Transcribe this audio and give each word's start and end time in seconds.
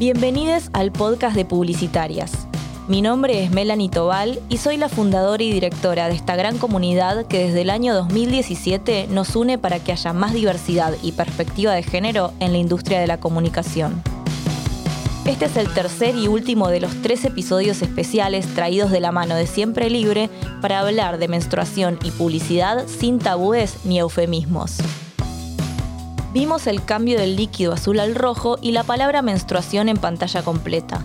Bienvenidos 0.00 0.70
al 0.72 0.92
podcast 0.92 1.36
de 1.36 1.44
Publicitarias. 1.44 2.32
Mi 2.88 3.02
nombre 3.02 3.44
es 3.44 3.50
Melanie 3.50 3.90
Tobal 3.90 4.40
y 4.48 4.56
soy 4.56 4.78
la 4.78 4.88
fundadora 4.88 5.42
y 5.42 5.52
directora 5.52 6.08
de 6.08 6.14
esta 6.14 6.36
gran 6.36 6.56
comunidad 6.56 7.26
que 7.26 7.40
desde 7.40 7.60
el 7.60 7.68
año 7.68 7.94
2017 7.94 9.08
nos 9.10 9.36
une 9.36 9.58
para 9.58 9.78
que 9.78 9.92
haya 9.92 10.14
más 10.14 10.32
diversidad 10.32 10.94
y 11.02 11.12
perspectiva 11.12 11.74
de 11.74 11.82
género 11.82 12.32
en 12.40 12.52
la 12.52 12.56
industria 12.56 12.98
de 12.98 13.08
la 13.08 13.20
comunicación. 13.20 14.02
Este 15.26 15.44
es 15.44 15.58
el 15.58 15.68
tercer 15.74 16.16
y 16.16 16.28
último 16.28 16.68
de 16.68 16.80
los 16.80 17.02
tres 17.02 17.26
episodios 17.26 17.82
especiales 17.82 18.46
traídos 18.54 18.90
de 18.90 19.00
la 19.00 19.12
mano 19.12 19.34
de 19.34 19.46
Siempre 19.46 19.90
Libre 19.90 20.30
para 20.62 20.80
hablar 20.80 21.18
de 21.18 21.28
menstruación 21.28 21.98
y 22.02 22.10
publicidad 22.10 22.86
sin 22.88 23.18
tabúes 23.18 23.76
ni 23.84 23.98
eufemismos. 23.98 24.78
Vimos 26.32 26.68
el 26.68 26.84
cambio 26.84 27.18
del 27.18 27.34
líquido 27.34 27.72
azul 27.72 27.98
al 27.98 28.14
rojo 28.14 28.56
y 28.62 28.70
la 28.70 28.84
palabra 28.84 29.20
menstruación 29.20 29.88
en 29.88 29.96
pantalla 29.96 30.42
completa. 30.42 31.04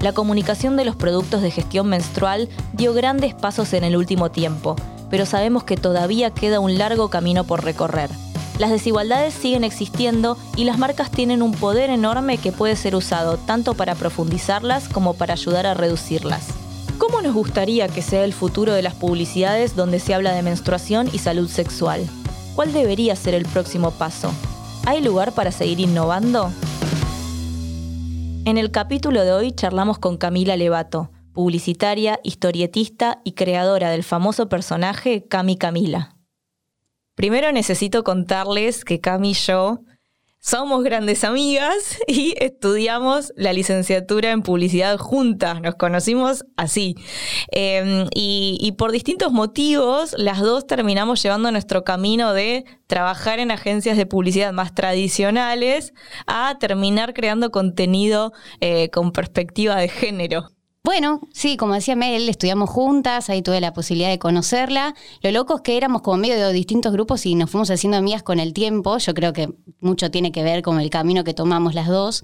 La 0.00 0.12
comunicación 0.12 0.76
de 0.76 0.84
los 0.84 0.94
productos 0.94 1.40
de 1.40 1.50
gestión 1.50 1.88
menstrual 1.88 2.50
dio 2.74 2.92
grandes 2.92 3.32
pasos 3.32 3.72
en 3.72 3.84
el 3.84 3.96
último 3.96 4.30
tiempo, 4.30 4.76
pero 5.08 5.24
sabemos 5.24 5.64
que 5.64 5.78
todavía 5.78 6.30
queda 6.30 6.60
un 6.60 6.76
largo 6.76 7.08
camino 7.08 7.44
por 7.44 7.64
recorrer. 7.64 8.10
Las 8.58 8.70
desigualdades 8.70 9.32
siguen 9.32 9.64
existiendo 9.64 10.36
y 10.56 10.64
las 10.64 10.76
marcas 10.76 11.10
tienen 11.10 11.40
un 11.40 11.52
poder 11.52 11.88
enorme 11.88 12.36
que 12.36 12.52
puede 12.52 12.76
ser 12.76 12.94
usado 12.94 13.38
tanto 13.38 13.72
para 13.72 13.94
profundizarlas 13.94 14.90
como 14.90 15.14
para 15.14 15.32
ayudar 15.32 15.66
a 15.66 15.72
reducirlas. 15.72 16.48
¿Cómo 16.98 17.22
nos 17.22 17.32
gustaría 17.32 17.88
que 17.88 18.02
sea 18.02 18.24
el 18.24 18.34
futuro 18.34 18.74
de 18.74 18.82
las 18.82 18.94
publicidades 18.94 19.74
donde 19.74 20.00
se 20.00 20.12
habla 20.12 20.34
de 20.34 20.42
menstruación 20.42 21.08
y 21.10 21.18
salud 21.18 21.48
sexual? 21.48 22.06
¿Cuál 22.54 22.74
debería 22.74 23.16
ser 23.16 23.34
el 23.34 23.46
próximo 23.46 23.90
paso? 23.90 24.30
¿Hay 24.88 25.02
lugar 25.02 25.32
para 25.32 25.50
seguir 25.50 25.80
innovando? 25.80 26.52
En 28.44 28.56
el 28.56 28.70
capítulo 28.70 29.24
de 29.24 29.32
hoy 29.32 29.50
charlamos 29.50 29.98
con 29.98 30.16
Camila 30.16 30.56
Levato, 30.56 31.10
publicitaria, 31.32 32.20
historietista 32.22 33.20
y 33.24 33.32
creadora 33.32 33.90
del 33.90 34.04
famoso 34.04 34.48
personaje 34.48 35.26
Cami 35.26 35.56
Camila. 35.56 36.14
Primero 37.16 37.50
necesito 37.50 38.04
contarles 38.04 38.84
que 38.84 39.00
Cami 39.00 39.32
y 39.32 39.34
yo 39.34 39.80
somos 40.46 40.84
grandes 40.84 41.24
amigas 41.24 41.98
y 42.06 42.34
estudiamos 42.38 43.32
la 43.36 43.52
licenciatura 43.52 44.30
en 44.30 44.42
publicidad 44.42 44.96
juntas, 44.96 45.60
nos 45.60 45.74
conocimos 45.74 46.44
así. 46.56 46.94
Em, 47.50 48.06
y, 48.14 48.72
por 48.78 48.92
distintos 48.92 49.32
motivos, 49.32 50.14
las 50.16 50.40
dos 50.40 50.66
terminamos 50.66 51.20
llevando 51.20 51.50
nuestro 51.50 51.82
camino 51.82 52.32
de 52.32 52.64
trabajar 52.86 53.40
en 53.40 53.50
agencias 53.50 53.96
de 53.96 54.06
publicidad 54.06 54.52
más 54.52 54.72
tradicionales 54.72 55.92
a 56.28 56.56
terminar 56.60 57.12
creando 57.12 57.50
contenido 57.50 58.32
eh, 58.60 58.88
con 58.90 59.10
perspectiva 59.10 59.74
de 59.76 59.88
género. 59.88 60.55
Bueno, 60.86 61.20
sí, 61.32 61.56
como 61.56 61.74
decía 61.74 61.96
Mel, 61.96 62.28
estudiamos 62.28 62.70
juntas, 62.70 63.28
ahí 63.28 63.42
tuve 63.42 63.60
la 63.60 63.72
posibilidad 63.72 64.08
de 64.08 64.20
conocerla. 64.20 64.94
Lo 65.20 65.32
loco 65.32 65.56
es 65.56 65.62
que 65.62 65.76
éramos 65.76 66.00
como 66.02 66.18
medio 66.18 66.36
de 66.36 66.52
distintos 66.52 66.92
grupos 66.92 67.26
y 67.26 67.34
nos 67.34 67.50
fuimos 67.50 67.72
haciendo 67.72 67.96
amigas 67.98 68.22
con 68.22 68.38
el 68.38 68.52
tiempo. 68.52 68.96
Yo 68.98 69.12
creo 69.12 69.32
que 69.32 69.52
mucho 69.80 70.12
tiene 70.12 70.30
que 70.30 70.44
ver 70.44 70.62
con 70.62 70.78
el 70.78 70.88
camino 70.88 71.24
que 71.24 71.34
tomamos 71.34 71.74
las 71.74 71.88
dos. 71.88 72.22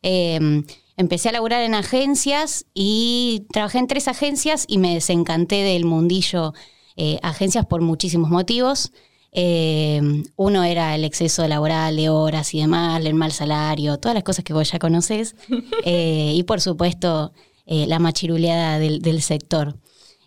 Em, 0.00 0.64
empecé 0.96 1.30
a 1.30 1.32
laburar 1.32 1.62
en 1.64 1.74
agencias 1.74 2.66
y 2.72 3.48
trabajé 3.52 3.78
en 3.78 3.88
tres 3.88 4.06
agencias 4.06 4.64
y 4.68 4.78
me 4.78 4.94
desencanté 4.94 5.64
del 5.64 5.84
mundillo 5.84 6.54
eh, 6.94 7.18
agencias 7.20 7.66
por 7.66 7.80
muchísimos 7.80 8.30
motivos. 8.30 8.92
Em, 9.32 10.22
uno 10.36 10.62
era 10.62 10.94
el 10.94 11.02
exceso 11.02 11.48
laboral 11.48 11.96
de 11.96 12.10
horas 12.10 12.54
y 12.54 12.60
demás, 12.60 13.04
el 13.04 13.14
mal 13.14 13.32
salario, 13.32 13.98
todas 13.98 14.14
las 14.14 14.22
cosas 14.22 14.44
que 14.44 14.52
vos 14.52 14.70
ya 14.70 14.78
conocés. 14.78 15.34
Eh, 15.84 16.32
y 16.34 16.44
por 16.44 16.60
supuesto 16.60 17.32
eh, 17.66 17.86
la 17.86 17.98
machiruleada 17.98 18.78
del, 18.78 19.22
sector. 19.22 19.78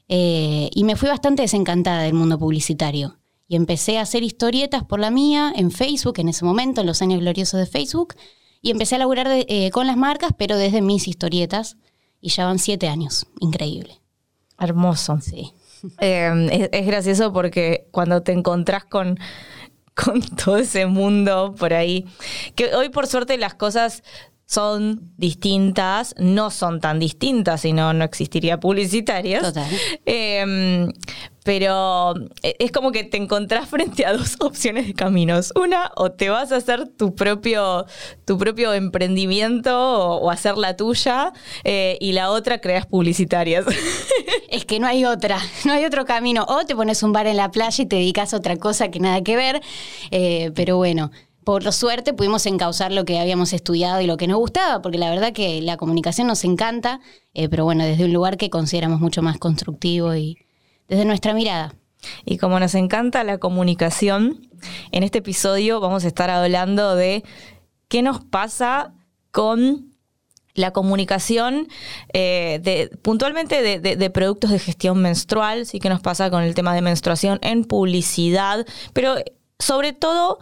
Eh, 0.07 0.69
y 0.73 0.83
me 0.83 0.95
fui 0.95 1.07
bastante 1.07 1.43
desencantada 1.43 2.01
del 2.01 2.13
mundo 2.13 2.39
publicitario. 2.39 3.19
Y 3.47 3.55
empecé 3.55 3.97
a 3.97 4.01
hacer 4.01 4.23
historietas 4.23 4.83
por 4.83 4.99
la 4.99 5.11
mía 5.11 5.53
en 5.55 5.71
Facebook 5.71 6.19
en 6.19 6.29
ese 6.29 6.43
momento, 6.43 6.81
en 6.81 6.87
los 6.87 7.01
años 7.01 7.19
gloriosos 7.19 7.59
de 7.59 7.67
Facebook. 7.67 8.15
Y 8.61 8.71
empecé 8.71 8.95
a 8.95 8.97
laburar 8.97 9.27
eh, 9.29 9.69
con 9.71 9.87
las 9.87 9.97
marcas, 9.97 10.31
pero 10.37 10.57
desde 10.57 10.81
mis 10.81 11.07
historietas. 11.07 11.77
Y 12.19 12.29
ya 12.29 12.45
van 12.45 12.59
siete 12.59 12.87
años. 12.87 13.27
Increíble. 13.39 14.01
Hermoso. 14.59 15.19
Sí. 15.21 15.53
es, 15.99 16.85
gracioso 16.87 17.31
porque 17.31 17.87
cuando 17.91 18.23
te 18.23 18.31
encontrás 18.31 18.83
con, 18.83 19.19
con 19.93 20.21
todo 20.21 20.57
ese 20.57 20.87
mundo 20.87 21.53
por 21.57 21.73
ahí, 21.73 22.05
que 22.55 22.73
hoy 22.73 22.89
por 22.89 23.05
suerte 23.05 23.37
las 23.37 23.53
cosas 23.53 24.03
son 24.47 25.11
distintas, 25.17 26.15
no 26.17 26.51
son 26.51 26.79
tan 26.79 26.99
distintas, 26.99 27.61
si 27.61 27.73
no, 27.73 27.91
no 27.91 28.05
existiría 28.05 28.59
publicitarias. 28.61 29.43
Total. 29.43 29.69
Em, 30.05 30.89
pero 31.43 32.13
eh, 32.43 32.55
es 32.59 32.71
como 32.71 32.93
que 32.93 33.03
te 33.03 33.17
encontrás 33.17 33.69
frente 33.69 34.05
a 34.05 34.13
dos 34.13 34.37
opciones 34.39 34.87
de 34.87 34.93
caminos. 34.93 35.51
Una, 35.55 35.91
o 35.97 36.13
te 36.13 36.29
vas 36.29 36.53
a 36.53 36.57
hacer 36.57 36.87
tu 36.87 37.13
propio, 37.13 37.85
tu 38.23 38.37
propio 38.37 38.73
emprendimiento 38.73 39.77
o, 39.77 40.31
hacer 40.31 40.57
la 40.57 40.77
tuya, 40.77 41.33
eh, 41.65 41.97
y 41.99 42.13
la 42.13 42.31
otra, 42.31 42.59
creas 42.59 42.85
publicitarias. 42.85 43.65
Es 44.49 44.63
que 44.63 44.79
no 44.79 44.87
hay 44.87 45.03
otra, 45.03 45.39
no 45.65 45.73
hay 45.73 45.83
otro 45.83 46.05
camino. 46.05 46.45
O 46.47 46.65
te 46.65 46.73
pones 46.73 47.03
un 47.03 47.11
bar 47.11 47.27
en 47.27 47.35
la 47.35 47.51
playa 47.51 47.83
y 47.83 47.85
te 47.85 47.97
dedicas 47.97 48.33
a 48.33 48.37
otra 48.37 48.55
cosa 48.55 48.89
que 48.89 48.99
nada 48.99 49.21
que 49.21 49.35
ver. 49.35 49.61
Eh, 50.09 50.51
pero 50.55 50.77
bueno, 50.77 51.11
por 51.47 51.71
suerte 51.71 52.13
pudimos 52.13 52.45
encauzar 52.45 52.91
lo 52.91 53.05
que 53.05 53.19
habíamos 53.19 53.53
estudiado 53.53 54.01
y 54.01 54.05
lo 54.05 54.17
que 54.17 54.27
nos 54.27 54.37
gustaba, 54.37 54.81
porque 54.81 54.97
la 54.97 55.09
verdad 55.09 55.31
que 55.31 55.61
la 55.61 55.77
comunicación 55.77 56.27
nos 56.27 56.43
encanta, 56.43 56.99
eh, 57.33 57.47
pero 57.47 57.63
bueno, 57.63 57.85
desde 57.85 58.03
un 58.03 58.11
lugar 58.11 58.35
que 58.35 58.49
consideramos 58.49 58.99
mucho 58.99 59.21
más 59.21 59.37
constructivo 59.37 60.13
y 60.13 60.37
desde 60.89 61.05
nuestra 61.05 61.33
mirada. 61.33 61.73
Y 62.25 62.37
como 62.37 62.59
nos 62.59 62.75
encanta 62.75 63.23
la 63.23 63.37
comunicación, 63.37 64.49
en 64.91 65.03
este 65.03 65.19
episodio 65.19 65.79
vamos 65.79 66.03
a 66.03 66.07
estar 66.07 66.29
hablando 66.29 66.97
de 66.97 67.23
qué 67.87 68.01
nos 68.01 68.21
pasa 68.25 68.93
con 69.31 69.95
la 70.53 70.73
comunicación 70.73 71.69
eh, 72.11 72.89
puntualmente 73.03 73.61
de, 73.61 73.95
de, 73.95 74.09
productos 74.09 74.49
de 74.49 74.59
gestión 74.59 75.01
menstrual, 75.01 75.65
sí 75.65 75.79
que 75.79 75.87
nos 75.87 76.01
pasa 76.01 76.29
con 76.29 76.43
el 76.43 76.55
tema 76.55 76.75
de 76.75 76.81
menstruación 76.81 77.39
en 77.41 77.63
publicidad, 77.63 78.67
pero 78.91 79.15
sobre 79.59 79.93
todo 79.93 80.39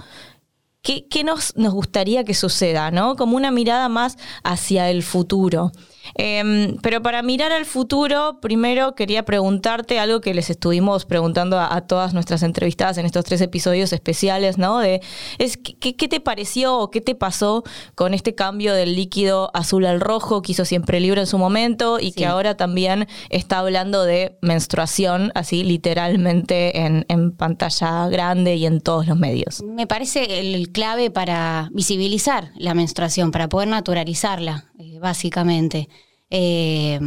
¿Qué, 0.85 1.23
nos, 1.23 1.57
nos, 1.57 1.73
gustaría 1.73 2.23
que 2.23 2.35
suceda? 2.35 2.91
¿no? 2.91 3.15
Como 3.15 3.35
una 3.35 3.49
mirada 3.49 3.89
más 3.89 4.17
hacia 4.43 4.91
el 4.91 5.01
futuro. 5.01 5.71
Em, 6.13 6.77
pero 6.81 7.01
para 7.01 7.21
mirar 7.21 7.51
al 7.51 7.65
futuro, 7.65 8.39
primero 8.41 8.95
quería 8.95 9.25
preguntarte 9.25 9.99
algo 9.99 10.21
que 10.21 10.33
les 10.33 10.49
estuvimos 10.49 11.05
preguntando 11.05 11.59
a, 11.59 11.81
todas 11.81 12.13
nuestras 12.13 12.43
entrevistadas 12.43 12.97
en 12.97 13.05
estos 13.05 13.25
tres 13.25 13.41
episodios 13.41 13.91
especiales, 13.93 14.57
¿no? 14.57 14.79
De, 14.79 15.01
es, 15.37 15.57
¿qué, 15.57 15.93
te 15.93 16.19
pareció 16.19 16.77
o 16.77 16.89
qué 16.89 17.01
te 17.01 17.15
pasó 17.15 17.63
con 17.95 18.13
este 18.13 18.35
cambio 18.35 18.73
del 18.73 18.95
líquido 18.95 19.51
azul 19.53 19.85
al 19.85 19.99
rojo 19.99 20.41
que 20.41 20.53
hizo 20.53 20.65
siempre 20.65 20.99
libre 20.99 21.21
en 21.21 21.27
su 21.27 21.37
momento 21.37 21.99
y 21.99 22.11
que 22.11 22.25
ahora 22.25 22.55
también 22.57 23.07
está 23.29 23.59
hablando 23.59 24.03
de 24.03 24.37
menstruación, 24.41 25.31
así 25.35 25.63
literalmente 25.63 26.79
en, 26.79 27.05
pantalla 27.37 28.07
grande 28.07 28.55
y 28.55 28.65
en 28.65 28.81
todos 28.81 29.07
los 29.07 29.17
medios? 29.17 29.61
Me 29.63 29.87
parece 29.87 30.39
el 30.39 30.71
clave 30.71 31.11
para 31.11 31.69
visibilizar 31.73 32.51
la 32.55 32.73
menstruación, 32.73 33.31
para 33.31 33.49
poder 33.49 33.67
naturalizarla, 33.67 34.65
eh, 34.77 34.99
básicamente. 34.99 35.89
Eh, 36.29 36.99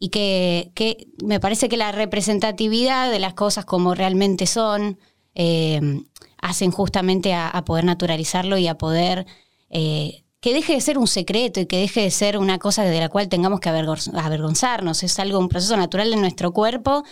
y 0.00 0.08
que, 0.08 1.06
me 1.22 1.40
parece 1.40 1.68
que 1.68 1.76
la 1.76 1.92
representatividad 1.92 3.10
de 3.10 3.18
las 3.20 3.34
cosas 3.34 3.64
como 3.64 3.94
realmente 3.94 4.46
son 4.46 4.98
eh, 5.34 5.80
hacen 6.38 6.70
justamente 6.70 7.32
a, 7.34 7.62
poder 7.64 7.84
naturalizarlo 7.84 8.58
y 8.58 8.66
a 8.66 8.76
poder 8.76 9.26
que 9.70 10.52
deje 10.52 10.74
de 10.74 10.80
ser 10.80 10.98
un 10.98 11.06
secreto 11.06 11.58
y 11.60 11.66
que 11.66 11.78
deje 11.78 12.02
de 12.02 12.10
ser 12.10 12.36
una 12.36 12.58
cosa 12.58 12.84
de 12.84 13.00
la 13.00 13.08
cual 13.08 13.28
tengamos 13.28 13.60
que 13.60 13.70
avergonzarnos. 13.70 15.02
Es 15.02 15.18
algo, 15.18 15.38
un 15.38 15.48
proceso 15.48 15.76
natural 15.76 16.10
de 16.10 16.16
nuestro 16.16 16.52
cuerpo 16.52 17.02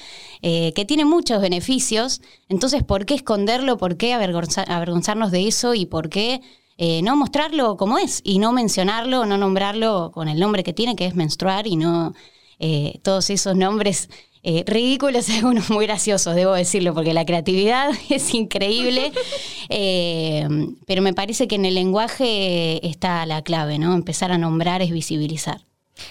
que 0.42 0.84
tiene 0.86 1.06
muchos 1.06 1.40
beneficios. 1.40 2.20
Entonces, 2.48 2.84
¿por 2.84 3.06
qué 3.06 3.14
esconderlo? 3.14 3.78
¿Por 3.78 3.96
qué 3.96 4.12
avergonzarnos 4.12 5.30
de 5.30 5.48
eso? 5.48 5.74
¿Y 5.74 5.86
por 5.86 6.10
qué 6.10 6.42
eh, 6.78 7.02
no 7.02 7.16
mostrarlo 7.16 7.76
como 7.76 7.98
es 7.98 8.20
y 8.24 8.38
no 8.38 8.52
mencionarlo, 8.52 9.26
no 9.26 9.36
nombrarlo 9.36 10.10
con 10.12 10.28
el 10.28 10.40
nombre 10.40 10.64
que 10.64 10.72
tiene, 10.72 10.96
que 10.96 11.06
es 11.06 11.14
menstruar, 11.14 11.66
y 11.66 11.76
no 11.76 12.14
eh, 12.58 12.98
todos 13.02 13.30
esos 13.30 13.56
nombres 13.56 14.08
eh, 14.42 14.64
ridículos, 14.66 15.28
algunos 15.30 15.70
muy 15.70 15.86
graciosos, 15.86 16.34
debo 16.34 16.54
decirlo, 16.54 16.94
porque 16.94 17.14
la 17.14 17.24
creatividad 17.24 17.90
es 18.08 18.34
increíble, 18.34 19.12
pero 20.86 21.02
me 21.02 21.12
parece 21.12 21.46
que 21.46 21.56
en 21.56 21.64
el 21.64 21.74
lenguaje 21.74 22.86
está 22.86 23.24
la 23.26 23.42
clave, 23.42 23.78
¿no? 23.78 23.94
Empezar 23.94 24.32
a 24.32 24.38
nombrar 24.38 24.82
es 24.82 24.90
visibilizar. 24.90 25.64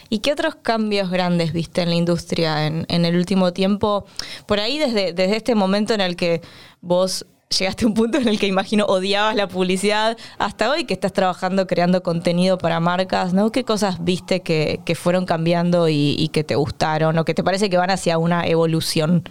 ¿Y 0.10 0.20
qué 0.20 0.32
otros 0.32 0.56
cambios 0.56 1.10
grandes 1.10 1.54
viste 1.54 1.82
en 1.82 1.90
la 1.90 1.96
industria 1.96 2.68
en, 2.68 2.86
el 2.88 3.16
último 3.16 3.52
tiempo? 3.52 4.06
Por 4.46 4.60
ahí, 4.60 4.78
desde, 4.78 5.12
desde 5.14 5.36
este 5.36 5.56
momento 5.56 5.94
en 5.94 6.02
el 6.02 6.16
que 6.16 6.42
vos 6.82 7.26
llegaste 7.58 7.86
a 7.86 7.88
un 7.88 7.94
punto 7.94 8.18
en 8.18 8.28
el 8.28 8.40
que 8.40 8.48
imagino 8.48 8.86
odiabas 8.86 9.36
la 9.36 9.48
publicidad, 9.48 10.18
hasta 10.38 10.72
hoy 10.72 10.86
que 10.86 10.94
estás 10.94 11.14
trabajando 11.14 11.68
creando 11.68 12.04
contenido 12.04 12.58
para 12.58 12.80
marcas, 12.80 13.34
¿no? 13.34 13.52
¿Qué 13.52 13.64
cosas 13.64 14.04
viste 14.04 14.42
que, 14.42 14.82
fueron 14.96 15.26
cambiando 15.26 15.88
y, 15.90 16.30
que 16.34 16.44
te 16.44 16.56
gustaron 16.56 17.18
o 17.18 17.26
que 17.26 17.34
te 17.34 17.44
parece 17.44 17.70
que 17.70 17.78
van 17.78 17.90
hacia 17.90 18.18
una 18.18 18.46
evolución? 18.48 19.24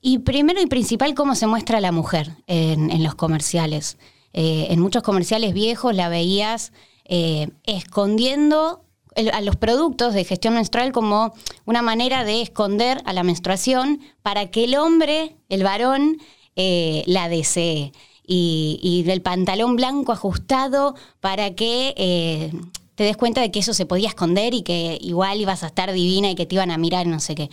Y 0.00 0.18
primero 0.18 0.60
y 0.60 0.66
principal, 0.66 1.14
cómo 1.14 1.34
se 1.34 1.46
muestra 1.46 1.80
la 1.80 1.92
mujer 1.92 2.32
en, 2.46 3.02
los 3.02 3.14
comerciales. 3.14 3.98
Eh, 4.32 4.68
en 4.70 4.80
muchos 4.80 5.02
comerciales 5.02 5.54
viejos 5.54 5.94
la 5.94 6.08
veías 6.08 6.72
eh, 7.04 7.50
escondiendo 7.64 8.84
a 9.32 9.40
los 9.42 9.56
productos 9.56 10.14
de 10.14 10.24
gestión 10.24 10.54
menstrual 10.54 10.90
como 10.92 11.34
una 11.66 11.82
manera 11.82 12.24
de 12.24 12.40
esconder 12.40 13.02
a 13.04 13.12
la 13.12 13.22
menstruación 13.22 14.00
para 14.22 14.50
que 14.50 14.64
el 14.64 14.74
hombre, 14.74 15.36
el 15.50 15.62
varón, 15.62 16.18
eh, 16.56 17.02
la 17.06 17.28
desee. 17.28 17.92
Y, 18.24 18.78
y, 18.82 19.02
del 19.02 19.20
pantalón 19.20 19.74
blanco 19.74 20.12
ajustado 20.12 20.94
para 21.20 21.54
que 21.54 21.92
eh, 21.96 22.52
te 22.94 23.04
des 23.04 23.16
cuenta 23.16 23.40
de 23.40 23.50
que 23.50 23.58
eso 23.58 23.74
se 23.74 23.84
podía 23.84 24.08
esconder 24.08 24.54
y 24.54 24.62
que 24.62 24.96
igual 25.00 25.40
ibas 25.40 25.64
a 25.64 25.66
estar 25.66 25.92
divina 25.92 26.30
y 26.30 26.34
que 26.36 26.46
te 26.46 26.54
iban 26.54 26.70
a 26.70 26.78
mirar, 26.78 27.06
no 27.06 27.18
sé 27.18 27.34
qué. 27.34 27.50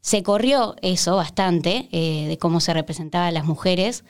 Se 0.00 0.24
corrió 0.24 0.74
eso 0.82 1.16
bastante 1.16 1.88
eh, 1.92 2.26
de 2.26 2.36
cómo 2.36 2.60
se 2.60 2.74
representaban 2.74 3.32
las 3.32 3.44
mujeres 3.44 4.04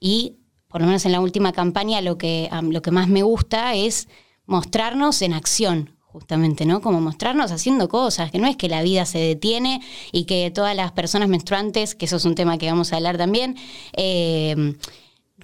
y 0.00 0.38
por 0.68 0.80
lo 0.80 0.88
menos 0.88 1.06
en 1.06 1.12
la 1.12 1.20
última 1.20 1.52
campaña 1.52 2.00
lo 2.00 2.18
que, 2.18 2.50
lo 2.62 2.82
que 2.82 2.90
más 2.90 3.08
me 3.08 3.22
gusta 3.22 3.74
es 3.74 4.08
mostrarnos 4.46 5.22
en 5.22 5.32
acción, 5.32 5.95
justamente, 6.16 6.64
¿no? 6.64 6.80
Como 6.80 7.02
mostrarnos 7.02 7.52
haciendo 7.52 7.90
cosas, 7.90 8.30
que 8.30 8.38
no 8.38 8.46
es 8.46 8.56
que 8.56 8.70
la 8.70 8.80
vida 8.82 9.04
se 9.04 9.18
detiene 9.18 9.82
y 10.12 10.24
que 10.24 10.50
todas 10.50 10.74
las 10.74 10.92
personas 10.92 11.28
menstruantes, 11.28 11.94
que 11.94 12.06
eso 12.06 12.16
es 12.16 12.24
un 12.24 12.34
tema 12.34 12.56
que 12.56 12.70
vamos 12.70 12.90
a 12.90 12.96
hablar 12.96 13.18
también, 13.18 13.54
eh, 13.92 14.76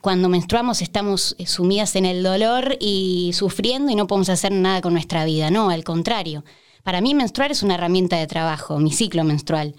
cuando 0.00 0.30
menstruamos 0.30 0.80
estamos 0.80 1.36
sumidas 1.44 1.94
en 1.94 2.06
el 2.06 2.22
dolor 2.22 2.78
y 2.80 3.32
sufriendo 3.34 3.92
y 3.92 3.96
no 3.96 4.06
podemos 4.06 4.30
hacer 4.30 4.50
nada 4.50 4.80
con 4.80 4.94
nuestra 4.94 5.26
vida, 5.26 5.50
no, 5.50 5.68
al 5.68 5.84
contrario. 5.84 6.42
Para 6.84 7.02
mí 7.02 7.14
menstruar 7.14 7.52
es 7.52 7.62
una 7.62 7.74
herramienta 7.74 8.16
de 8.16 8.26
trabajo, 8.26 8.78
mi 8.78 8.92
ciclo 8.92 9.24
menstrual. 9.24 9.74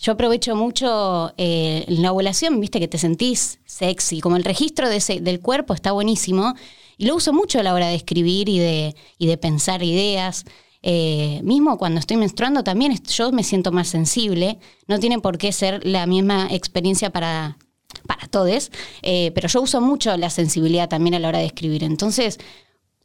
Yo 0.00 0.12
aprovecho 0.12 0.54
mucho 0.54 1.32
eh, 1.36 1.84
la 1.88 2.12
ovulación, 2.12 2.60
viste 2.60 2.78
que 2.78 2.86
te 2.86 2.98
sentís 2.98 3.58
sexy, 3.64 4.20
como 4.20 4.36
el 4.36 4.44
registro 4.44 4.88
de 4.88 5.02
del 5.20 5.40
cuerpo 5.40 5.74
está 5.74 5.90
buenísimo 5.90 6.54
y 6.96 7.06
lo 7.06 7.16
uso 7.16 7.32
mucho 7.32 7.58
a 7.58 7.64
la 7.64 7.74
hora 7.74 7.88
de 7.88 7.96
escribir 7.96 8.48
y 8.48 8.60
de, 8.60 8.94
y 9.18 9.26
de 9.26 9.36
pensar 9.38 9.82
ideas. 9.82 10.44
Eh, 10.82 11.40
mismo 11.42 11.76
cuando 11.76 11.98
estoy 11.98 12.16
menstruando 12.16 12.62
también 12.62 12.96
yo 13.02 13.32
me 13.32 13.42
siento 13.42 13.72
más 13.72 13.88
sensible. 13.88 14.58
No 14.86 15.00
tiene 15.00 15.18
por 15.18 15.36
qué 15.36 15.50
ser 15.50 15.84
la 15.84 16.06
misma 16.06 16.46
experiencia 16.48 17.10
para, 17.10 17.58
para 18.06 18.28
todos, 18.28 18.70
eh, 19.02 19.32
pero 19.34 19.48
yo 19.48 19.62
uso 19.62 19.80
mucho 19.80 20.16
la 20.16 20.30
sensibilidad 20.30 20.88
también 20.88 21.14
a 21.14 21.18
la 21.18 21.28
hora 21.28 21.38
de 21.38 21.46
escribir. 21.46 21.82
Entonces, 21.82 22.38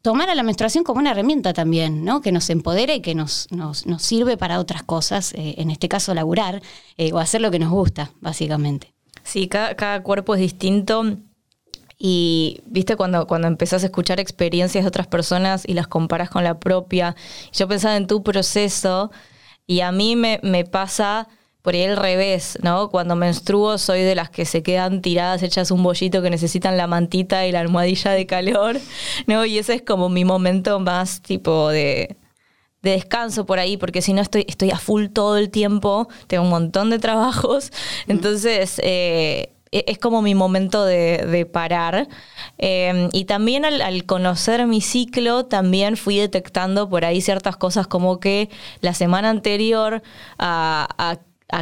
tomar 0.03 0.29
a 0.29 0.35
la 0.35 0.43
menstruación 0.43 0.83
como 0.83 0.99
una 0.99 1.11
herramienta 1.11 1.53
también, 1.53 2.05
¿no? 2.05 2.21
Que 2.21 2.31
nos 2.31 2.51
empodere 2.51 2.95
y 2.95 3.01
que 3.01 3.15
nos, 3.15 3.47
nos, 3.51 3.87
nos 3.87 4.03
sirve 4.03 4.37
para 4.37 4.59
otras 4.59 4.83
cosas, 4.83 5.33
eh, 5.33 5.55
en 5.57 5.71
este 5.71 5.89
caso 5.89 6.13
laburar 6.13 6.61
o 7.11 7.17
hacer 7.17 7.41
lo 7.41 7.49
que 7.49 7.57
nos 7.57 7.71
gusta, 7.71 8.11
básicamente. 8.21 8.93
Sí, 9.23 9.47
cada, 9.47 9.75
cada 9.75 10.03
cuerpo 10.03 10.35
es 10.35 10.41
distinto 10.41 11.17
y 11.97 12.59
viste 12.65 12.97
cuando, 12.97 13.27
cuando 13.27 13.47
empezás 13.47 13.83
a 13.83 13.85
escuchar 13.85 14.19
experiencias 14.19 14.83
de 14.83 14.87
otras 14.89 15.07
personas 15.07 15.63
y 15.65 15.73
las 15.73 15.87
comparas 15.87 16.29
con 16.29 16.43
la 16.43 16.59
propia. 16.59 17.15
Yo 17.53 17.67
pensaba 17.69 17.95
en 17.95 18.07
tu 18.07 18.23
proceso 18.23 19.09
y 19.65 19.79
a 19.79 19.93
mí 19.93 20.17
me, 20.17 20.41
me 20.43 20.65
pasa 20.65 21.29
por 21.63 21.73
ahí 21.73 21.81
el 21.81 21.97
revés, 21.97 22.59
¿no? 22.61 22.89
Cuando 22.89 23.15
menstruo 23.15 23.77
soy 23.77 24.01
de 24.01 24.15
las 24.15 24.29
que 24.29 24.45
se 24.45 24.61
quedan 24.61 25.01
tiradas, 25.01 25.41
hechas 25.41 25.71
un 25.71 25.81
bollito 25.81 26.21
que 26.21 26.29
necesitan 26.29 26.77
la 26.77 26.87
mantita 26.87 27.47
y 27.47 27.51
la 27.51 27.61
almohadilla 27.61 28.11
de 28.11 28.27
calor, 28.27 28.79
¿no? 29.27 29.45
Y 29.45 29.57
ese 29.57 29.75
es 29.75 29.81
como 29.81 30.09
mi 30.09 30.25
momento 30.25 30.79
más 30.79 31.21
tipo 31.21 31.69
de, 31.69 32.17
de 32.81 32.91
descanso 32.91 33.45
por 33.45 33.59
ahí, 33.59 33.77
porque 33.77 34.01
si 34.01 34.13
no 34.13 34.21
estoy, 34.21 34.45
estoy 34.47 34.71
a 34.71 34.77
full 34.77 35.07
todo 35.07 35.37
el 35.37 35.49
tiempo, 35.49 36.09
tengo 36.27 36.43
un 36.43 36.49
montón 36.49 36.89
de 36.89 36.99
trabajos, 36.99 37.71
entonces 38.07 38.79
eh, 38.83 39.53
e, 39.73 39.85
es 39.87 39.97
como 39.97 40.21
mi 40.21 40.35
momento 40.35 40.85
de, 40.85 41.49
parar. 41.51 42.07
Em, 42.57 43.09
y 43.11 43.25
también 43.25 43.65
al, 43.65 44.05
conocer 44.05 44.65
mi 44.67 44.81
ciclo, 44.81 45.45
también 45.45 45.97
fui 45.97 46.17
detectando 46.17 46.89
por 46.89 47.05
ahí 47.05 47.21
ciertas 47.21 47.57
cosas 47.57 47.87
como 47.87 48.19
que 48.19 48.49
la 48.81 48.93
semana 48.93 49.29
anterior 49.29 50.03
a, 50.37 51.17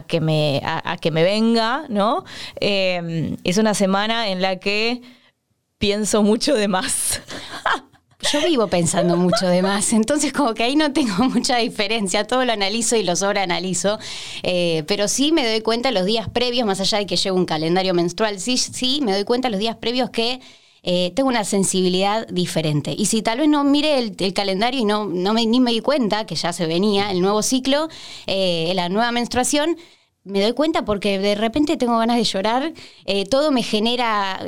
que, 0.07 0.21
me, 0.21 0.61
a, 0.63 0.97
que 0.97 1.11
me 1.11 1.23
venga, 1.23 1.85
¿no? 1.89 2.23
Em, 2.55 3.37
es 3.43 3.57
una 3.57 3.73
semana 3.73 4.29
en 4.29 4.41
la 4.41 4.57
que 4.57 5.01
pienso 5.77 6.23
mucho 6.23 6.55
de 6.55 6.67
más. 6.67 7.21
yo 8.31 8.41
vivo 8.45 8.67
pensando 8.67 9.17
mucho 9.17 9.47
de 9.47 9.61
más, 9.61 9.93
entonces 9.93 10.31
como 10.31 10.53
que 10.53 10.63
ahí 10.63 10.75
no 10.75 10.93
tengo 10.93 11.23
mucha 11.29 11.57
diferencia, 11.57 12.25
todo 12.25 12.45
lo 12.45 12.53
analizo 12.53 12.95
y 12.95 13.03
lo 13.03 13.15
sobreanalizo, 13.15 13.99
eh, 14.43 14.83
pero 14.87 15.07
sí 15.07 15.31
me 15.31 15.45
doy 15.45 15.61
cuenta 15.61 15.91
los 15.91 16.05
días 16.05 16.29
previos, 16.29 16.65
más 16.65 16.79
allá 16.79 16.99
de 16.99 17.05
que 17.05 17.17
llevo 17.17 17.37
un 17.37 17.45
calendario 17.45 17.93
menstrual, 17.93 18.39
sí, 18.39 18.57
sí, 18.57 18.99
me 19.03 19.11
doy 19.11 19.23
cuenta 19.23 19.49
los 19.49 19.59
días 19.59 19.75
previos 19.75 20.09
que 20.11 20.39
eh, 20.83 21.11
tengo 21.15 21.29
una 21.29 21.43
sensibilidad 21.43 22.27
diferente. 22.27 22.93
Y 22.97 23.05
si 23.05 23.21
tal 23.21 23.39
vez 23.39 23.49
no 23.49 23.63
mire 23.63 23.99
el, 23.99 24.33
calendario 24.33 24.81
y 24.81 24.85
no, 24.85 25.05
no 25.05 25.33
me, 25.33 25.45
ni 25.45 25.59
me 25.59 25.71
di 25.71 25.81
cuenta 25.81 26.25
que 26.25 26.35
ya 26.35 26.53
se 26.53 26.65
venía 26.65 27.11
el 27.11 27.21
nuevo 27.21 27.43
ciclo, 27.43 27.87
eh, 28.27 28.71
la 28.75 28.89
nueva 28.89 29.11
menstruación, 29.11 29.77
me 30.23 30.41
doy 30.41 30.53
cuenta 30.53 30.85
porque 30.85 31.19
de 31.19 31.35
repente 31.35 31.77
tengo 31.77 31.97
ganas 31.97 32.17
de 32.17 32.23
llorar, 32.23 32.73
todo 33.31 33.51
me 33.51 33.63
genera 33.63 34.39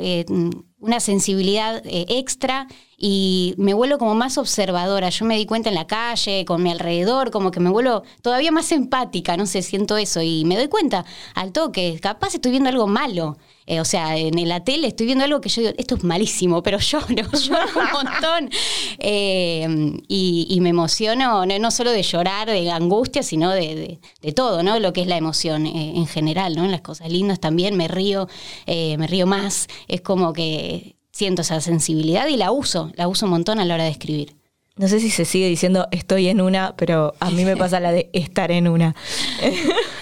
una 0.78 1.00
sensibilidad 1.00 1.82
extra 1.84 2.68
y 2.96 3.54
me 3.58 3.74
vuelvo 3.74 3.98
como 3.98 4.14
más 4.14 4.38
observadora. 4.38 5.10
Yo 5.10 5.24
me 5.24 5.36
di 5.36 5.46
cuenta 5.46 5.70
en 5.70 5.74
la 5.74 5.88
calle, 5.88 6.44
con 6.44 6.62
mi 6.62 6.70
alrededor, 6.70 7.32
como 7.32 7.50
que 7.50 7.58
me 7.58 7.70
vuelvo 7.70 8.04
todavía 8.22 8.52
más 8.52 8.70
empática, 8.70 9.36
no 9.36 9.46
sé, 9.46 9.62
siento 9.62 9.96
eso 9.96 10.22
y 10.22 10.44
me 10.44 10.56
doy 10.56 10.68
cuenta 10.68 11.04
al 11.34 11.52
toque, 11.52 11.98
capaz 12.00 12.34
estoy 12.34 12.52
viendo 12.52 12.70
algo 12.70 12.86
malo. 12.86 13.36
Eh, 13.66 13.80
o 13.80 13.84
sea, 13.84 14.16
en 14.16 14.48
la 14.48 14.62
tele 14.62 14.88
estoy 14.88 15.06
viendo 15.06 15.24
algo 15.24 15.40
que 15.40 15.48
yo 15.48 15.62
digo, 15.62 15.74
esto 15.78 15.94
es 15.94 16.04
malísimo, 16.04 16.62
pero 16.62 16.78
lloro, 16.78 17.06
lloro 17.08 17.66
un 17.76 18.04
montón. 18.04 18.50
Eh, 18.98 20.00
y, 20.08 20.58
me 20.60 20.70
emociono, 20.70 21.44
no, 21.46 21.70
solo 21.70 21.90
de 21.90 22.02
llorar, 22.02 22.48
de 22.48 22.70
angustia, 22.70 23.22
sino 23.22 23.50
de, 23.50 23.98
todo, 24.34 24.62
¿no? 24.62 24.78
Lo 24.80 24.92
que 24.92 25.02
es 25.02 25.06
la 25.06 25.16
emoción 25.16 25.66
eh, 25.66 25.92
en 25.96 26.06
general, 26.06 26.56
¿no? 26.56 26.66
Las 26.66 26.80
cosas 26.80 27.10
lindas 27.10 27.40
también 27.40 27.76
me 27.76 27.88
río, 27.88 28.28
me 28.66 29.06
río 29.06 29.26
más. 29.26 29.68
Es 29.88 30.00
como 30.00 30.32
que 30.32 30.96
siento 31.10 31.42
esa 31.42 31.60
sensibilidad 31.60 32.26
y 32.26 32.36
la 32.36 32.50
uso, 32.50 32.90
la 32.96 33.08
uso 33.08 33.26
un 33.26 33.30
montón 33.30 33.60
a 33.60 33.64
la 33.64 33.74
hora 33.74 33.84
de 33.84 33.90
escribir. 33.90 34.34
No 34.76 34.88
sé 34.88 34.98
si 34.98 35.10
se 35.10 35.24
sigue 35.24 35.48
diciendo 35.48 35.86
estoy 35.92 36.28
en 36.28 36.40
una, 36.40 36.74
pero 36.76 37.14
a 37.20 37.30
mí 37.30 37.44
me 37.44 37.56
pasa 37.56 37.78
la 37.78 37.92
de 37.92 38.10
estar 38.12 38.50
en 38.50 38.66
una. 38.66 38.96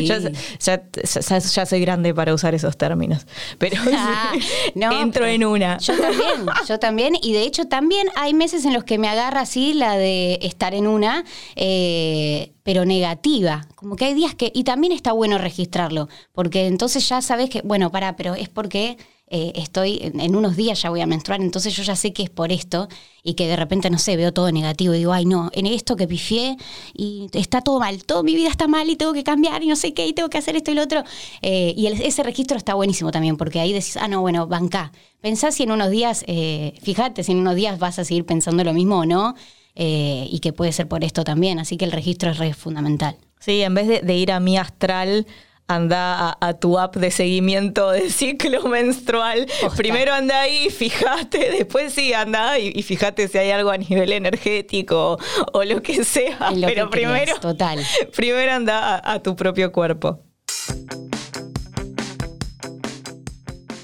ya, 0.00 1.66
soy 1.66 1.80
grande 1.80 2.14
para 2.14 2.34
usar 2.34 2.54
esos 2.54 2.76
términos, 2.76 3.26
pero 3.58 3.80
ah, 3.96 4.32
entro 4.74 5.26
en 5.26 5.44
una. 5.44 5.78
Yo 5.78 5.96
también, 5.96 6.46
yo 6.68 6.78
también, 6.78 7.14
y 7.20 7.32
de 7.32 7.42
hecho 7.42 7.66
también 7.66 8.08
hay 8.16 8.34
meses 8.34 8.64
en 8.64 8.72
los 8.72 8.84
que 8.84 8.98
me 8.98 9.08
agarra 9.08 9.40
así 9.40 9.74
la 9.74 9.96
de 9.96 10.38
estar 10.42 10.74
en 10.74 10.86
una, 10.86 11.24
eh, 11.56 12.52
pero 12.62 12.84
negativa. 12.84 13.66
Como 13.74 13.96
que 13.96 14.06
hay 14.06 14.14
días 14.14 14.34
que, 14.34 14.50
y 14.54 14.64
también 14.64 14.92
está 14.92 15.12
bueno 15.12 15.38
registrarlo, 15.38 16.08
porque 16.32 16.66
entonces 16.66 17.08
ya 17.08 17.20
sabes 17.22 17.50
que, 17.50 17.60
bueno, 17.62 17.90
para, 17.90 18.16
pero 18.16 18.34
es 18.34 18.48
porque 18.48 18.96
eh, 19.36 19.52
estoy, 19.56 19.98
en, 20.00 20.36
unos 20.36 20.54
días 20.54 20.80
ya 20.80 20.90
voy 20.90 21.00
a 21.00 21.06
menstruar, 21.06 21.40
entonces 21.40 21.74
yo 21.74 21.82
ya 21.82 21.96
sé 21.96 22.12
que 22.12 22.22
es 22.22 22.30
por 22.30 22.52
esto 22.52 22.86
y 23.24 23.34
que 23.34 23.48
de 23.48 23.56
repente, 23.56 23.90
no 23.90 23.98
sé, 23.98 24.16
veo 24.16 24.32
todo 24.32 24.52
negativo 24.52 24.94
y 24.94 24.98
digo, 24.98 25.12
ay 25.12 25.24
no, 25.24 25.50
en 25.54 25.66
esto 25.66 25.96
que 25.96 26.06
pifié 26.06 26.56
y 26.92 27.28
está 27.32 27.60
todo 27.60 27.80
mal, 27.80 28.04
toda 28.04 28.22
mi 28.22 28.36
vida 28.36 28.48
está 28.48 28.68
mal 28.68 28.88
y 28.88 28.94
tengo 28.94 29.12
que 29.12 29.24
cambiar 29.24 29.64
y 29.64 29.66
no 29.66 29.74
sé 29.74 29.92
qué 29.92 30.06
y 30.06 30.12
tengo 30.12 30.30
que 30.30 30.38
hacer 30.38 30.54
esto 30.54 30.70
y 30.70 30.74
lo 30.74 30.82
otro. 30.84 31.02
Eh, 31.42 31.74
y 31.76 31.88
ese 31.88 32.22
registro 32.22 32.56
está 32.56 32.74
buenísimo 32.74 33.10
también 33.10 33.36
porque 33.36 33.58
ahí 33.58 33.72
decís, 33.72 33.96
ah, 33.96 34.06
no, 34.06 34.20
bueno, 34.20 34.46
banca. 34.46 34.92
Pensás 35.20 35.56
si 35.56 35.64
en 35.64 35.72
unos 35.72 35.90
días, 35.90 36.24
eh, 36.28 36.74
fíjate 36.80 37.24
si 37.24 37.32
en 37.32 37.38
unos 37.38 37.56
días 37.56 37.80
vas 37.80 37.98
a 37.98 38.04
seguir 38.04 38.24
pensando 38.24 38.62
lo 38.62 38.72
mismo 38.72 38.98
o 38.98 39.04
no. 39.04 39.34
y 39.74 40.38
que 40.42 40.52
puede 40.52 40.70
ser 40.70 40.86
por 40.86 41.02
esto 41.02 41.24
también, 41.24 41.58
así 41.58 41.76
que 41.76 41.84
el 41.84 41.90
registro 41.90 42.30
es 42.30 42.38
re 42.38 42.54
fundamental. 42.54 43.16
Sí, 43.40 43.62
en 43.62 43.74
vez 43.74 43.88
de, 43.88 44.00
de 44.00 44.16
ir 44.16 44.30
a 44.30 44.38
mi 44.38 44.56
astral 44.56 45.26
anda 45.66 46.36
a, 46.40 46.54
tu 46.54 46.78
app 46.78 46.96
de 46.96 47.10
seguimiento 47.10 47.90
de 47.90 48.10
ciclo 48.10 48.64
menstrual. 48.68 49.46
Primero 49.76 50.12
anda 50.12 50.42
ahí, 50.42 50.70
fíjate, 50.70 51.50
después 51.58 51.92
sí 51.92 52.12
anda 52.12 52.58
y, 52.58 52.72
y, 52.74 52.82
fíjate 52.82 53.28
si 53.28 53.38
hay 53.38 53.50
algo 53.50 53.70
a 53.70 53.78
nivel 53.78 54.12
energético 54.12 55.18
o, 55.52 55.64
lo 55.64 55.82
que 55.82 56.04
sea. 56.04 56.52
Pero 56.66 56.90
primero, 56.90 57.38
total. 57.40 57.80
primero 58.16 58.52
anda 58.52 58.96
a, 58.96 59.14
a 59.14 59.22
tu 59.22 59.36
propio 59.36 59.72
cuerpo. 59.72 60.20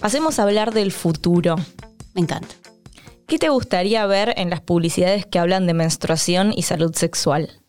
Pasemos 0.01 0.39
a 0.39 0.45
hablar 0.45 0.73
del 0.73 0.93
futuro. 0.93 1.57
Me 2.15 2.23
encanta. 2.23 2.55
¿Qué 3.27 3.39
te 3.39 3.49
gustaría 3.49 4.05
ver 4.07 4.35
en 4.37 4.51
las 4.51 4.61
publicidades 4.61 5.25
que 5.25 5.39
hablan 5.39 5.67
de 5.67 5.75
menstruación 5.75 6.53
y 6.55 6.63
salud 6.63 6.95
sexual? 6.95 7.60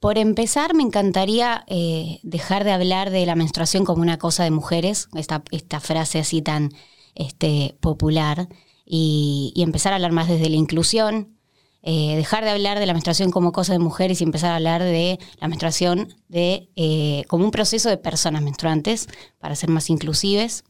Por 0.00 0.16
empezar, 0.16 0.74
me 0.74 0.84
encantaría 0.84 1.64
eh, 1.66 2.20
dejar 2.22 2.64
de 2.64 2.70
hablar 2.72 3.10
de 3.10 3.26
la 3.26 3.34
menstruación 3.34 3.84
como 3.84 4.02
una 4.02 4.18
cosa 4.18 4.44
de 4.44 4.50
mujeres, 4.50 5.08
esta, 5.16 5.42
esta 5.50 5.80
frase 5.80 6.20
así 6.20 6.40
tan 6.40 6.70
este, 7.14 7.76
popular, 7.80 8.48
y, 8.84 9.52
empezar 9.56 9.92
a 9.92 9.96
hablar 9.96 10.12
más 10.12 10.28
desde 10.28 10.48
la 10.48 10.56
inclusión, 10.56 11.36
eh, 11.82 12.16
dejar 12.16 12.44
de 12.44 12.50
hablar 12.50 12.78
de 12.78 12.86
la 12.86 12.92
menstruación 12.92 13.30
como 13.30 13.52
cosa 13.52 13.72
de 13.72 13.80
mujeres 13.80 14.20
y 14.20 14.24
empezar 14.24 14.52
a 14.52 14.56
hablar 14.56 14.82
de 14.82 15.18
la 15.40 15.48
menstruación 15.48 16.14
de, 16.28 16.70
eh, 16.76 17.24
como 17.26 17.44
un 17.44 17.50
proceso 17.50 17.88
de 17.88 17.96
personas 17.96 18.42
menstruantes 18.42 19.08
para 19.38 19.56
ser 19.56 19.68
más 19.68 19.90
inclusives. 19.90 20.64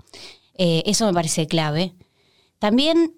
eso 0.54 1.06
me 1.06 1.12
parece 1.12 1.46
clave. 1.46 1.94
También, 2.58 3.14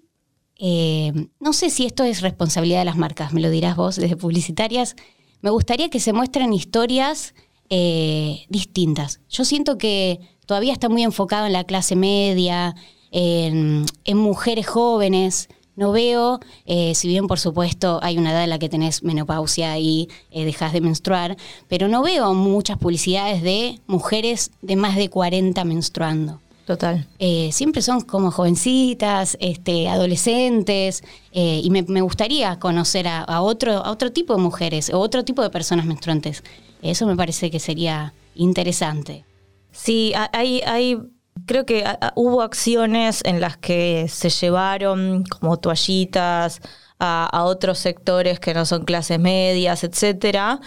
no 1.39 1.53
sé 1.53 1.71
si 1.71 1.85
esto 1.87 2.03
es 2.03 2.21
responsabilidad 2.21 2.79
de 2.79 2.85
las 2.85 2.97
marcas, 2.97 3.33
me 3.33 3.41
lo 3.41 3.49
dirás 3.49 3.75
vos 3.75 3.95
desde 3.95 4.15
publicitarias, 4.15 4.95
me 5.41 5.49
gustaría 5.49 5.89
que 5.89 5.99
se 5.99 6.13
muestren 6.13 6.53
historias 6.53 7.33
eh, 7.69 8.45
distintas. 8.49 9.21
Yo 9.29 9.45
siento 9.45 9.77
que 9.77 10.19
todavía 10.45 10.73
está 10.73 10.89
muy 10.89 11.03
enfocado 11.03 11.45
en 11.45 11.53
la 11.53 11.63
clase 11.63 11.95
media, 11.95 12.75
en, 13.11 13.85
mujeres 14.13 14.67
jóvenes. 14.67 15.49
No 15.75 15.91
veo, 15.91 16.39
eh, 16.65 16.93
si 16.95 17.07
bien 17.07 17.27
por 17.27 17.39
supuesto 17.39 17.99
hay 18.03 18.17
una 18.17 18.31
edad 18.31 18.43
en 18.43 18.49
la 18.49 18.59
que 18.59 18.69
tenés 18.69 19.03
menopausia 19.03 19.79
y 19.79 20.09
eh, 20.31 20.43
dejas 20.43 20.73
de 20.73 20.81
menstruar, 20.81 21.37
pero 21.69 21.87
no 21.87 22.03
veo 22.03 22.33
muchas 22.33 22.77
publicidades 22.77 23.41
de 23.41 23.79
mujeres 23.87 24.51
de 24.61 24.75
más 24.75 24.95
de 24.97 25.09
40 25.09 25.63
menstruando. 25.63 26.41
Total. 26.65 27.07
Eh, 27.19 27.49
siempre 27.51 27.81
son 27.81 28.01
como 28.01 28.31
jovencitas, 28.31 29.35
este, 29.39 29.89
adolescentes, 29.89 31.03
eh, 31.31 31.59
y 31.63 31.69
me, 31.69 32.01
gustaría 32.01 32.59
conocer 32.59 33.07
a, 33.07 33.41
otro, 33.41 33.73
a 33.73 33.91
otro 33.91 34.11
tipo 34.11 34.35
de 34.35 34.41
mujeres 34.41 34.91
o 34.93 34.99
otro 34.99 35.25
tipo 35.25 35.41
de 35.41 35.49
personas 35.49 35.85
menstruantes. 35.85 36.43
Eso 36.81 37.05
me 37.07 37.15
parece 37.15 37.49
que 37.49 37.59
sería 37.59 38.13
interesante. 38.35 39.25
Sí, 39.71 40.13
hay, 40.33 40.61
hay 40.65 40.97
creo 41.45 41.65
que 41.65 41.83
hubo 42.15 42.41
acciones 42.41 43.21
en 43.25 43.41
las 43.41 43.57
que 43.57 44.07
se 44.07 44.29
llevaron 44.29 45.23
como 45.23 45.57
toallitas 45.57 46.61
a, 46.99 47.43
otros 47.45 47.79
sectores 47.79 48.39
que 48.39 48.53
no 48.53 48.65
son 48.65 48.85
clases 48.85 49.19
medias, 49.19 49.83
etcétera. 49.83 50.59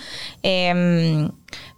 Em, 0.43 1.31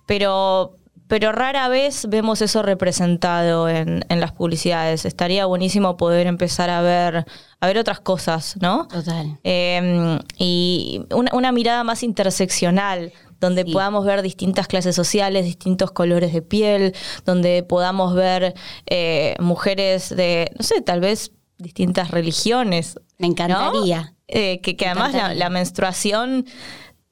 pero 0.07 0.77
pero 1.09 1.33
rara 1.33 1.69
vez 1.69 2.07
vemos 2.09 2.43
eso 2.43 2.63
representado 2.63 3.69
en, 3.69 4.05
las 4.09 4.33
publicidades. 4.33 5.05
Estaría 5.05 5.47
buenísimo 5.47 5.97
poder 5.97 6.27
empezar 6.27 6.71
a 6.71 6.81
ver, 6.81 7.27
a 7.61 7.67
ver 7.67 7.79
otras 7.79 8.01
cosas, 8.01 8.57
¿no? 8.61 8.89
Total. 8.89 9.39
Em, 9.45 10.19
y 10.39 11.03
una, 11.11 11.53
mirada 11.53 11.85
más 11.85 12.03
interseccional, 12.03 13.13
donde 13.41 13.65
podamos 13.65 14.05
ver 14.05 14.23
distintas 14.23 14.67
clases 14.67 14.97
sociales, 14.97 15.45
distintos 15.45 15.91
colores 15.91 16.33
de 16.33 16.43
piel, 16.43 16.95
donde 17.25 17.63
podamos 17.63 18.15
ver 18.15 18.55
eh, 18.87 19.37
mujeres 19.39 20.09
de, 20.15 20.51
no 20.59 20.65
sé, 20.65 20.81
tal 20.81 21.01
vez 21.01 21.33
distintas 21.59 22.11
religiones. 22.11 22.99
Me 23.19 23.27
encantaría. 23.27 24.15
Eh, 24.29 24.61
que, 24.61 24.87
además 24.87 25.15
la 25.37 25.51
menstruación 25.51 26.47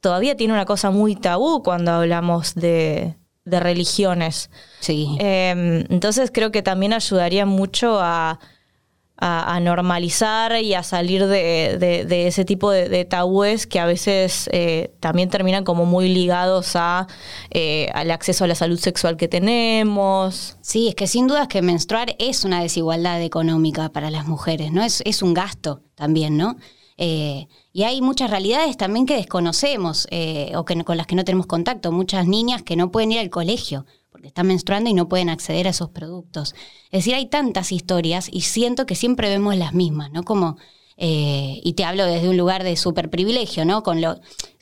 todavía 0.00 0.36
tiene 0.36 0.52
una 0.52 0.64
cosa 0.64 0.90
muy 0.90 1.14
tabú 1.14 1.62
cuando 1.62 1.92
hablamos 1.92 2.54
de 2.54 3.16
de 3.44 3.60
religiones. 3.60 4.50
Sí. 4.80 5.16
Em, 5.20 5.84
entonces 5.90 6.30
creo 6.32 6.50
que 6.50 6.62
también 6.62 6.92
ayudaría 6.92 7.46
mucho 7.46 7.98
a, 8.00 8.38
normalizar 9.62 10.60
y 10.60 10.74
a 10.74 10.82
salir 10.82 11.26
de, 11.26 12.26
ese 12.26 12.44
tipo 12.44 12.70
de, 12.70 13.04
tabúes 13.06 13.66
que 13.66 13.80
a 13.80 13.86
veces 13.86 14.50
eh, 14.52 14.92
también 15.00 15.30
terminan 15.30 15.64
como 15.64 15.86
muy 15.86 16.12
ligados 16.12 16.72
a, 16.74 17.06
eh, 17.50 17.88
al 17.94 18.10
acceso 18.10 18.44
a 18.44 18.48
la 18.48 18.54
salud 18.54 18.78
sexual 18.78 19.16
que 19.16 19.28
tenemos. 19.28 20.58
Sí, 20.60 20.88
es 20.88 20.94
que 20.94 21.06
sin 21.06 21.26
duda 21.26 21.48
que 21.48 21.62
menstruar 21.62 22.16
es 22.18 22.44
una 22.44 22.60
desigualdad 22.60 23.22
económica 23.22 23.88
para 23.90 24.10
las 24.10 24.26
mujeres, 24.26 24.72
¿no? 24.72 24.82
Es, 24.82 25.02
es 25.06 25.22
un 25.22 25.32
gasto 25.32 25.80
también, 25.94 26.36
¿no? 26.36 26.56
Eh, 26.96 27.48
y 27.72 27.82
hay 27.82 28.00
muchas 28.00 28.30
realidades 28.30 28.76
también 28.76 29.06
que 29.06 29.16
desconocemos 29.16 30.06
eh, 30.10 30.52
o 30.56 30.64
que, 30.64 30.82
con 30.84 30.96
las 30.96 31.06
que 31.06 31.16
no 31.16 31.24
tenemos 31.24 31.46
contacto. 31.46 31.92
Muchas 31.92 32.26
niñas 32.26 32.62
que 32.62 32.76
no 32.76 32.90
pueden 32.90 33.12
ir 33.12 33.18
al 33.18 33.30
colegio 33.30 33.86
porque 34.10 34.28
están 34.28 34.46
menstruando 34.46 34.88
y 34.88 34.94
no 34.94 35.08
pueden 35.08 35.28
acceder 35.28 35.66
a 35.66 35.70
esos 35.70 35.90
productos. 35.90 36.54
Es 36.86 37.00
decir, 37.00 37.14
hay 37.14 37.26
tantas 37.26 37.72
historias 37.72 38.28
y 38.30 38.42
siento 38.42 38.86
que 38.86 38.94
siempre 38.94 39.28
vemos 39.28 39.56
las 39.56 39.74
mismas, 39.74 40.12
¿no? 40.12 40.22
Como 40.22 40.56
eh, 40.96 41.60
y 41.62 41.72
te 41.72 41.84
hablo 41.84 42.04
desde 42.04 42.28
un 42.28 42.36
lugar 42.36 42.62
de 42.62 42.76
súper 42.76 43.10
privilegio, 43.10 43.64
¿no? 43.64 43.82
Con 43.82 44.00
lo, 44.00 44.20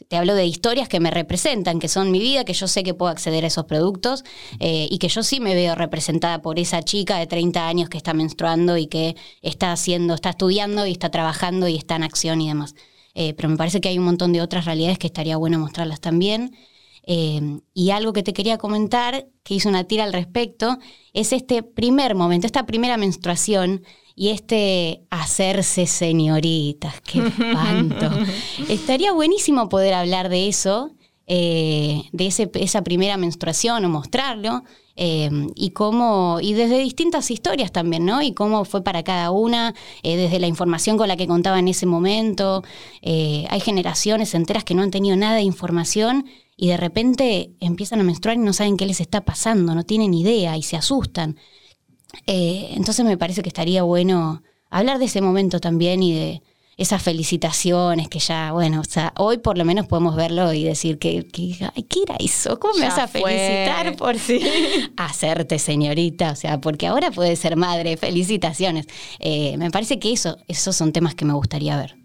te 0.09 0.17
hablo 0.17 0.35
de 0.35 0.47
historias 0.47 0.89
que 0.89 1.01
me 1.01 1.11
representan, 1.11 1.79
que 1.79 1.89
son 1.89 2.11
mi 2.11 2.21
vida, 2.21 2.45
que 2.45 2.55
yo 2.55 2.69
sé 2.69 2.83
que 2.83 2.95
puedo 2.95 3.11
acceder 3.11 3.45
a 3.45 3.49
esos 3.49 3.67
productos 3.67 4.25
eh, 4.59 4.89
y 4.91 4.99
que 4.99 5.09
yo 5.09 5.23
sí 5.23 5.41
me 5.41 5.55
veo 5.55 5.75
representada 5.75 6.41
por 6.41 6.59
esa 6.59 6.83
chica 6.83 7.19
de 7.19 7.27
30 7.27 7.67
años 7.69 7.89
que 7.89 7.99
está 7.99 8.15
menstruando 8.15 8.77
y 8.79 8.87
que 8.87 9.17
está 9.43 9.73
haciendo, 9.73 10.15
está 10.15 10.31
estudiando 10.31 10.87
y 10.87 10.93
está 10.93 11.11
trabajando 11.11 11.69
y 11.69 11.77
está 11.77 11.97
en 11.97 12.05
acción 12.05 12.41
y 12.41 12.49
demás. 12.49 12.75
Eh, 13.15 13.35
pero 13.35 13.51
me 13.51 13.59
parece 13.59 13.83
que 13.83 13.91
hay 13.91 13.99
un 13.99 14.05
montón 14.05 14.33
de 14.33 14.41
otras 14.41 14.65
realidades 14.65 14.99
que 14.99 15.07
estaría 15.07 15.37
bueno 15.37 15.59
mostrarlas 15.59 16.01
también. 16.01 16.57
y 17.05 17.91
algo 17.91 18.13
que 18.13 18.23
te 18.23 18.33
quería 18.33 18.59
comentar, 18.59 19.27
que 19.43 19.55
hice 19.55 19.69
una 19.69 19.85
tira 19.85 20.05
al 20.05 20.13
respecto, 20.13 20.79
es 21.13 21.33
este 21.33 21.65
primer 21.65 22.15
momento, 22.15 22.47
esta 22.47 22.65
primera 22.65 22.97
menstruación 22.97 23.83
y 24.15 24.31
este 24.31 25.03
hacerse 25.11 25.87
señoritas, 25.87 27.01
qué 27.01 27.27
espanto. 27.27 28.11
Estaría 28.69 29.13
buenísimo 29.13 29.69
poder 29.69 29.95
hablar 29.95 30.29
de 30.29 30.49
eso, 30.49 30.93
eh, 31.27 32.03
de 32.13 32.27
ese, 32.27 32.51
esa 32.55 32.83
primera 32.83 33.17
menstruación 33.17 33.85
o 33.85 33.89
mostrarlo. 33.89 34.65
Eh, 34.95 35.31
y 35.55 35.71
cómo, 35.71 36.39
y 36.43 36.53
desde 36.53 36.79
distintas 36.79 37.31
historias 37.31 37.73
también, 37.73 38.05
¿no? 38.05 38.21
Y 38.21 38.35
cómo 38.35 38.67
fue 38.67 38.85
para 38.85 39.03
cada 39.03 39.31
una, 39.31 39.75
eh, 40.03 40.19
desde 40.19 40.39
la 40.39 40.49
información 40.49 40.99
con 40.99 41.09
la 41.09 41.17
que 41.17 41.27
contaba 41.27 41.59
en 41.59 41.69
ese 41.69 41.87
momento. 41.87 42.63
hay 43.03 43.61
generaciones 43.61 44.35
enteras 44.35 44.65
que 44.65 44.75
no 44.75 44.83
han 44.83 44.91
tenido 44.91 45.17
nada 45.17 45.37
de 45.37 45.43
información 45.43 46.27
y 46.57 46.69
de 46.69 46.77
repente 46.77 47.53
empiezan 47.61 48.01
a 48.01 48.05
menstruar 48.05 48.37
y 48.37 48.41
no 48.41 48.53
saben 48.53 48.77
qué 48.77 48.85
les 48.85 49.01
está 49.01 49.25
pasando, 49.25 49.75
no 49.75 49.85
tienen 49.85 50.13
idea 50.13 50.59
y 50.59 50.63
se 50.63 50.77
asustan. 50.77 51.39
Eh, 52.27 52.71
entonces 52.73 53.05
me 53.05 53.17
parece 53.17 53.43
que 53.43 53.49
estaría 53.49 53.83
bueno 53.83 54.43
hablar 54.71 54.99
de 54.99 55.07
ese 55.07 55.21
momento 55.21 55.61
también 55.61 56.03
y 56.03 56.15
de 56.15 56.43
esas 56.77 57.03
felicitaciones 57.03 58.09
que 58.09 58.19
ya, 58.19 58.53
bueno, 58.53 58.81
o 58.81 58.85
sea, 58.85 59.13
hoy 59.19 59.39
por 59.39 59.59
lo 59.59 59.65
menos 59.65 59.87
podemos 59.87 60.17
verlo 60.17 60.53
y 60.53 60.65
decir 60.65 60.99
que, 60.99 61.27
¿qué 61.31 62.03
era 62.03 62.17
eso? 62.19 62.59
¿Cómo 62.59 62.75
me 62.75 62.87
vas 62.87 62.99
a 62.99 63.09
felicitar 63.09 63.95
por 63.97 64.19
sí? 64.19 64.41
hacerte 64.97 65.59
señorita? 65.59 66.33
O 66.33 66.37
sea, 66.37 66.61
porque 66.61 66.87
ahora 66.87 67.11
puede 67.11 67.37
ser 67.37 67.57
madre, 67.57 67.97
felicitaciones. 67.97 68.87
Eh, 69.19 69.57
me 69.59 69.71
parece 69.71 69.99
que 69.99 70.13
eso, 70.13 70.39
esos 70.49 70.75
son 70.75 70.93
temas 70.93 71.15
que 71.15 71.25
me 71.25 71.35
gustaría 71.35 71.77
ver. 71.77 71.97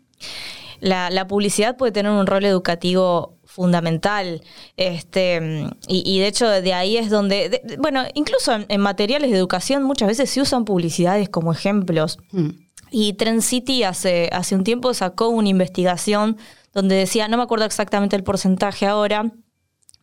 la 0.82 1.28
publicidad 1.28 1.78
puede 1.78 1.94
tener 1.94 2.12
un 2.12 2.28
rol 2.28 2.44
educativo 2.44 3.37
fundamental. 3.58 4.44
Este, 4.78 5.68
y, 5.88 6.20
de 6.20 6.28
hecho 6.28 6.48
de 6.48 6.74
ahí 6.76 6.96
es 6.96 7.10
donde, 7.10 7.62
bueno, 7.80 8.04
incluso 8.14 8.52
en, 8.70 8.80
materiales 8.80 9.32
de 9.32 9.38
educación 9.38 9.82
muchas 9.82 10.10
veces 10.10 10.30
se 10.30 10.42
usan 10.42 10.64
publicidades 10.64 11.28
como 11.28 11.52
ejemplos. 11.52 12.20
Mm. 12.32 12.50
Y 12.92 13.14
Trend 13.14 13.42
City 13.42 13.82
hace, 13.82 14.30
hace 14.32 14.54
un 14.56 14.64
tiempo 14.64 14.94
sacó 14.94 15.30
una 15.30 15.50
investigación 15.50 16.38
donde 16.72 16.96
decía, 16.96 17.28
no 17.28 17.38
me 17.38 17.44
acuerdo 17.44 17.66
exactamente 17.66 18.16
el 18.16 18.24
porcentaje 18.24 18.86
ahora, 18.86 19.32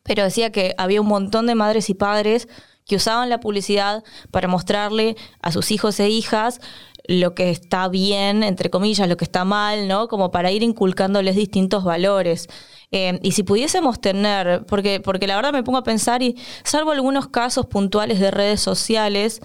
pero 0.03 0.25
decía 0.25 0.51
que 0.51 0.75
había 0.77 1.01
un 1.01 1.07
montón 1.07 1.47
de 1.47 1.55
madres 1.55 1.89
y 1.91 1.95
padres 1.95 2.49
que 2.87 2.97
usaban 2.97 3.31
la 3.31 3.39
publicidad 3.39 4.03
para 4.33 4.49
mostrarle 4.49 5.17
a 5.41 5.53
sus 5.53 5.71
hijos 5.71 6.01
e 6.01 6.09
hijas 6.09 6.61
lo 7.07 7.35
que 7.35 7.51
está 7.51 7.89
bien, 7.89 8.43
entre 8.43 8.69
comillas, 8.71 9.09
lo 9.09 9.17
que 9.17 9.25
está 9.25 9.45
mal, 9.45 9.87
¿no? 9.87 10.09
Como 10.09 10.31
para 10.31 10.51
ir 10.51 10.63
inculcándoles 10.63 11.37
distintos 11.37 11.85
valores. 11.85 12.49
Eh, 12.95 13.19
y 13.23 13.33
si 13.33 13.43
pudiésemos 13.43 14.01
tener, 14.01 14.65
porque, 14.67 15.01
porque 15.01 15.27
la 15.27 15.35
verdad 15.35 15.53
me 15.53 15.65
pongo 15.65 15.79
a 15.79 15.83
pensar, 15.83 16.23
y 16.23 16.37
salvo 16.63 16.93
algunos 16.93 17.27
casos 17.27 17.67
puntuales 17.67 18.21
de 18.21 18.31
redes 18.31 18.61
sociales, 18.61 19.41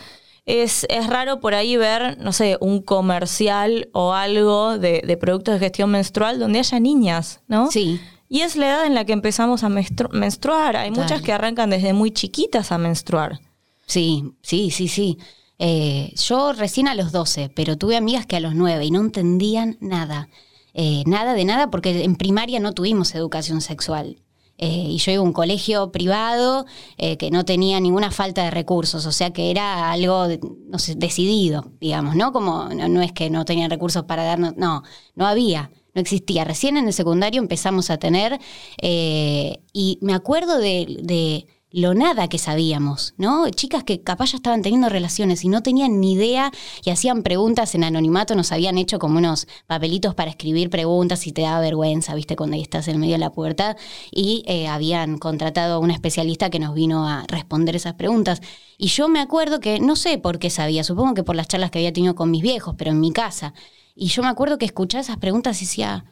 es, 0.46 0.86
es 0.88 1.08
raro 1.08 1.40
por 1.40 1.56
ahí 1.56 1.76
ver, 1.76 2.20
no 2.20 2.32
sé, 2.32 2.58
un 2.62 2.84
comercial 2.84 3.90
o 3.92 4.14
algo 4.14 4.78
de, 4.78 5.02
de 5.04 5.18
productos 5.18 5.56
de 5.56 5.60
gestión 5.62 5.90
menstrual 5.90 6.38
donde 6.38 6.60
haya 6.60 6.80
niñas, 6.80 7.42
¿no? 7.48 7.72
Sí. 7.72 8.00
Y 8.30 8.42
es 8.42 8.56
la 8.56 8.68
edad 8.68 8.86
en 8.86 8.94
la 8.94 9.06
que 9.06 9.14
empezamos 9.14 9.64
a 9.64 9.70
menstruar. 9.70 10.78
Hay 10.78 10.92
muchas 10.92 11.24
que 11.24 11.34
arrancan 11.34 11.72
desde 11.72 11.94
muy 11.94 12.12
chiquitas 12.12 12.72
a 12.72 12.78
menstruar. 12.78 13.40
Sí, 13.88 14.36
sí, 14.44 14.70
sí, 14.70 14.88
sí. 14.88 15.18
Eh, 15.58 16.14
yo 16.16 16.54
recién 16.54 16.88
a 16.88 16.94
los 16.94 17.12
12, 17.12 17.50
pero 17.56 17.80
tuve 17.80 17.98
amigas 17.98 18.28
que 18.28 18.36
a 18.36 18.40
los 18.40 18.54
9 18.54 18.86
y 18.86 18.92
no 18.92 19.02
entendían 19.02 19.78
nada. 19.82 20.30
Eh, 20.82 21.04
nada 21.06 21.34
de 21.34 21.44
nada 21.44 21.70
porque 21.70 22.06
en 22.06 22.16
primaria 22.16 22.62
no 22.62 22.72
tuvimos 22.74 23.14
educación 23.14 23.60
sexual. 23.60 24.22
Eh, 24.58 24.88
y 24.90 24.98
yo 24.98 25.12
iba 25.12 25.22
a 25.22 25.26
un 25.26 25.34
colegio 25.34 25.92
privado 25.92 26.66
que 26.98 27.32
no 27.32 27.46
tenía 27.46 27.80
ninguna 27.80 28.12
falta 28.12 28.44
de 28.44 28.52
recursos, 28.52 29.06
o 29.06 29.12
sea 29.14 29.32
que 29.32 29.52
era 29.52 29.90
algo, 29.90 30.28
no 30.68 30.78
decidido, 30.98 31.72
digamos, 31.80 32.16
¿no? 32.16 32.34
Como 32.34 32.68
no, 32.68 33.02
es 33.02 33.14
que 33.14 33.30
no 33.30 33.46
tenían 33.46 33.70
recursos 33.70 34.04
para 34.04 34.24
darnos, 34.24 34.58
no, 34.58 34.84
no 35.16 35.28
había 35.28 35.72
no 35.94 36.02
existía. 36.02 36.44
Recién 36.44 36.78
en 36.78 36.88
el 36.88 36.94
secundario 36.94 37.42
empezamos 37.42 37.90
a 37.90 37.98
tener, 37.98 38.40
eh, 38.82 39.62
y 39.74 39.98
me 40.02 40.14
acuerdo 40.14 40.58
de 40.60 41.48
lo 41.72 41.94
nada 41.94 42.28
que 42.28 42.40
sabíamos, 42.40 43.14
¿no? 43.18 43.48
Chicas 43.52 43.84
que 43.84 44.02
capaz 44.02 44.32
ya 44.32 44.38
estaban 44.38 44.64
teniendo 44.64 44.90
relaciones 44.90 45.44
y 45.44 45.50
no 45.50 45.62
tenían 45.62 46.00
ni 46.00 46.14
idea 46.14 46.52
y 46.84 46.90
hacían 46.90 47.22
preguntas 47.22 47.76
en 47.76 47.84
anonimato, 47.84 48.34
nos 48.34 48.52
habían 48.52 48.80
hecho 48.80 48.98
como 48.98 49.20
unos 49.20 49.48
papelitos 49.68 50.16
para 50.16 50.32
escribir 50.32 50.72
preguntas 50.72 51.28
y 51.28 51.32
te 51.32 51.44
da 51.44 51.60
vergüenza, 51.60 52.16
¿viste? 52.16 52.36
Cuando 52.36 52.56
ahí 52.56 52.64
estás 52.64 52.88
en 52.88 53.00
medio 53.00 53.14
de 53.14 53.20
la 53.20 53.32
puerta 53.32 53.78
y 54.12 54.44
eh, 54.48 54.68
habían 54.68 55.20
contratado 55.20 55.76
a 55.76 55.80
una 55.80 55.94
especialista 55.94 56.50
que 56.50 56.60
nos 56.60 56.74
vino 56.74 57.08
a 57.08 57.26
responder 57.28 57.76
esas 57.76 57.94
preguntas. 57.94 58.42
Y 58.78 58.88
yo 58.88 59.08
me 59.08 59.20
acuerdo 59.20 59.60
que, 59.60 59.80
no 59.80 59.96
sé 59.96 60.18
por 60.18 60.40
qué 60.40 60.50
sabía, 60.50 60.84
supongo 60.84 61.14
que 61.14 61.24
por 61.24 61.36
las 61.36 61.48
charlas 61.48 61.70
que 61.70 61.80
había 61.80 61.94
tenido 61.94 62.16
con 62.16 62.32
mis 62.32 62.42
viejos, 62.42 62.76
pero 62.78 62.92
en 62.92 63.00
mi 63.00 63.12
casa. 63.12 63.54
Y 63.96 64.08
yo 64.08 64.24
me 64.24 64.30
acuerdo 64.30 64.58
que 64.58 64.66
escuchaba 64.66 65.02
esas 65.02 65.18
preguntas 65.18 65.62
y 65.62 65.66
decía, 65.66 66.06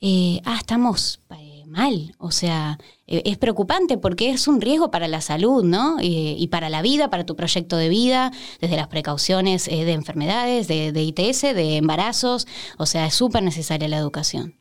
eh, 0.00 0.40
ah, 0.44 0.56
estamos 0.58 1.20
mal. 1.68 2.14
O 2.18 2.30
sea, 2.30 2.78
e, 3.06 3.22
es 3.24 3.38
preocupante 3.38 3.98
porque 3.98 4.30
es 4.30 4.48
un 4.48 4.60
riesgo 4.60 4.90
para 4.90 5.08
la 5.08 5.20
salud, 5.20 5.64
¿no? 5.64 5.96
Y, 6.00 6.46
para 6.48 6.68
la 6.70 6.82
vida, 6.82 7.10
para 7.10 7.24
tu 7.24 7.36
proyecto 7.36 7.76
de 7.76 7.88
vida, 7.88 8.32
desde 8.60 8.76
las 8.76 8.88
precauciones 8.88 9.68
eh, 9.68 9.84
de 9.84 9.92
enfermedades, 9.92 10.68
de, 10.68 11.02
ITS, 11.02 11.42
de 11.54 11.76
embarazos. 11.76 12.46
O 12.78 12.86
sea, 12.86 13.06
es 13.06 13.14
súper 13.14 13.42
necesaria 13.42 13.88
la 13.88 13.98
educación. 13.98 14.54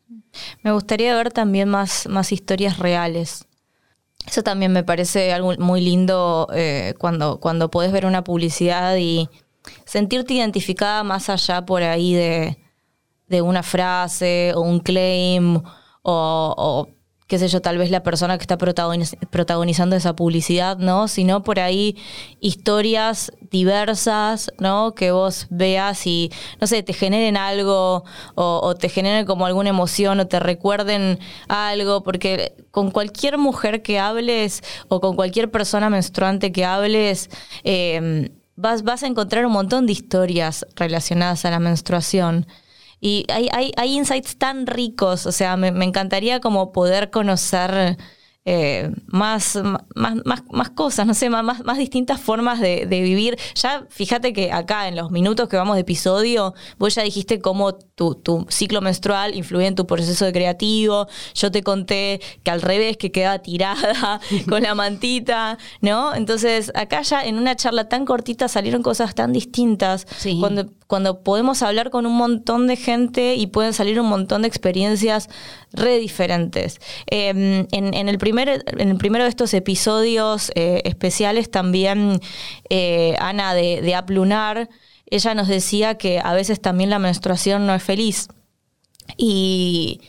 Me 0.61 0.71
gustaría 0.71 1.15
ver 1.15 1.31
también 1.31 1.69
más, 1.69 2.07
más 2.07 2.31
historias 2.31 2.77
reales. 2.77 3.45
Eso 4.27 4.43
también 4.43 4.73
me 4.73 4.83
parece 4.83 5.33
algo 5.33 5.53
muy 5.57 5.81
lindo 5.81 6.47
eh, 6.53 6.93
cuando, 6.99 7.39
cuando 7.39 7.71
podés 7.71 7.91
ver 7.91 8.05
una 8.05 8.23
publicidad 8.23 8.97
y 8.97 9.29
sentirte 9.85 10.33
identificada 10.33 11.03
más 11.03 11.29
allá 11.29 11.65
por 11.65 11.81
ahí 11.81 12.13
de, 12.13 12.57
de 13.27 13.41
una 13.41 13.63
frase 13.63 14.53
o 14.55 14.61
un 14.61 14.79
claim 14.79 15.61
o, 16.01 16.89
qué 17.27 17.37
sé 17.37 17.49
yo, 17.49 17.61
tal 17.61 17.77
vez 17.77 17.91
la 17.91 18.03
persona 18.03 18.37
que 18.37 18.43
está 18.43 18.57
protagonizando 18.57 19.95
esa 19.97 20.15
publicidad, 20.15 20.77
¿no? 20.77 21.09
Sino 21.09 21.43
por 21.43 21.59
ahí 21.59 21.97
historias 22.39 23.33
diversas, 23.51 24.49
¿no? 24.59 24.95
Que 24.95 25.11
vos 25.11 25.47
veas 25.49 26.07
y, 26.07 26.31
no 26.61 26.67
sé, 26.67 26.83
te 26.83 26.93
generen 26.93 27.35
algo 27.35 28.05
o, 28.35 28.75
te 28.75 28.87
generen 28.87 29.25
como 29.25 29.45
alguna 29.45 29.69
emoción 29.69 30.21
o 30.21 30.27
te 30.27 30.39
recuerden 30.39 31.19
algo, 31.49 32.01
porque 32.01 32.55
con 32.71 32.91
cualquier 32.91 33.37
mujer 33.37 33.81
que 33.81 33.99
hables 33.99 34.63
o 34.87 35.01
con 35.01 35.17
cualquier 35.17 35.51
persona 35.51 35.89
menstruante 35.89 36.53
que 36.53 36.63
hables, 36.63 37.29
em, 37.63 38.29
vas, 38.55 38.83
vas 38.83 39.03
a 39.03 39.07
encontrar 39.07 39.45
un 39.45 39.51
montón 39.51 39.85
de 39.85 39.91
historias 39.91 40.65
relacionadas 40.75 41.43
a 41.43 41.51
la 41.51 41.59
menstruación. 41.59 42.47
Y 42.99 43.25
hay, 43.31 43.49
hay, 43.53 43.71
hay 43.77 43.95
insights 43.95 44.37
tan 44.37 44.65
ricos, 44.67 45.25
o 45.25 45.31
sea, 45.31 45.55
me, 45.57 45.71
me 45.71 45.85
encantaría 45.85 46.39
como 46.39 46.71
poder 46.71 47.11
conocer 47.11 47.97
eh, 48.49 48.91
más, 49.07 49.59
más, 49.93 50.15
más, 50.23 50.41
más, 50.49 50.69
cosas, 50.69 51.05
no 51.05 51.13
sé, 51.13 51.29
más, 51.29 51.65
más 51.65 51.77
distintas 51.77 52.21
formas 52.21 52.61
de, 52.61 52.85
vivir. 52.87 53.37
Ya 53.55 53.85
fíjate 53.89 54.31
que 54.31 54.53
acá 54.53 54.87
en 54.87 54.95
los 54.95 55.11
minutos 55.11 55.49
que 55.49 55.57
vamos 55.57 55.75
de 55.75 55.81
episodio, 55.81 56.53
vos 56.77 56.95
ya 56.95 57.03
dijiste 57.03 57.41
cómo 57.41 57.75
tu, 57.75 58.15
tu, 58.15 58.45
ciclo 58.47 58.79
menstrual 58.79 59.35
influye 59.35 59.67
en 59.67 59.75
tu 59.75 59.85
proceso 59.85 60.23
de 60.23 60.31
creativo. 60.31 61.07
Yo 61.35 61.51
te 61.51 61.61
conté 61.61 62.21
que 62.43 62.51
al 62.51 62.61
revés, 62.61 62.95
que 62.95 63.11
quedaba 63.11 63.39
tirada 63.39 64.21
con 64.49 64.63
la 64.63 64.75
mantita, 64.75 65.57
¿no? 65.81 66.15
Entonces, 66.15 66.71
acá 66.73 67.01
ya 67.01 67.25
en 67.25 67.37
una 67.37 67.57
charla 67.57 67.89
tan 67.89 68.05
cortita 68.05 68.47
salieron 68.47 68.81
cosas 68.81 69.13
tan 69.13 69.33
distintas. 69.33 70.07
Cuando, 70.39 70.69
cuando 70.87 71.21
podemos 71.21 71.61
hablar 71.63 71.89
con 71.89 72.05
un 72.05 72.15
montón 72.15 72.67
de 72.67 72.77
gente 72.77 73.35
y 73.35 73.47
pueden 73.47 73.73
salir 73.73 73.99
un 73.99 74.07
montón 74.07 74.43
de 74.43 74.47
experiencias 74.47 75.27
re 75.77 75.99
diferentes. 75.99 76.79
Em, 77.05 77.67
en, 77.71 77.93
en, 77.93 78.09
el 78.09 78.17
primer, 78.17 78.63
en 78.65 78.89
el 78.89 78.97
primero 78.97 79.23
de 79.23 79.29
estos 79.29 79.53
episodios 79.53 80.51
eh, 80.55 80.81
especiales 80.85 81.49
también 81.49 82.19
eh, 82.69 83.15
Ana 83.19 83.53
de, 83.53 83.81
de 83.81 83.95
Aplunar, 83.95 84.69
ella 85.05 85.33
nos 85.33 85.47
decía 85.47 85.97
que 85.97 86.19
a 86.23 86.33
veces 86.33 86.61
también 86.61 86.89
la 86.89 86.99
menstruación 86.99 87.65
no 87.65 87.73
es 87.73 87.83
feliz. 87.83 88.27
Y, 89.15 90.01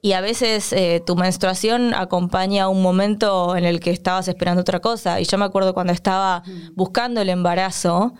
y 0.00 0.12
a 0.12 0.20
veces 0.20 0.72
eh, 0.72 1.02
tu 1.04 1.16
menstruación 1.16 1.92
acompaña 1.94 2.68
un 2.68 2.82
momento 2.82 3.56
en 3.56 3.64
el 3.64 3.80
que 3.80 3.90
estabas 3.90 4.28
esperando 4.28 4.62
otra 4.62 4.80
cosa. 4.80 5.20
Y 5.20 5.24
yo 5.24 5.36
me 5.36 5.44
acuerdo 5.44 5.74
cuando 5.74 5.92
estaba 5.92 6.42
buscando 6.74 7.20
el 7.20 7.28
embarazo, 7.28 8.14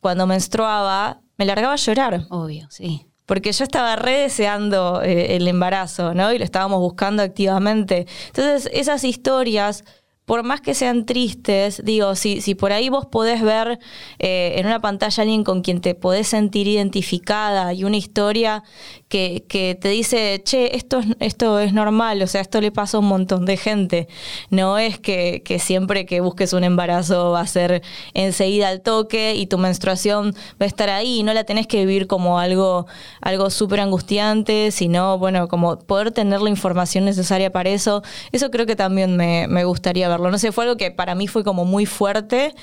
cuando 0.00 0.26
menstruaba, 0.26 1.22
me 1.38 1.46
largaba 1.46 1.72
a 1.72 1.76
llorar. 1.76 2.26
Obvio, 2.28 2.68
sí 2.70 3.07
porque 3.28 3.52
yo 3.52 3.62
estaba 3.62 3.94
re 3.94 4.20
deseando 4.20 5.02
eh, 5.02 5.36
el 5.36 5.46
embarazo, 5.46 6.14
¿no? 6.14 6.32
Y 6.32 6.38
lo 6.38 6.44
estábamos 6.44 6.80
buscando 6.80 7.22
activamente. 7.22 8.06
Entonces, 8.28 8.70
esas 8.72 9.04
historias 9.04 9.84
por 10.28 10.42
más 10.42 10.60
que 10.60 10.74
sean 10.74 11.06
tristes, 11.06 11.80
digo, 11.82 12.14
si, 12.14 12.42
si 12.42 12.54
por 12.54 12.70
ahí 12.70 12.90
vos 12.90 13.06
podés 13.06 13.40
ver 13.40 13.78
eh, 14.18 14.56
en 14.56 14.66
una 14.66 14.78
pantalla 14.78 15.22
a 15.22 15.24
alguien 15.24 15.42
con 15.42 15.62
quien 15.62 15.80
te 15.80 15.94
podés 15.94 16.28
sentir 16.28 16.68
identificada 16.68 17.72
y 17.72 17.84
una 17.84 17.96
historia 17.96 18.62
que, 19.08 19.46
que, 19.48 19.74
te 19.74 19.88
dice, 19.88 20.42
che, 20.44 20.76
esto, 20.76 21.00
esto 21.18 21.58
es 21.60 21.72
normal, 21.72 22.20
o 22.20 22.26
sea, 22.26 22.42
esto 22.42 22.60
le 22.60 22.70
pasa 22.70 22.98
a 22.98 23.00
un 23.00 23.06
montón 23.06 23.46
de 23.46 23.56
gente. 23.56 24.06
No 24.50 24.76
es 24.76 24.98
que, 24.98 25.42
que 25.42 25.58
siempre 25.58 26.04
que 26.04 26.20
busques 26.20 26.52
un 26.52 26.62
embarazo 26.62 27.30
va 27.30 27.40
a 27.40 27.46
ser 27.46 27.82
enseguida 28.12 28.68
al 28.68 28.82
toque 28.82 29.34
y 29.34 29.46
tu 29.46 29.56
menstruación 29.56 30.34
va 30.60 30.64
a 30.64 30.66
estar 30.66 30.90
ahí 30.90 31.20
y 31.20 31.22
no 31.22 31.32
la 31.32 31.44
tenés 31.44 31.66
que 31.66 31.86
vivir 31.86 32.06
como 32.06 32.38
algo, 32.38 32.86
algo 33.22 33.48
súper 33.48 33.80
angustiante, 33.80 34.72
sino, 34.72 35.16
bueno, 35.16 35.48
como 35.48 35.78
poder 35.78 36.10
tener 36.10 36.42
la 36.42 36.50
información 36.50 37.06
necesaria 37.06 37.50
para 37.50 37.70
eso. 37.70 38.02
Eso 38.30 38.50
creo 38.50 38.66
que 38.66 38.76
también 38.76 39.16
me, 39.16 39.48
me 39.48 39.64
gustaría 39.64 40.06
ver 40.06 40.17
no 40.18 40.38
sé, 40.38 40.52
fue 40.52 40.64
algo 40.64 40.76
que 40.76 40.90
para 40.90 41.14
mí 41.14 41.26
fue 41.26 41.44
como 41.44 41.64
muy 41.64 41.86
fuerte 41.86 42.54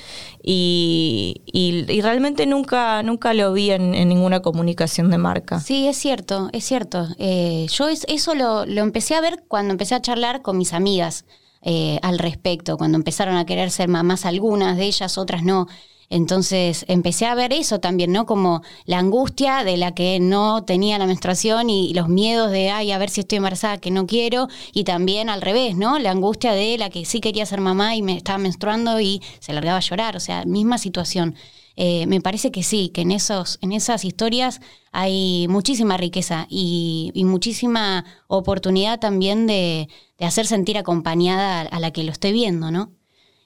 y, 0.42 1.42
y, 1.46 2.00
realmente 2.00 2.46
nunca, 2.46 3.02
nunca 3.02 3.34
lo 3.34 3.52
vi 3.52 3.70
en, 3.70 3.90
ninguna 4.08 4.40
comunicación 4.40 5.10
de 5.10 5.18
marca. 5.18 5.60
Sí, 5.60 5.88
es 5.88 5.96
cierto, 5.96 6.50
es 6.52 6.64
cierto. 6.64 7.08
Eh, 7.18 7.66
yo 7.70 7.88
eso 7.88 8.34
lo, 8.34 8.66
lo, 8.66 8.82
empecé 8.82 9.14
a 9.14 9.20
ver 9.20 9.44
cuando 9.48 9.72
empecé 9.72 9.94
a 9.94 10.02
charlar 10.02 10.42
con 10.42 10.58
mis 10.58 10.72
amigas 10.72 11.24
eh, 11.62 11.98
al 12.02 12.18
respecto, 12.18 12.76
cuando 12.76 12.96
empezaron 12.96 13.36
a 13.36 13.46
querer 13.46 13.70
ser 13.70 13.88
mamás 13.88 14.24
algunas 14.24 14.76
de 14.76 14.84
ellas, 14.84 15.18
otras 15.18 15.42
no. 15.42 15.66
Entonces 16.08 16.84
empecé 16.88 17.26
a 17.26 17.34
ver 17.34 17.52
eso 17.52 17.80
también, 17.80 18.12
¿no? 18.12 18.26
Como 18.26 18.62
la 18.84 18.98
angustia 18.98 19.64
de 19.64 19.76
la 19.76 19.94
que 19.94 20.20
no 20.20 20.64
tenía 20.64 20.98
la 20.98 21.06
menstruación 21.06 21.68
y 21.68 21.92
los 21.94 22.08
miedos 22.08 22.50
de, 22.50 22.70
ay, 22.70 22.92
a 22.92 22.98
ver 22.98 23.10
si 23.10 23.20
estoy 23.20 23.36
embarazada, 23.36 23.78
que 23.78 23.90
no 23.90 24.06
quiero, 24.06 24.48
y 24.72 24.84
también 24.84 25.28
al 25.28 25.42
revés, 25.42 25.76
¿no? 25.76 25.98
La 25.98 26.12
angustia 26.12 26.52
de 26.52 26.78
la 26.78 26.90
que 26.90 27.04
sí 27.04 27.20
quería 27.20 27.46
ser 27.46 27.60
mamá 27.60 27.96
y 27.96 28.02
me 28.02 28.16
estaba 28.16 28.38
menstruando 28.38 29.00
y 29.00 29.20
se 29.40 29.52
largaba 29.52 29.78
a 29.78 29.80
llorar, 29.80 30.16
o 30.16 30.20
sea, 30.20 30.44
misma 30.44 30.78
situación. 30.78 31.34
Eh, 31.78 32.06
me 32.06 32.22
parece 32.22 32.50
que 32.50 32.62
sí, 32.62 32.88
que 32.88 33.02
en, 33.02 33.12
esos, 33.12 33.58
en 33.60 33.72
esas 33.72 34.04
historias 34.04 34.60
hay 34.92 35.46
muchísima 35.48 35.98
riqueza 35.98 36.46
y, 36.48 37.12
muchísima 37.26 38.04
oportunidad 38.28 38.98
también 38.98 39.46
de, 39.46 39.88
hacer 40.20 40.46
sentir 40.46 40.78
acompañada 40.78 41.60
a, 41.60 41.80
la 41.80 41.90
que 41.90 42.02
lo 42.02 42.12
estoy 42.12 42.32
viendo, 42.32 42.70
¿no? 42.70 42.92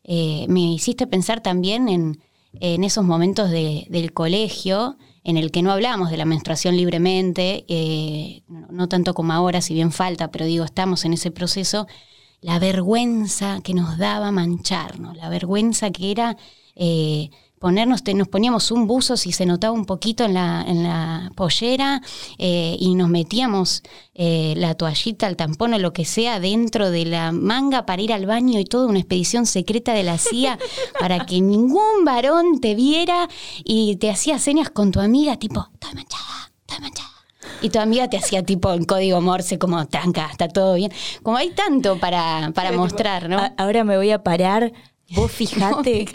Eh, 0.05 0.47
me 0.49 0.73
hiciste 0.73 1.07
pensar 1.09 1.41
también 1.41 1.89
en, 1.89 2.21
en 2.55 2.85
esos 2.85 3.05
momentos 3.05 3.51
del 3.51 4.13
colegio 4.13 4.97
en 5.23 5.37
el 5.37 5.51
que 5.51 5.63
no 5.63 5.71
hablamos 5.71 6.11
de 6.11 6.17
la 6.17 6.25
menstruación 6.25 6.77
libremente, 6.77 7.65
eh, 7.69 8.43
no, 8.49 8.89
tanto 8.89 9.15
como 9.15 9.33
ahora, 9.33 9.61
si 9.61 9.75
bien 9.75 9.93
falta, 9.93 10.31
pero 10.31 10.47
digo, 10.47 10.65
estamos 10.65 11.05
en 11.05 11.13
ese 11.13 11.31
proceso, 11.31 11.87
la 12.41 12.59
vergüenza 12.59 13.61
que 13.63 13.75
nos 13.75 13.99
daba 13.99 14.33
mancharnos, 14.33 15.17
la 15.17 15.29
vergüenza 15.29 15.91
que 15.91 16.11
era 16.11 16.37
eh, 16.75 17.31
ponernos, 17.61 18.03
nos 18.15 18.27
poníamos 18.27 18.71
un 18.71 18.87
buzo 18.87 19.19
si 19.19 19.33
se 19.33 19.45
notaba 19.45 19.75
un 19.75 19.85
poquito 19.85 20.25
en 20.25 20.33
la, 20.33 20.65
en 20.67 20.83
la 20.83 21.31
pollera 21.37 22.01
eh, 22.39 22.75
y 22.81 22.95
nos 22.95 23.11
metíamos 23.11 23.83
eh, 24.15 24.55
la 24.57 24.75
toallita, 24.75 25.27
el 25.27 25.37
tampón 25.37 25.75
o 25.75 25.79
lo 25.79 25.93
que 25.93 26.07
sea 26.07 26.41
dentro 26.41 26.91
de 26.91 27.05
la 27.05 27.33
manga 27.33 27.85
para 27.85 28.01
ir 28.01 28.15
al 28.15 28.25
baño 28.25 28.59
y 28.59 28.65
toda 28.65 28.87
una 28.87 28.99
expedición 28.99 29.45
secreta 29.45 29.93
de 29.93 30.05
la 30.05 30.17
CIA 30.17 30.59
para 30.99 31.27
que 31.27 31.43
ningún 31.43 32.07
varón 32.07 32.61
te 32.63 32.75
viera 32.75 33.29
y 33.63 33.97
te 33.97 34.11
hacía 34.11 34.39
señas 34.39 34.71
con 34.71 34.91
tu 34.91 34.99
amiga 35.01 35.37
tipo, 35.37 35.69
estoy 35.75 35.95
manchada, 35.95 36.53
estoy 36.61 36.81
manchada. 36.81 37.11
Y 37.61 37.69
tu 37.69 37.79
amiga 37.79 38.09
te 38.09 38.17
hacía 38.17 38.43
tipo 38.43 38.73
en 38.73 38.85
código 38.85 39.21
morse 39.21 39.59
como, 39.59 39.87
tranca, 39.87 40.29
está 40.31 40.49
todo 40.49 40.75
bien. 40.75 40.93
Como 41.23 41.37
hay 41.37 41.51
tanto 41.51 41.99
para, 41.99 42.53
para 42.55 42.73
mostrar, 42.73 43.29
¿no? 43.29 43.53
Ahora 43.59 43.85
me 43.85 43.99
voy 43.99 44.13
a 44.13 44.23
parar 44.23 44.73
Vos 45.17 45.33
fijate, 45.33 46.07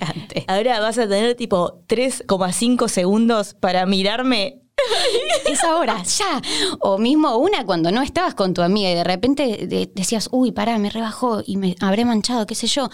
ahora 0.47 0.79
vas 0.79 0.97
a 0.97 1.07
tener 1.07 1.35
tipo 1.35 1.81
3,5 1.87 2.87
segundos 2.87 3.53
para 3.53 3.85
mirarme 3.85 4.61
es 5.49 5.63
ahora, 5.63 6.03
ya. 6.03 6.41
O 6.79 6.97
mismo 6.97 7.37
una 7.37 7.65
cuando 7.65 7.91
no 7.91 8.01
estabas 8.01 8.35
con 8.35 8.53
tu 8.53 8.61
amiga 8.61 8.91
y 8.91 8.95
de 8.95 9.03
repente 9.03 9.89
decías, 9.93 10.29
uy, 10.31 10.51
pará, 10.51 10.77
me 10.77 10.89
rebajó 10.89 11.41
y 11.45 11.57
me 11.57 11.75
habré 11.79 12.05
manchado, 12.05 12.45
qué 12.45 12.55
sé 12.55 12.67
yo. 12.67 12.89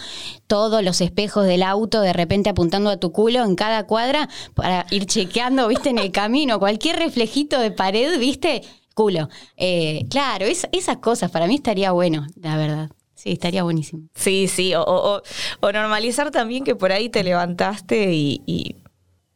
Todos 0.46 0.82
los 0.82 1.00
espejos 1.00 1.44
del 1.44 1.62
auto 1.62 2.00
de 2.00 2.12
repente 2.12 2.50
apuntando 2.50 2.90
a 2.90 2.98
tu 2.98 3.12
culo 3.12 3.44
en 3.44 3.56
cada 3.56 3.86
cuadra 3.86 4.28
para 4.54 4.86
ir 4.90 5.06
chequeando, 5.06 5.68
viste, 5.68 5.90
en 5.90 5.98
el 5.98 6.10
camino. 6.12 6.58
Cualquier 6.58 6.96
reflejito 6.96 7.58
de 7.58 7.70
pared, 7.70 8.18
viste, 8.18 8.62
culo. 8.94 9.28
Eh, 9.56 10.06
claro, 10.10 10.46
esas 10.46 10.96
cosas 10.98 11.30
para 11.30 11.46
mí 11.46 11.56
estaría 11.56 11.92
bueno, 11.92 12.26
la 12.36 12.56
verdad. 12.56 12.90
Sí, 13.22 13.34
estaría 13.34 13.62
buenísimo. 13.62 14.08
Sí, 14.16 14.48
sí, 14.48 14.72
o, 14.74 15.22
normalizar 15.60 16.32
también 16.32 16.64
que 16.64 16.74
por 16.74 16.90
ahí 16.90 17.08
te 17.08 17.22
levantaste 17.22 18.12
y, 18.12 18.82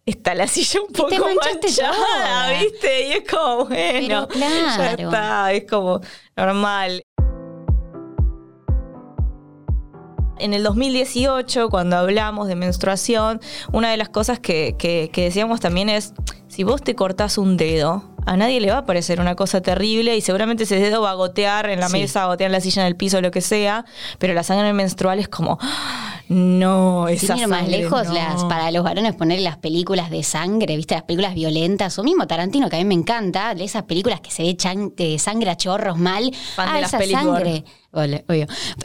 está 0.05 0.35
la 0.35 0.47
silla 0.49 0.81
un 0.81 0.93
poco 0.93 1.15
manchada, 1.15 2.51
¿viste? 2.61 3.07
Y 3.07 3.13
es 3.13 3.31
como, 3.31 3.67
bueno, 3.67 4.27
ya 4.35 4.93
está, 4.95 5.53
es 5.53 5.71
como 5.71 6.01
normal. 6.35 7.05
En 10.41 10.53
el 10.53 10.65
2018, 10.65 11.69
cuando 11.69 11.97
hablamos 11.97 12.49
de 12.49 12.57
menstruación, 12.57 13.41
una 13.73 13.93
de 13.93 13.99
las 13.99 14.09
cosas 14.09 14.41
que, 14.41 14.75
que 14.77 15.11
decíamos 15.15 15.61
también 15.61 15.89
es, 15.91 16.13
si 16.49 16.65
vos 16.65 16.83
te 16.83 16.97
cortás 16.97 17.39
un 17.39 17.57
dedo, 17.57 18.16
a 18.27 18.37
nadie 18.37 18.61
le 18.61 18.71
va 18.71 18.79
a 18.79 18.87
parecer 18.87 19.21
una 19.21 19.37
cosa 19.37 19.61
terrible 19.61 20.17
y 20.17 20.21
seguramente 20.21 20.65
ese 20.65 20.79
dedo 20.79 21.01
va 21.01 21.13
a 21.13 21.15
gotear 21.15 21.71
en 21.71 21.81
la 21.81 21.89
mesa, 21.89 22.25
a 22.25 22.27
gotear 22.27 22.49
en 22.49 22.53
la 22.53 22.61
silla, 22.61 22.83
en 22.83 22.89
el 22.89 22.97
piso, 22.97 23.21
lo 23.21 23.31
que 23.31 23.41
sea, 23.41 23.85
pero 24.19 24.35
la 24.35 24.43
sangre 24.43 24.73
menstrual 24.73 25.21
es 25.21 25.29
como, 25.29 25.59
no, 26.29 27.07
esa 27.07 27.37
Sin 27.37 27.49
más 27.49 27.69
lejos, 27.69 28.09
las, 28.09 28.45
para 28.45 28.73
los 28.73 28.83
varones 28.83 29.15
poner 29.15 29.41
las 29.41 29.59
películas 29.59 30.11
de 30.11 30.25
sangre, 30.25 30.77
¿viste? 30.77 30.95
Las 30.95 31.05
películas 31.05 31.35
violentas, 31.35 31.99
o 32.01 32.03
mismo 32.03 32.27
Tarantino, 32.27 32.69
que 32.69 32.77
a 32.77 32.79
mí 32.81 32.85
me 32.85 32.95
encanta, 32.95 33.55
de 33.55 33.63
esas 33.63 33.85
películas 33.85 34.21
que 34.21 34.33
se 34.33 34.43
echan 34.43 34.93
de 34.97 35.19
sangre 35.21 35.51
a 35.51 35.57
chorros 35.57 35.97
mal. 35.97 36.33
ah, 36.57 36.81
esa 36.81 37.01
sangre. 37.01 37.65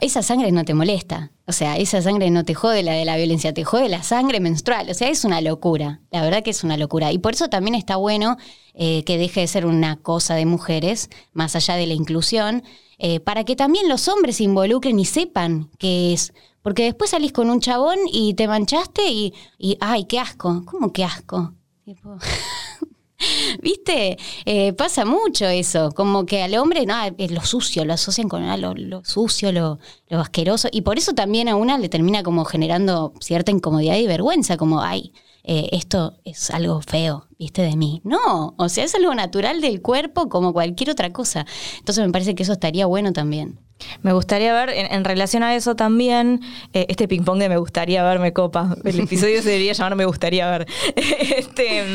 Esa 0.01 0.21
sangre 0.21 0.51
no 0.51 0.63
te 0.63 0.73
molesta. 0.75 1.31
O 1.51 1.53
sea, 1.53 1.75
esa 1.75 2.01
sangre 2.01 2.29
no 2.29 2.45
te 2.45 2.53
jode 2.53 2.81
la 2.81 2.93
de 2.93 3.03
la 3.03 3.17
violencia, 3.17 3.53
te 3.53 3.65
jode 3.65 3.89
la 3.89 4.03
sangre 4.03 4.39
menstrual. 4.39 4.89
O 4.89 4.93
sea, 4.93 5.09
es 5.09 5.25
una 5.25 5.41
locura. 5.41 5.99
La 6.09 6.21
verdad 6.21 6.43
que 6.43 6.51
es 6.51 6.63
una 6.63 6.77
locura. 6.77 7.11
Y 7.11 7.17
por 7.17 7.33
eso 7.33 7.49
también 7.49 7.75
está 7.75 7.97
bueno 7.97 8.37
eh, 8.73 9.03
que 9.03 9.17
deje 9.17 9.41
de 9.41 9.47
ser 9.47 9.65
una 9.65 9.97
cosa 9.97 10.35
de 10.35 10.45
mujeres, 10.45 11.09
más 11.33 11.57
allá 11.57 11.75
de 11.75 11.87
la 11.87 11.93
inclusión, 11.93 12.63
eh, 12.99 13.19
para 13.19 13.43
que 13.43 13.57
también 13.57 13.89
los 13.89 14.07
hombres 14.07 14.37
se 14.37 14.45
involucren 14.45 14.97
y 14.97 15.03
sepan 15.03 15.69
qué 15.77 16.13
es. 16.13 16.31
Porque 16.61 16.85
después 16.85 17.09
salís 17.09 17.33
con 17.33 17.49
un 17.49 17.59
chabón 17.59 17.99
y 18.09 18.33
te 18.35 18.47
manchaste 18.47 19.11
y, 19.11 19.33
y 19.57 19.77
ay, 19.81 20.05
qué 20.05 20.19
asco. 20.19 20.63
¿Cómo 20.63 20.93
qué 20.93 21.03
asco? 21.03 21.53
¿Viste? 23.61 24.17
Eh, 24.45 24.73
pasa 24.73 25.05
mucho 25.05 25.45
eso, 25.47 25.91
como 25.91 26.25
que 26.25 26.43
al 26.43 26.55
hombre, 26.55 26.85
no, 26.85 26.95
es 27.17 27.31
lo 27.31 27.41
sucio, 27.41 27.85
lo 27.85 27.93
asocian 27.93 28.29
con 28.29 28.43
ah, 28.43 28.57
lo, 28.57 28.73
sucio, 29.03 29.51
lo, 29.51 29.79
lo, 30.09 30.19
asqueroso, 30.19 30.69
y 30.71 30.81
por 30.81 30.97
eso 30.97 31.13
también 31.13 31.47
a 31.47 31.55
una 31.55 31.77
le 31.77 31.89
termina 31.89 32.23
como 32.23 32.45
generando 32.45 33.13
cierta 33.19 33.51
incomodidad 33.51 33.97
y 33.97 34.07
vergüenza, 34.07 34.57
como, 34.57 34.81
ay, 34.81 35.13
eh, 35.43 35.69
esto 35.71 36.19
es 36.23 36.51
algo 36.51 36.81
feo, 36.81 37.27
viste, 37.39 37.63
de 37.63 37.75
mí. 37.75 38.01
No, 38.03 38.53
o 38.57 38.69
sea, 38.69 38.83
es 38.83 38.93
algo 38.95 39.13
natural 39.15 39.61
del 39.61 39.81
cuerpo 39.81 40.29
como 40.29 40.53
cualquier 40.53 40.91
otra 40.91 41.11
cosa. 41.11 41.45
Entonces 41.79 42.05
me 42.05 42.11
parece 42.11 42.35
que 42.35 42.43
eso 42.43 42.53
estaría 42.53 42.85
bueno 42.85 43.11
también. 43.11 43.59
Me 44.01 44.13
gustaría 44.13 44.53
ver, 44.53 44.69
en, 44.69 45.03
relación 45.03 45.43
a 45.43 45.55
eso 45.55 45.75
también, 45.75 46.41
eh, 46.73 46.85
este 46.89 47.07
ping-pong 47.07 47.39
de 47.39 47.49
me 47.49 47.57
gustaría 47.57 48.03
ver, 48.03 48.19
me 48.19 48.33
copa. 48.33 48.75
El 48.83 48.99
episodio 49.01 49.41
se 49.41 49.49
debería 49.49 49.73
llamar 49.73 49.95
Me 49.95 50.05
gustaría 50.05 50.49
ver. 50.49 50.67
este, 50.95 51.85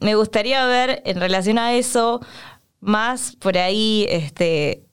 me 0.00 0.14
gustaría 0.14 0.66
ver, 0.66 1.02
en 1.04 1.20
relación 1.20 1.58
a 1.58 1.74
eso, 1.74 2.20
más 2.80 3.36
por 3.36 3.58
ahí, 3.58 4.06
este, 4.08 4.84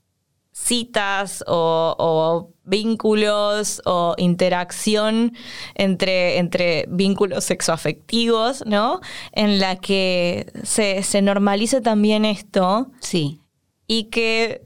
citas 0.52 1.44
o, 1.48 2.52
vínculos 2.68 3.80
o 3.86 4.16
interacción 4.18 5.34
entre, 5.76 6.40
entre 6.40 6.86
vínculos 6.90 7.44
sexoafectivos, 7.44 8.66
¿no? 8.66 9.02
En 9.34 9.60
la 9.60 9.76
que 9.76 10.52
se, 10.64 11.04
se 11.04 11.22
normalice 11.22 11.82
también 11.82 12.26
esto. 12.26 12.90
Sí. 13.02 13.40
Y 13.86 14.06
que 14.06 14.65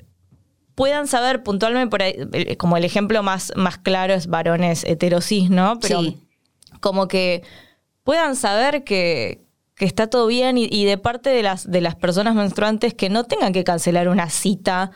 puedan 0.79 1.07
saber 1.07 1.43
puntualmente, 1.43 1.89
por 1.89 2.01
ahí, 2.01 2.55
como 2.55 2.77
el 2.77 2.85
ejemplo 2.85 3.21
más, 3.21 3.51
más 3.57 3.77
claro 3.77 4.13
es 4.13 4.27
varones 4.27 4.85
heterosis, 4.85 5.49
¿no? 5.49 5.77
Pero 5.81 6.01
sí. 6.01 6.17
como 6.79 7.09
que 7.09 7.43
puedan 8.05 8.37
saber 8.37 8.85
que, 8.85 9.41
que 9.75 9.83
está 9.83 10.07
todo 10.07 10.25
bien 10.27 10.57
y, 10.57 10.69
y, 10.71 10.85
de 10.85 10.97
parte 10.97 11.31
de 11.31 11.43
las, 11.43 11.69
de 11.69 11.81
las 11.81 11.95
personas 11.95 12.33
menstruantes 12.33 12.93
que 12.93 13.09
no 13.09 13.25
tengan 13.25 13.51
que 13.51 13.65
cancelar 13.65 14.07
una 14.07 14.29
cita 14.29 14.91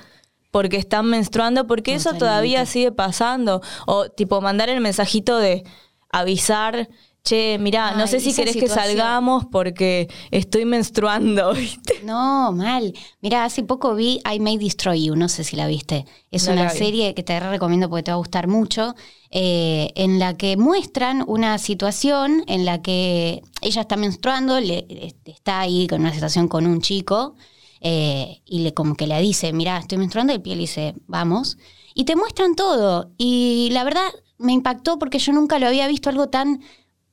porque 0.51 0.77
están 0.77 1.07
menstruando, 1.07 1.67
porque 1.67 1.95
eso 1.95 2.13
todavía 2.13 2.65
sigue 2.65 2.93
pasando. 2.93 3.61
O 3.85 4.07
tipo 4.07 4.39
mandar 4.39 4.69
el 4.69 4.79
mensajito 4.79 5.37
de 5.37 5.65
avisar, 6.09 6.87
che, 7.23 7.57
mira, 7.57 7.95
no 7.95 8.05
sé 8.05 8.19
si 8.19 8.33
querés 8.33 8.55
que 8.55 8.67
salgamos 8.67 9.45
porque 9.45 10.09
estoy 10.29 10.65
menstruando, 10.65 11.53
¿viste? 11.55 12.01
No, 12.03 12.51
mal. 12.51 12.93
Mira, 13.21 13.45
hace 13.45 13.63
poco 13.63 13.95
vi 13.95 14.19
I 14.29 14.39
May 14.39 14.57
Destroy 14.57 15.05
You, 15.05 15.15
no 15.15 15.29
sé 15.29 15.43
si 15.43 15.55
la 15.55 15.67
viste. 15.67 16.05
Es 16.31 16.47
una 16.47 16.69
serie 16.69 17.13
que 17.13 17.23
te 17.23 17.39
recomiendo 17.39 17.89
porque 17.89 18.03
te 18.03 18.11
va 18.11 18.15
a 18.15 18.17
gustar 18.17 18.47
mucho, 18.47 18.93
eh, 19.31 19.91
en 19.95 20.19
la 20.19 20.35
que 20.35 20.57
muestran 20.57 21.23
una 21.25 21.57
situación 21.57 22.43
en 22.47 22.65
la 22.65 22.81
que 22.81 23.41
ella 23.61 23.81
está 23.81 23.95
menstruando, 23.95 24.59
le, 24.59 24.85
está 25.25 25.61
ahí 25.61 25.87
con 25.87 26.01
una 26.01 26.13
situación 26.13 26.47
con 26.49 26.67
un 26.67 26.81
chico 26.81 27.35
eh, 27.79 28.41
y 28.45 28.59
le 28.59 28.73
como 28.73 28.95
que 28.95 29.07
le 29.07 29.19
dice, 29.21 29.53
mira, 29.53 29.77
estoy 29.77 29.97
menstruando, 29.97 30.33
y 30.33 30.35
el 30.37 30.41
pie 30.41 30.55
le 30.55 30.61
dice, 30.61 30.93
vamos. 31.07 31.57
Y 31.95 32.03
te 32.03 32.15
muestran 32.15 32.55
todo. 32.55 33.11
Y 33.17 33.69
la 33.71 33.83
verdad 33.83 34.07
me 34.37 34.51
impactó 34.51 34.99
porque 34.99 35.19
yo 35.19 35.31
nunca 35.31 35.59
lo 35.59 35.67
había 35.67 35.87
visto 35.87 36.09
algo 36.09 36.29
tan, 36.29 36.61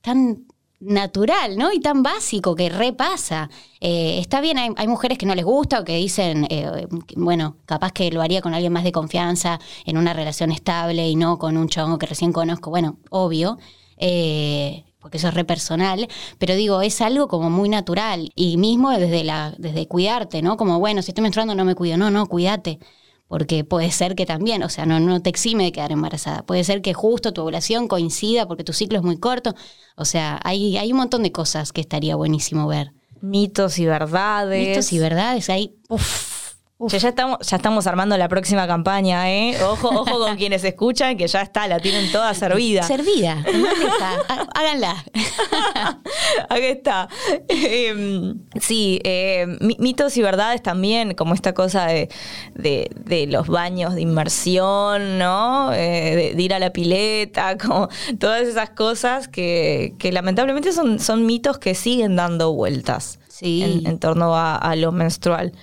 tan 0.01 0.45
natural, 0.79 1.57
¿no? 1.57 1.71
Y 1.71 1.79
tan 1.79 2.01
básico 2.03 2.55
que 2.55 2.69
repasa. 2.69 3.49
Eh, 3.79 4.17
está 4.19 4.41
bien, 4.41 4.57
hay, 4.57 4.87
mujeres 4.87 5.17
que 5.17 5.25
no 5.25 5.35
les 5.35 5.45
gusta 5.45 5.79
o 5.79 5.83
que 5.83 5.95
dicen, 5.95 6.47
eh, 6.49 6.87
bueno, 7.15 7.57
capaz 7.65 7.91
que 7.91 8.11
lo 8.11 8.21
haría 8.21 8.41
con 8.41 8.53
alguien 8.53 8.73
más 8.73 8.83
de 8.83 8.91
confianza, 8.91 9.59
en 9.85 9.97
una 9.97 10.13
relación 10.13 10.51
estable 10.51 11.07
y 11.07 11.15
no 11.15 11.37
con 11.37 11.57
un 11.57 11.69
chongo 11.69 11.99
que 11.99 12.07
recién 12.07 12.33
conozco. 12.33 12.71
Bueno, 12.71 12.97
obvio 13.09 13.57
porque 15.01 15.17
eso 15.17 15.27
es 15.27 15.33
re 15.33 15.43
personal, 15.43 16.07
pero 16.37 16.55
digo, 16.55 16.81
es 16.81 17.01
algo 17.01 17.27
como 17.27 17.49
muy 17.49 17.69
natural 17.69 18.31
y 18.35 18.57
mismo 18.57 18.91
desde, 18.91 19.23
la, 19.23 19.53
desde 19.57 19.87
cuidarte, 19.87 20.41
¿no? 20.41 20.57
Como, 20.57 20.79
bueno, 20.79 21.01
si 21.01 21.11
estoy 21.11 21.23
menstruando 21.23 21.55
no 21.55 21.65
me 21.65 21.75
cuido, 21.75 21.97
no, 21.97 22.11
no, 22.11 22.27
cuídate, 22.27 22.79
porque 23.31 23.63
puede 23.63 23.89
ser 23.91 24.15
que 24.15 24.25
también, 24.25 24.61
o 24.61 24.67
sea, 24.67 24.85
no, 24.85 24.99
no 24.99 25.21
te 25.21 25.29
exime 25.29 25.63
de 25.63 25.71
quedar 25.71 25.93
embarazada, 25.93 26.45
puede 26.45 26.65
ser 26.65 26.81
que 26.81 26.93
justo 26.93 27.31
tu 27.31 27.43
ovulación 27.43 27.87
coincida 27.87 28.45
porque 28.45 28.65
tu 28.65 28.73
ciclo 28.73 28.97
es 28.97 29.05
muy 29.05 29.17
corto, 29.19 29.55
o 29.95 30.03
sea, 30.03 30.37
hay, 30.43 30.75
hay 30.75 30.91
un 30.91 30.97
montón 30.97 31.23
de 31.23 31.31
cosas 31.31 31.71
que 31.71 31.79
estaría 31.79 32.17
buenísimo 32.17 32.67
ver. 32.67 32.91
Mitos 33.21 33.79
y 33.79 33.85
verdades. 33.85 34.67
Mitos 34.67 34.91
y 34.91 34.99
verdades, 34.99 35.49
hay... 35.49 35.77
Uf, 35.87 36.40
ya 36.87 37.09
estamos, 37.09 37.39
ya 37.47 37.57
estamos 37.57 37.87
armando 37.87 38.17
la 38.17 38.27
próxima 38.27 38.67
campaña, 38.67 39.31
¿eh? 39.31 39.57
Ojo, 39.63 39.89
ojo 39.89 40.19
con 40.19 40.35
quienes 40.37 40.63
escuchan, 40.63 41.17
que 41.17 41.27
ya 41.27 41.41
está, 41.41 41.67
la 41.67 41.79
tienen 41.79 42.11
toda 42.11 42.33
servida. 42.33 42.83
Servida. 42.83 43.43
Háganla. 44.55 45.03
Aquí 46.49 46.65
está. 46.65 47.07
Em, 47.47 48.39
sí, 48.59 48.99
eh, 49.03 49.45
mitos 49.59 50.17
y 50.17 50.21
verdades 50.21 50.61
también, 50.61 51.13
como 51.13 51.33
esta 51.33 51.53
cosa 51.53 51.87
de, 51.87 52.09
de, 52.55 53.27
los 53.27 53.47
baños 53.47 53.95
de 53.95 54.01
inmersión, 54.01 55.19
¿no? 55.19 55.73
Eh, 55.73 56.33
de, 56.35 56.41
ir 56.41 56.53
a 56.53 56.59
la 56.59 56.71
pileta, 56.73 57.57
como 57.57 57.89
todas 58.19 58.47
esas 58.47 58.71
cosas 58.71 59.27
que, 59.27 59.93
que 59.99 60.11
lamentablemente 60.11 60.71
son, 60.71 60.99
son 60.99 61.25
mitos 61.25 61.59
que 61.59 61.75
siguen 61.75 62.15
dando 62.15 62.53
vueltas 62.53 63.19
en, 63.41 63.85
en, 63.85 63.99
torno 63.99 64.35
a, 64.35 64.55
a 64.55 64.75
lo 64.75 64.91
menstrual. 64.91 65.53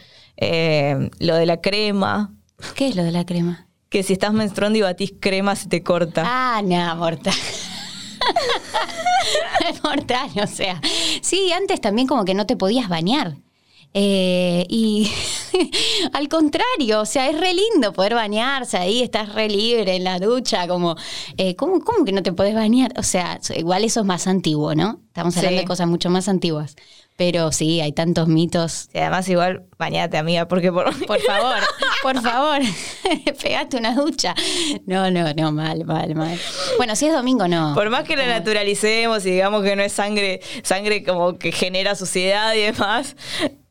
Eh, 0.40 1.10
lo 1.18 1.34
de 1.34 1.46
la 1.46 1.60
crema. 1.60 2.32
¿Qué 2.74 2.88
es 2.88 2.96
lo 2.96 3.02
de 3.02 3.12
la 3.12 3.26
crema? 3.26 3.66
Que 3.88 4.02
si 4.02 4.12
estás 4.12 4.32
menstruando 4.32 4.78
y 4.78 4.82
batís 4.82 5.12
crema 5.18 5.56
se 5.56 5.68
te 5.68 5.82
corta. 5.82 6.22
Ah, 6.24 6.62
no, 6.64 6.96
mortal. 6.96 7.34
mortal, 9.82 10.30
o 10.42 10.46
sea. 10.46 10.80
Sí, 11.22 11.52
antes 11.52 11.80
también 11.80 12.06
como 12.06 12.24
que 12.24 12.34
no 12.34 12.46
te 12.46 12.56
podías 12.56 12.88
bañar. 12.88 13.36
Eh, 13.94 14.66
y 14.68 15.10
al 16.12 16.28
contrario, 16.28 17.00
o 17.00 17.06
sea, 17.06 17.30
es 17.30 17.40
re 17.40 17.54
lindo 17.54 17.92
poder 17.92 18.14
bañarse 18.14 18.76
ahí, 18.76 19.02
estás 19.02 19.34
re 19.34 19.48
libre 19.48 19.96
en 19.96 20.04
la 20.04 20.18
ducha, 20.18 20.68
como, 20.68 20.96
eh, 21.36 21.56
¿cómo, 21.56 21.82
que 22.04 22.12
no 22.12 22.22
te 22.22 22.32
podés 22.32 22.54
bañar? 22.54 22.92
O 22.98 23.02
sea, 23.02 23.40
igual 23.56 23.84
eso 23.84 24.00
es 24.00 24.06
más 24.06 24.26
antiguo, 24.26 24.74
¿no? 24.74 25.00
Estamos 25.06 25.36
hablando 25.38 25.62
de 25.62 25.66
cosas 25.66 25.88
mucho 25.88 26.10
más 26.10 26.28
antiguas. 26.28 26.76
Pero 27.18 27.50
sí, 27.50 27.80
hay 27.80 27.90
tantos 27.90 28.28
mitos. 28.28 28.90
Y 28.94 28.98
además 28.98 29.28
igual, 29.28 29.64
bañate, 29.76 30.18
amiga, 30.18 30.46
porque 30.46 30.70
por... 30.70 30.84
Por 31.04 31.20
favor, 31.20 31.58
por 32.02 32.22
favor, 32.22 32.60
pegate 33.42 33.76
una 33.76 33.92
ducha. 33.96 34.36
No, 34.86 35.10
no, 35.10 35.34
no, 35.34 35.50
mal, 35.50 35.84
mal, 35.84 36.14
mal. 36.14 36.38
Bueno, 36.76 36.94
si 36.94 37.06
es 37.06 37.12
domingo, 37.12 37.48
no. 37.48 37.74
Por 37.74 37.90
más 37.90 38.04
que 38.04 38.16
la 38.16 38.24
naturalicemos 38.24 39.26
y 39.26 39.32
digamos 39.32 39.64
que 39.64 39.74
no 39.74 39.82
es 39.82 39.92
sangre, 39.92 40.40
sangre 40.62 41.02
como 41.02 41.38
que 41.38 41.50
genera 41.50 41.96
suciedad 41.96 42.54
y 42.54 42.60
demás, 42.60 43.16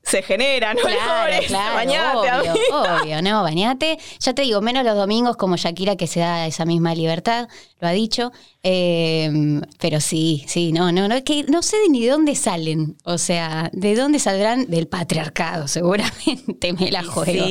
se 0.08 0.22
genera, 0.22 0.74
¿no? 0.74 0.82
Claro, 0.82 1.46
claro, 1.48 1.76
bañate, 1.76 2.17
obvio, 2.17 2.54
obvio, 3.02 3.22
no, 3.22 3.43
bañate. 3.43 3.98
Ya 4.20 4.34
te 4.34 4.43
digo, 4.43 4.62
menos 4.62 4.86
los 4.86 4.96
domingos 4.96 5.36
como 5.36 5.58
Shakira 5.58 5.96
que 5.98 6.08
se 6.08 6.22
da 6.22 6.48
esa 6.48 6.65
misma 6.65 6.96
libertad, 6.96 7.50
lo 7.80 7.88
ha 7.88 7.91
dicho. 7.91 8.32
Em, 8.63 9.62
pero 9.80 10.00
sí, 10.00 10.46
sí, 10.48 10.72
no, 10.72 10.91
no, 10.91 11.08
no, 11.08 11.24
que 11.24 11.43
no 11.43 11.62
sé 11.62 11.78
ni 11.89 12.06
de 12.06 12.12
dónde 12.12 12.36
salen. 12.36 12.96
O 13.04 13.17
sea, 13.17 13.70
¿de 13.74 13.96
dónde 13.96 14.20
saldrán? 14.20 14.67
Del 14.67 14.88
patriarcado, 14.88 15.67
seguramente 15.67 16.74
me 16.74 16.89
la 16.89 17.04
juego. 17.04 17.46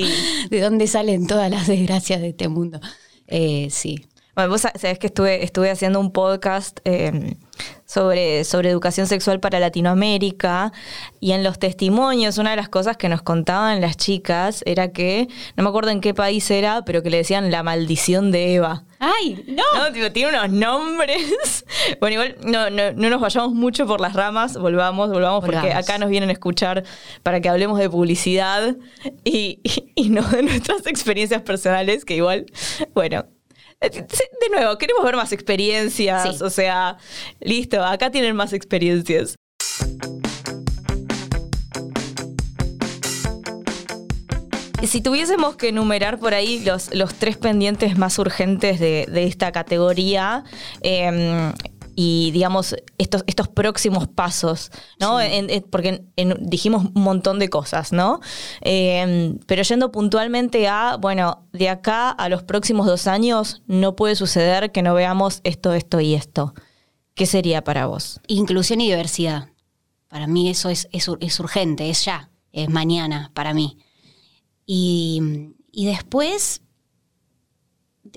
¿De 0.50 0.60
dónde 0.60 0.86
salen 0.86 1.26
todas 1.26 1.50
las 1.50 1.66
desgracias 1.66 2.20
de 2.20 2.28
este 2.28 2.48
mundo? 2.48 2.80
Eh, 3.26 3.68
sí. 3.70 4.06
Bueno, 4.34 4.50
vos 4.50 4.60
sabés 4.60 4.98
que 4.98 5.06
estuve, 5.06 5.44
estuve 5.44 5.70
haciendo 5.70 5.98
un 5.98 6.12
podcast 6.12 6.80
em, 6.84 7.36
sobre, 7.86 8.44
sobre 8.44 8.68
educación 8.70 9.06
sexual 9.06 9.40
para 9.40 9.60
Latinoamérica 9.60 10.72
y 11.20 11.32
en 11.32 11.42
los 11.42 11.58
testimonios 11.58 12.36
una 12.38 12.50
de 12.50 12.56
las 12.56 12.68
cosas 12.68 12.96
que 12.96 13.08
nos 13.08 13.22
contaban 13.22 13.80
las 13.80 13.96
chicas 13.96 14.62
era 14.66 14.92
que, 14.92 15.28
no 15.56 15.62
me 15.62 15.68
acuerdo 15.68 15.90
en 15.90 16.00
qué 16.00 16.12
país 16.12 16.50
era, 16.50 16.84
pero 16.84 17.02
que 17.02 17.10
le 17.10 17.18
decían 17.18 17.50
la 17.50 17.62
maldición 17.62 18.30
de 18.30 18.54
Eva. 18.54 18.84
¡Ay, 18.98 19.44
no! 19.46 19.90
no 19.90 20.12
tiene 20.12 20.30
unos 20.30 20.50
nombres. 20.50 21.64
bueno, 22.00 22.14
igual 22.14 22.36
no, 22.44 22.70
no, 22.70 22.92
nos 22.92 23.20
vayamos 23.20 23.54
mucho 23.54 23.86
por 23.86 24.00
las 24.00 24.14
ramas, 24.14 24.58
volvamos, 24.58 25.10
volvamos, 25.10 25.44
porque 25.44 25.72
acá 25.72 25.98
nos 25.98 26.08
vienen 26.08 26.30
a 26.30 26.32
escuchar 26.32 26.84
para 27.22 27.40
que 27.40 27.48
hablemos 27.48 27.78
de 27.78 27.88
publicidad 27.88 28.76
y, 29.24 29.60
y 29.94 30.08
no 30.08 30.22
de 30.22 30.42
nuestras 30.42 30.86
experiencias 30.86 31.42
personales, 31.42 32.04
que 32.04 32.16
igual, 32.16 32.46
bueno, 32.94 33.26
de 33.80 34.48
nuevo, 34.50 34.78
queremos 34.78 35.04
ver 35.04 35.16
más 35.16 35.32
experiencias. 35.32 36.40
O 36.42 36.50
sea, 36.50 36.96
listo, 37.40 37.84
acá 37.84 38.10
tienen 38.10 38.34
más 38.34 38.52
experiencias. 38.52 39.36
Si 44.86 45.00
tuviésemos 45.00 45.56
que 45.56 45.68
enumerar 45.68 46.18
por 46.18 46.32
ahí 46.32 46.62
los, 46.64 46.94
los 46.94 47.14
tres 47.14 47.36
pendientes 47.36 47.98
más 47.98 48.18
urgentes 48.18 48.78
de, 48.78 49.06
esta 49.24 49.50
categoría, 49.50 50.44
eh, 50.80 51.52
y 51.98 52.30
digamos 52.30 52.76
estos, 52.98 53.24
estos 53.26 53.48
próximos 53.48 54.06
pasos, 54.06 54.70
¿no? 55.00 55.18
porque 55.70 56.04
dijimos 56.40 56.84
un 56.94 57.02
montón 57.02 57.38
de 57.38 57.48
cosas, 57.48 57.90
¿no? 57.90 58.20
Em, 58.60 59.38
pero 59.46 59.62
yendo 59.62 59.90
puntualmente 59.90 60.68
a, 60.68 60.98
bueno, 61.00 61.48
de 61.52 61.70
acá 61.70 62.10
a 62.10 62.28
los 62.28 62.42
próximos 62.42 62.86
dos 62.86 63.06
años 63.06 63.62
no 63.66 63.96
puede 63.96 64.14
suceder 64.14 64.72
que 64.72 64.82
no 64.82 64.92
veamos 64.92 65.40
esto, 65.42 65.72
esto 65.72 65.98
y 66.00 66.14
esto. 66.14 66.52
¿Qué 67.14 67.24
sería 67.24 67.64
para 67.64 67.86
vos? 67.86 68.20
Inclusión 68.26 68.82
y 68.82 68.88
diversidad. 68.90 69.48
Para 70.08 70.26
mí 70.26 70.50
eso 70.50 70.68
es, 70.68 70.88
es, 70.92 71.10
es 71.20 71.40
urgente, 71.40 71.88
es 71.88 72.04
ya, 72.04 72.30
es 72.52 72.68
mañana 72.68 73.30
para 73.32 73.54
mí. 73.54 73.78
Y, 74.66 75.22
y 75.72 75.86
después 75.86 76.60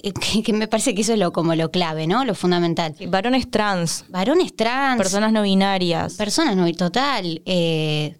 eh, 0.03 0.13
que, 0.43 0.53
me 0.53 0.67
parece 0.67 0.95
que 0.95 1.01
eso 1.01 1.13
es 1.13 1.19
lo 1.19 1.31
como 1.31 1.55
lo 1.55 1.71
clave, 1.71 2.07
¿no? 2.07 2.25
Lo 2.25 2.35
fundamental. 2.35 2.95
varones 3.07 3.49
trans. 3.49 4.05
Varones 4.09 4.55
trans. 4.55 4.97
Personas 4.97 5.31
no 5.31 5.41
binarias. 5.41 6.15
Personas 6.15 6.55
no 6.55 6.71
total. 6.73 7.41
Eh, 7.45 8.17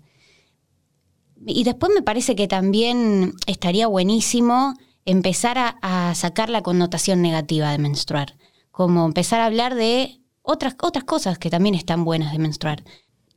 y 1.46 1.64
después 1.64 1.92
me 1.94 2.02
parece 2.02 2.36
que 2.36 2.48
también 2.48 3.34
estaría 3.48 3.88
buenísimo 3.88 4.74
empezar 5.06 5.58
a, 5.58 6.14
sacar 6.16 6.50
la 6.50 6.62
connotación 6.62 7.22
negativa 7.22 7.72
de 7.72 7.78
menstruar. 7.78 8.36
Como 8.72 9.06
empezar 9.06 9.40
a 9.42 9.46
hablar 9.46 9.76
de 9.76 10.22
otras, 10.42 10.76
otras 10.82 11.04
cosas 11.06 11.38
que 11.40 11.50
también 11.50 11.76
están 11.76 12.04
buenas 12.04 12.32
de 12.32 12.40
menstruar 12.40 12.84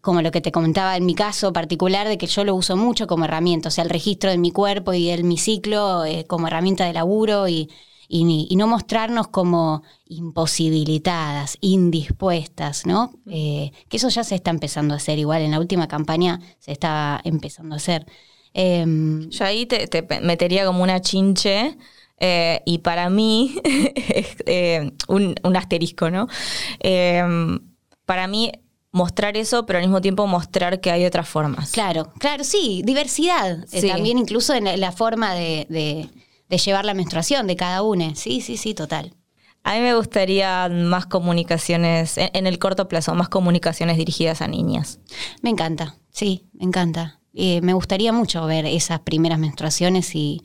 como 0.02 0.20
lo 0.20 0.32
que 0.32 0.40
te 0.40 0.50
comentaba 0.50 0.96
en 0.96 1.06
mi 1.06 1.14
caso 1.14 1.52
particular, 1.52 2.08
de 2.08 2.18
que 2.18 2.26
yo 2.26 2.42
lo 2.42 2.56
uso 2.56 2.76
mucho 2.76 3.06
como 3.06 3.24
herramienta, 3.24 3.68
o 3.68 3.70
sea, 3.70 3.84
el 3.84 3.90
registro 3.90 4.30
de 4.30 4.36
mi 4.36 4.50
cuerpo 4.50 4.92
y 4.92 5.10
el 5.10 5.22
mi 5.22 5.38
ciclo 5.38 6.04
eh, 6.04 6.26
como 6.26 6.48
herramienta 6.48 6.84
de 6.84 6.92
laburo 6.92 7.46
y, 7.46 7.70
y, 8.14 8.56
no 8.56 8.66
mostrarnos 8.66 9.28
como 9.28 9.82
imposibilitadas, 10.06 11.56
indispuestas, 11.62 12.84
¿no? 12.84 13.14
Eh, 13.26 13.72
que 13.88 13.96
eso 13.96 14.10
ya 14.10 14.22
se 14.22 14.34
está 14.34 14.50
empezando 14.50 14.92
a 14.92 14.98
hacer, 14.98 15.18
igual 15.18 15.40
en 15.40 15.52
la 15.52 15.58
última 15.58 15.88
campaña 15.88 16.38
se 16.58 16.72
está 16.72 17.22
empezando 17.24 17.74
a 17.74 17.78
hacer. 17.78 18.04
Em, 18.52 19.30
Yo 19.30 19.46
ahí 19.46 19.64
te, 19.64 19.88
metería 20.20 20.66
como 20.66 20.82
una 20.82 21.00
chinche. 21.00 21.78
Eh, 22.18 22.60
y 22.66 22.78
para 22.78 23.08
mí, 23.08 23.56
eh, 24.46 24.92
un, 25.08 25.56
asterisco, 25.56 26.10
¿no? 26.10 26.28
Em, 26.80 27.60
para 28.04 28.26
mí 28.28 28.52
mostrar 28.92 29.38
eso, 29.38 29.64
pero 29.64 29.78
al 29.78 29.86
mismo 29.86 30.02
tiempo 30.02 30.26
mostrar 30.26 30.80
que 30.80 30.90
hay 30.90 31.06
otras 31.06 31.28
formas. 31.28 31.72
Claro, 31.72 32.12
claro, 32.18 32.44
sí, 32.44 32.82
diversidad. 32.84 33.64
también 33.90 34.18
incluso 34.18 34.52
en 34.54 34.78
la, 34.78 34.92
forma 34.92 35.32
de, 35.32 35.66
de 35.70 36.10
llevar 36.58 36.84
la 36.84 36.94
menstruación 36.94 37.46
de 37.46 37.56
cada 37.56 37.82
uno. 37.82 38.12
Sí, 38.14 38.40
sí, 38.40 38.56
sí, 38.56 38.74
total. 38.74 39.14
A 39.64 39.74
mí 39.74 39.80
me 39.80 39.94
gustaría 39.94 40.68
más 40.68 41.06
comunicaciones, 41.06 42.18
en, 42.18 42.46
el 42.46 42.58
corto 42.58 42.88
plazo, 42.88 43.14
más 43.14 43.28
comunicaciones 43.28 43.96
dirigidas 43.96 44.42
a 44.42 44.48
niñas. 44.48 44.98
Me 45.40 45.50
encanta, 45.50 45.96
sí, 46.10 46.48
me 46.52 46.64
encanta. 46.64 47.20
Eh, 47.32 47.60
me 47.62 47.72
gustaría 47.72 48.12
mucho 48.12 48.44
ver 48.46 48.66
esas 48.66 49.00
primeras 49.00 49.38
menstruaciones 49.38 50.14
y, 50.14 50.42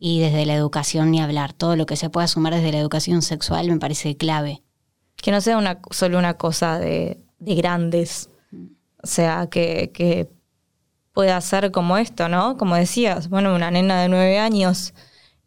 desde 0.00 0.46
la 0.46 0.54
educación 0.54 1.12
ni 1.12 1.20
hablar. 1.20 1.52
Todo 1.52 1.76
lo 1.76 1.86
que 1.86 1.96
se 1.96 2.10
pueda 2.10 2.26
sumar 2.26 2.54
desde 2.54 2.72
la 2.72 2.78
educación 2.78 3.22
sexual 3.22 3.68
me 3.68 3.78
parece 3.78 4.16
clave. 4.16 4.62
Que 5.16 5.30
no 5.30 5.40
sea 5.40 5.58
una, 5.58 5.80
solo 5.90 6.18
una 6.18 6.34
cosa 6.34 6.78
de, 6.78 7.20
grandes. 7.38 8.30
O 9.02 9.06
sea, 9.06 9.46
que, 9.46 9.92
que 9.94 10.28
pueda 11.12 11.40
ser 11.40 11.70
como 11.70 11.96
esto, 11.98 12.28
¿no? 12.28 12.56
Como 12.56 12.74
decías, 12.74 13.28
bueno, 13.28 13.54
una 13.54 13.70
nena 13.70 14.02
de 14.02 14.08
nueve 14.08 14.38
años 14.38 14.92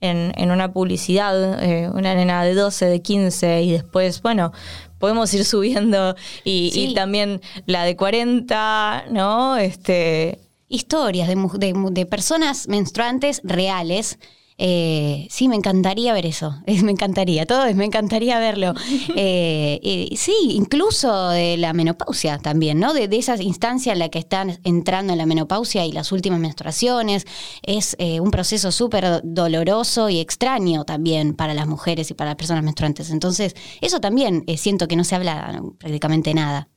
en, 0.01 0.51
una 0.51 0.71
publicidad, 0.71 1.63
eh, 1.63 1.89
una 1.93 2.15
nena 2.15 2.43
de 2.43 2.53
12, 2.53 2.85
de 2.85 3.01
15 3.01 3.61
y 3.63 3.71
después, 3.71 4.21
bueno, 4.21 4.51
podemos 4.97 5.33
ir 5.33 5.45
subiendo 5.45 6.15
y, 6.43 6.93
también 6.93 7.41
la 7.65 7.83
de 7.83 7.95
40, 7.95 9.05
¿no? 9.11 9.57
Este, 9.57 10.39
Historias 10.71 11.27
de, 11.27 11.35
de, 11.35 11.73
de 11.91 12.05
personas 12.05 12.67
menstruantes 12.67 13.41
reales 13.43 14.19
eh, 14.61 15.25
sí, 15.29 15.47
me 15.47 15.55
encantaría 15.55 16.11
ver 16.11 16.25
eso, 16.25 16.53
me 16.83 16.91
encantaría, 16.91 17.45
todo 17.45 17.63
es, 17.65 17.77
me 17.77 17.85
encantaría 17.85 18.37
verlo. 18.39 18.73
Eh, 19.21 20.09
sí, 20.15 20.33
incluso 20.51 21.29
de 21.29 21.57
la 21.57 21.73
menopausia 21.73 22.37
también, 22.37 22.79
¿no? 22.79 22.93
De, 22.93 23.07
de 23.07 23.17
esas 23.17 23.41
instancias 23.41 23.93
en 23.93 23.99
las 23.99 24.09
que 24.09 24.19
están 24.19 24.59
entrando 24.63 25.13
en 25.13 25.17
la 25.17 25.25
menopausia 25.25 25.85
y 25.85 25.91
las 25.91 26.11
últimas 26.11 26.39
menstruaciones. 26.39 27.25
Es 27.63 27.95
eh, 27.99 28.19
un 28.19 28.31
proceso 28.31 28.71
súper 28.71 29.21
doloroso 29.23 30.09
y 30.09 30.19
extraño 30.19 30.85
también 30.85 31.33
para 31.33 31.53
las 31.53 31.67
mujeres 31.67 32.11
y 32.11 32.13
para 32.13 32.31
las 32.31 32.37
personas 32.37 32.63
menstruantes. 32.63 33.09
Entonces, 33.09 33.55
eso 33.81 33.99
también 33.99 34.45
siento 34.57 34.87
que 34.87 34.95
no 34.95 35.03
se 35.03 35.15
habla 35.15 35.61
prácticamente 35.77 36.33
nada. 36.33 36.69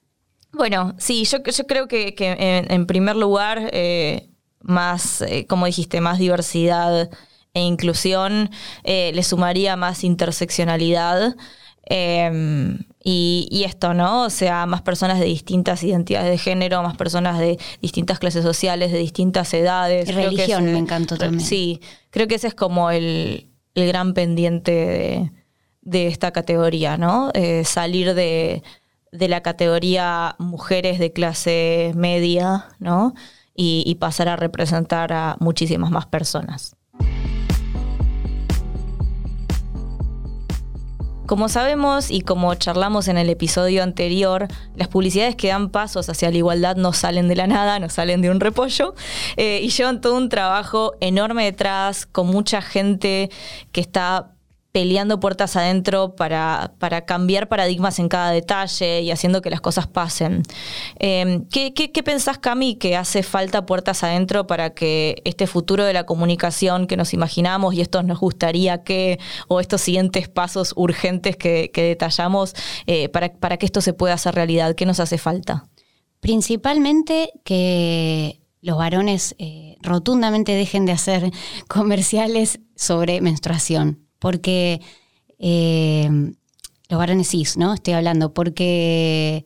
Bueno, 0.52 0.94
sí, 0.98 1.24
yo, 1.24 1.38
yo 1.42 1.66
creo 1.66 1.88
que, 1.88 2.14
en, 2.18 2.86
primer 2.86 3.16
lugar, 3.16 3.70
más, 4.60 5.24
como 5.48 5.66
dijiste, 5.66 6.00
más 6.00 6.18
diversidad 6.18 7.10
e 7.54 7.60
inclusión, 7.60 8.50
eh, 8.82 9.12
le 9.14 9.22
sumaría 9.22 9.76
más 9.76 10.04
interseccionalidad. 10.04 11.36
Em, 11.84 12.78
y, 13.04 13.64
esto, 13.66 13.92
¿no? 13.92 14.22
O 14.22 14.30
sea, 14.30 14.66
más 14.66 14.82
personas 14.82 15.18
de 15.18 15.26
distintas 15.26 15.82
identidades 15.82 16.30
de 16.30 16.38
género, 16.38 16.82
más 16.82 16.96
personas 16.96 17.38
de 17.38 17.58
distintas 17.80 18.18
clases 18.18 18.44
sociales, 18.44 18.92
de 18.92 18.98
distintas 18.98 19.52
edades. 19.52 20.08
Y 20.08 20.12
religión, 20.12 20.64
me 20.64 20.78
encantó 20.78 21.16
también. 21.16 21.40
Sí, 21.40 21.80
creo 22.10 22.28
que 22.28 22.36
ese 22.36 22.46
es 22.46 22.54
como 22.54 22.90
el, 22.90 23.50
gran 23.74 24.14
pendiente 24.14 25.32
de, 25.82 26.06
esta 26.06 26.30
categoría, 26.30 26.96
¿no? 26.96 27.30
Eh, 27.34 27.64
salir 27.64 28.14
de, 28.14 28.62
de, 29.10 29.28
la 29.28 29.42
categoría 29.42 30.36
mujeres 30.38 30.98
de 30.98 31.12
clase 31.12 31.92
media, 31.94 32.68
¿no? 32.78 33.14
y 33.54 33.94
pasar 33.96 34.28
a 34.28 34.34
representar 34.34 35.12
a 35.12 35.36
muchísimas 35.38 35.90
más 35.90 36.06
personas. 36.06 36.74
Como 41.32 41.48
sabemos 41.48 42.10
y 42.10 42.20
como 42.20 42.54
charlamos 42.56 43.08
en 43.08 43.16
el 43.16 43.30
episodio 43.30 43.82
anterior, 43.82 44.48
las 44.76 44.88
publicidades 44.88 45.34
que 45.34 45.48
dan 45.48 45.70
pasos 45.70 46.10
hacia 46.10 46.30
la 46.30 46.36
igualdad 46.36 46.76
no 46.76 46.92
salen 46.92 47.26
de 47.26 47.36
la 47.36 47.46
nada, 47.46 47.78
no 47.78 47.88
salen 47.88 48.20
de 48.20 48.28
un 48.28 48.38
repollo, 48.38 48.94
eh, 49.38 49.60
y 49.62 49.70
llevan 49.70 50.02
todo 50.02 50.18
un 50.18 50.28
trabajo 50.28 50.92
enorme 51.00 51.44
detrás, 51.44 52.04
con 52.04 52.26
mucha 52.26 52.60
gente 52.60 53.30
que 53.72 53.80
está 53.80 54.31
peleando 54.72 55.20
puertas 55.20 55.54
adentro 55.56 56.16
para, 56.16 56.72
para, 56.78 57.04
cambiar 57.04 57.48
paradigmas 57.48 57.98
en 57.98 58.08
cada 58.08 58.30
detalle 58.30 59.02
y 59.02 59.10
haciendo 59.10 59.42
que 59.42 59.50
las 59.50 59.60
cosas 59.60 59.86
pasen. 59.86 60.42
Em, 60.98 61.46
¿qué, 61.48 61.74
qué, 61.74 62.02
pensás, 62.02 62.38
Cami, 62.38 62.76
que 62.76 62.96
hace 62.96 63.22
falta 63.22 63.66
puertas 63.66 64.02
adentro 64.02 64.46
para 64.46 64.70
que 64.70 65.20
este 65.24 65.46
futuro 65.46 65.84
de 65.84 65.92
la 65.92 66.04
comunicación 66.04 66.86
que 66.86 66.96
nos 66.96 67.12
imaginamos 67.12 67.74
y 67.74 67.82
esto 67.82 68.02
nos 68.02 68.18
gustaría 68.18 68.82
que, 68.82 69.18
o 69.46 69.60
estos 69.60 69.82
siguientes 69.82 70.28
pasos 70.28 70.72
urgentes 70.74 71.36
que, 71.36 71.70
detallamos, 71.74 72.54
eh, 72.86 73.10
para, 73.10 73.32
para 73.34 73.58
que 73.58 73.66
esto 73.66 73.82
se 73.82 73.92
pueda 73.92 74.14
hacer 74.14 74.34
realidad? 74.34 74.74
¿Qué 74.74 74.86
nos 74.86 75.00
hace 75.00 75.18
falta? 75.18 75.68
Principalmente 76.20 77.32
que 77.44 78.42
los 78.62 78.78
varones 78.78 79.34
eh, 79.38 79.76
rotundamente 79.82 80.52
dejen 80.52 80.86
de 80.86 80.92
hacer 80.92 81.30
comerciales 81.68 82.60
sobre 82.74 83.20
menstruación, 83.20 84.06
porque 84.22 84.80
eh, 85.40 86.08
los 86.88 86.98
varones 86.98 87.28
cis, 87.28 87.56
¿no? 87.56 87.74
Estoy 87.74 87.94
hablando, 87.94 88.32
porque 88.32 89.44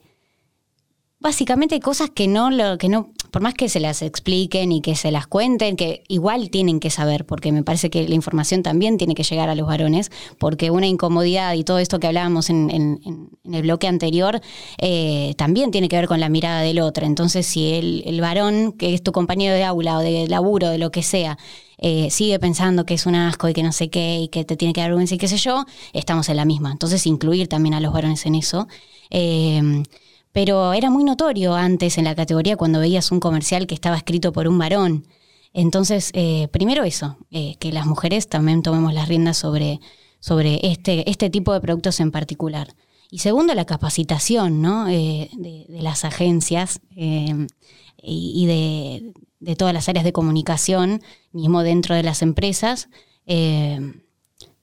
básicamente 1.27 1.81
cosas 1.81 2.09
que 2.09 2.25
no, 2.29 2.49
lo, 2.51 2.77
que 2.77 2.87
no, 2.87 3.11
por 3.31 3.41
más 3.41 3.53
que 3.53 3.67
se 3.67 3.81
las 3.81 4.01
expliquen 4.01 4.71
y 4.71 4.79
que 4.79 4.95
se 4.95 5.11
las 5.11 5.27
cuenten, 5.27 5.75
que 5.75 6.03
igual 6.07 6.49
tienen 6.49 6.79
que 6.79 6.89
saber, 6.89 7.25
porque 7.25 7.51
me 7.51 7.63
parece 7.63 7.89
que 7.89 8.07
la 8.07 8.15
información 8.15 8.63
también 8.63 8.97
tiene 8.97 9.13
que 9.13 9.23
llegar 9.23 9.49
a 9.49 9.55
los 9.55 9.67
varones, 9.67 10.09
porque 10.39 10.71
una 10.71 10.87
incomodidad 10.87 11.53
y 11.55 11.65
todo 11.65 11.79
esto 11.79 11.99
que 11.99 12.07
hablábamos 12.07 12.49
en, 12.49 13.29
el 13.43 13.61
bloque 13.61 13.87
anterior 13.87 14.39
eh, 14.77 15.33
también 15.35 15.71
tiene 15.71 15.89
que 15.89 15.97
ver 15.97 16.07
con 16.07 16.21
la 16.21 16.29
mirada 16.29 16.61
del 16.61 16.79
otro. 16.79 17.05
Entonces, 17.05 17.45
si 17.45 17.73
el, 17.73 18.21
varón, 18.21 18.71
que 18.71 18.93
es 18.93 19.03
tu 19.03 19.11
compañero 19.11 19.53
de 19.53 19.65
aula 19.65 19.97
o 19.97 20.01
de 20.01 20.29
laburo, 20.29 20.69
de 20.69 20.77
lo 20.77 20.91
que 20.91 21.03
sea, 21.03 21.37
eh, 21.77 22.09
sigue 22.09 22.39
pensando 22.39 22.85
que 22.85 22.93
es 22.93 23.05
un 23.05 23.15
asco 23.15 23.49
y 23.49 23.53
que 23.53 23.63
no 23.63 23.73
sé 23.73 23.89
qué 23.89 24.21
y 24.21 24.27
que 24.29 24.45
te 24.45 24.55
tiene 24.55 24.73
que 24.73 24.79
dar 24.79 24.91
vergüenza 24.91 25.15
y 25.15 25.17
qué 25.17 25.27
sé 25.27 25.35
yo, 25.35 25.65
estamos 25.91 26.29
en 26.29 26.37
la 26.37 26.45
misma. 26.45 26.71
Entonces, 26.71 27.05
incluir 27.05 27.49
también 27.49 27.73
a 27.73 27.81
los 27.81 27.91
varones 27.91 28.25
en 28.25 28.35
eso. 28.35 28.69
Eh, 29.09 29.83
pero 30.31 30.73
era 30.73 30.89
muy 30.89 31.03
notorio 31.03 31.55
antes 31.55 31.97
en 31.97 32.05
la 32.05 32.15
categoría 32.15 32.57
cuando 32.57 32.79
veías 32.79 33.11
un 33.11 33.19
comercial 33.19 33.67
que 33.67 33.75
estaba 33.75 33.97
escrito 33.97 34.31
por 34.31 34.47
un 34.47 34.57
varón. 34.57 35.05
Entonces, 35.53 36.11
eh, 36.13 36.47
primero 36.51 36.83
eso, 36.83 37.17
eh, 37.31 37.55
que 37.59 37.71
las 37.71 37.85
mujeres 37.85 38.27
también 38.27 38.61
tomemos 38.61 38.93
las 38.93 39.07
riendas 39.07 39.37
sobre, 39.37 39.79
sobre 40.19 40.59
este, 40.67 41.09
este 41.09 41.29
tipo 41.29 41.53
de 41.53 41.61
productos 41.61 41.99
en 41.99 42.11
particular. 42.11 42.75
Y 43.09 43.19
segundo, 43.19 43.55
la 43.55 43.65
capacitación 43.65 44.61
¿no? 44.61 44.87
Eh, 44.87 45.29
de, 45.33 45.65
las 45.81 46.05
agencias 46.05 46.81
y, 46.95 48.45
de, 48.45 49.13
de, 49.39 49.55
todas 49.55 49.73
las 49.73 49.89
áreas 49.89 50.05
de 50.05 50.13
comunicación, 50.13 51.01
mismo 51.31 51.63
dentro 51.63 51.95
de 51.95 52.03
las 52.03 52.21
empresas, 52.21 52.89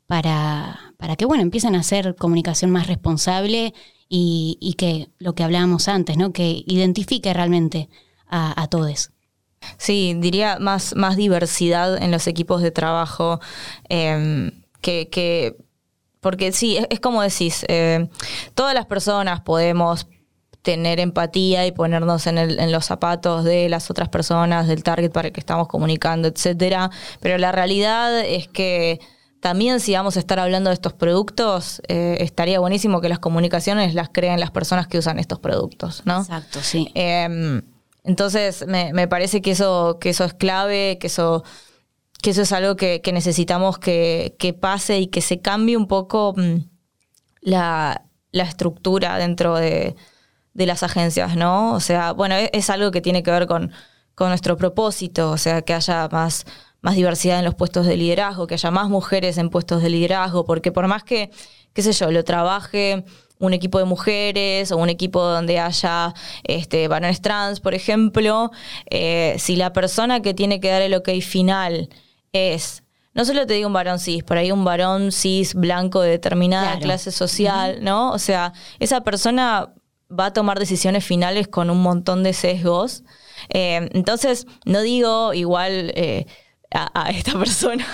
para, 0.06 0.94
para 0.96 1.16
que 1.16 1.24
bueno, 1.24 1.42
empiecen 1.42 1.74
a 1.74 1.80
hacer 1.80 2.14
comunicación 2.14 2.70
más 2.70 2.86
responsable 2.86 3.74
y, 4.16 4.74
que 4.78 5.08
lo 5.18 5.34
que 5.34 5.42
hablábamos 5.42 5.88
antes, 5.88 6.16
¿no? 6.16 6.32
Que 6.32 6.62
identifique 6.66 7.32
realmente 7.34 7.88
a, 8.28 8.66
todos. 8.68 9.10
Sí, 9.76 10.14
diría 10.18 10.58
más, 10.60 10.94
diversidad 11.16 12.02
en 12.02 12.10
los 12.10 12.26
equipos 12.26 12.62
de 12.62 12.70
trabajo, 12.70 13.40
em, 13.88 14.50
que, 14.80 15.56
porque 16.20 16.52
sí, 16.52 16.78
es, 16.90 17.00
como 17.00 17.22
decís, 17.22 17.64
eh, 17.68 18.08
todas 18.54 18.74
las 18.74 18.86
personas 18.86 19.40
podemos 19.40 20.06
tener 20.62 21.00
empatía 21.00 21.66
y 21.66 21.72
ponernos 21.72 22.26
en, 22.26 22.38
el, 22.38 22.58
en, 22.58 22.72
los 22.72 22.86
zapatos 22.86 23.44
de 23.44 23.68
las 23.68 23.90
otras 23.90 24.08
personas, 24.08 24.66
del 24.66 24.82
target 24.82 25.10
para 25.10 25.28
el 25.28 25.34
que 25.34 25.40
estamos 25.40 25.68
comunicando, 25.68 26.28
etcétera. 26.28 26.90
Pero 27.20 27.36
la 27.38 27.52
realidad 27.52 28.20
es 28.20 28.48
que 28.48 29.00
también 29.44 29.78
si 29.78 29.92
vamos 29.92 30.16
a 30.16 30.20
estar 30.20 30.40
hablando 30.40 30.70
de 30.70 30.74
estos 30.74 30.94
productos, 30.94 31.82
eh, 31.88 32.16
estaría 32.20 32.58
buenísimo 32.60 33.02
que 33.02 33.10
las 33.10 33.18
comunicaciones 33.18 33.92
las 33.92 34.08
creen 34.08 34.40
las 34.40 34.50
personas 34.50 34.86
que 34.86 34.96
usan 34.96 35.18
estos 35.18 35.38
productos, 35.38 36.00
¿no? 36.06 36.20
Exacto, 36.20 36.60
sí. 36.62 36.90
Em, 36.94 37.60
entonces, 38.04 38.64
me, 38.66 39.06
parece 39.06 39.42
que 39.42 39.50
eso, 39.50 39.98
que 40.00 40.08
eso 40.08 40.24
es 40.24 40.32
clave, 40.32 40.96
que 40.98 41.08
eso, 41.08 41.44
que 42.22 42.30
eso 42.30 42.40
es 42.40 42.52
algo 42.52 42.76
que, 42.76 43.02
necesitamos 43.12 43.78
que, 43.78 44.56
pase 44.58 45.00
y 45.00 45.08
que 45.08 45.20
se 45.20 45.42
cambie 45.42 45.76
un 45.76 45.88
poco 45.88 46.32
mm, 46.34 46.64
la, 47.42 48.00
estructura 48.32 49.18
dentro 49.18 49.56
de, 49.56 49.94
las 50.54 50.82
agencias, 50.82 51.36
¿no? 51.36 51.74
O 51.74 51.80
sea, 51.80 52.12
bueno, 52.12 52.34
es, 52.34 52.48
es 52.54 52.70
algo 52.70 52.90
que 52.90 53.02
tiene 53.02 53.22
que 53.22 53.30
ver 53.30 53.46
con, 53.46 53.72
con 54.14 54.28
nuestro 54.28 54.56
propósito, 54.56 55.32
o 55.32 55.36
sea, 55.36 55.60
que 55.60 55.74
haya 55.74 56.08
más 56.08 56.46
más 56.84 56.96
diversidad 56.96 57.38
en 57.38 57.46
los 57.46 57.54
puestos 57.54 57.86
de 57.86 57.96
liderazgo, 57.96 58.46
que 58.46 58.54
haya 58.54 58.70
más 58.70 58.90
mujeres 58.90 59.38
en 59.38 59.48
puestos 59.48 59.82
de 59.82 59.88
liderazgo, 59.88 60.44
porque 60.44 60.70
por 60.70 60.86
más 60.86 61.02
que, 61.02 61.30
qué 61.72 61.80
sé 61.80 61.92
yo, 61.92 62.10
lo 62.10 62.24
trabaje 62.24 63.04
un 63.38 63.54
equipo 63.54 63.78
de 63.78 63.86
mujeres 63.86 64.70
o 64.70 64.76
un 64.76 64.90
equipo 64.90 65.22
donde 65.22 65.58
haya 65.58 66.12
este, 66.42 66.86
varones 66.88 67.22
trans, 67.22 67.60
por 67.60 67.72
ejemplo, 67.72 68.50
eh, 68.90 69.34
si 69.38 69.56
la 69.56 69.72
persona 69.72 70.20
que 70.20 70.34
tiene 70.34 70.60
que 70.60 70.68
dar 70.68 70.82
el 70.82 70.94
ok 70.94 71.08
final 71.22 71.88
es 72.32 72.82
no 73.14 73.24
solo 73.24 73.46
te 73.46 73.54
digo 73.54 73.68
un 73.68 73.72
varón 73.72 73.98
cis, 73.98 74.22
por 74.22 74.36
ahí 74.36 74.52
un 74.52 74.64
varón 74.64 75.10
cis 75.10 75.54
blanco 75.54 76.02
de 76.02 76.10
determinada 76.10 76.78
clase 76.80 77.12
social, 77.12 77.78
¿no? 77.80 78.10
O 78.10 78.18
sea, 78.18 78.52
esa 78.80 79.02
persona 79.02 79.72
va 80.10 80.26
a 80.26 80.32
tomar 80.32 80.58
decisiones 80.58 81.04
finales 81.04 81.46
con 81.46 81.70
un 81.70 81.80
montón 81.80 82.24
de 82.24 82.32
sesgos. 82.32 83.04
Eh, 83.50 83.88
entonces, 83.92 84.46
no 84.64 84.82
digo 84.82 85.32
igual 85.32 85.92
eh, 85.94 86.26
a, 86.74 87.10
esta 87.10 87.32
persona, 87.38 87.86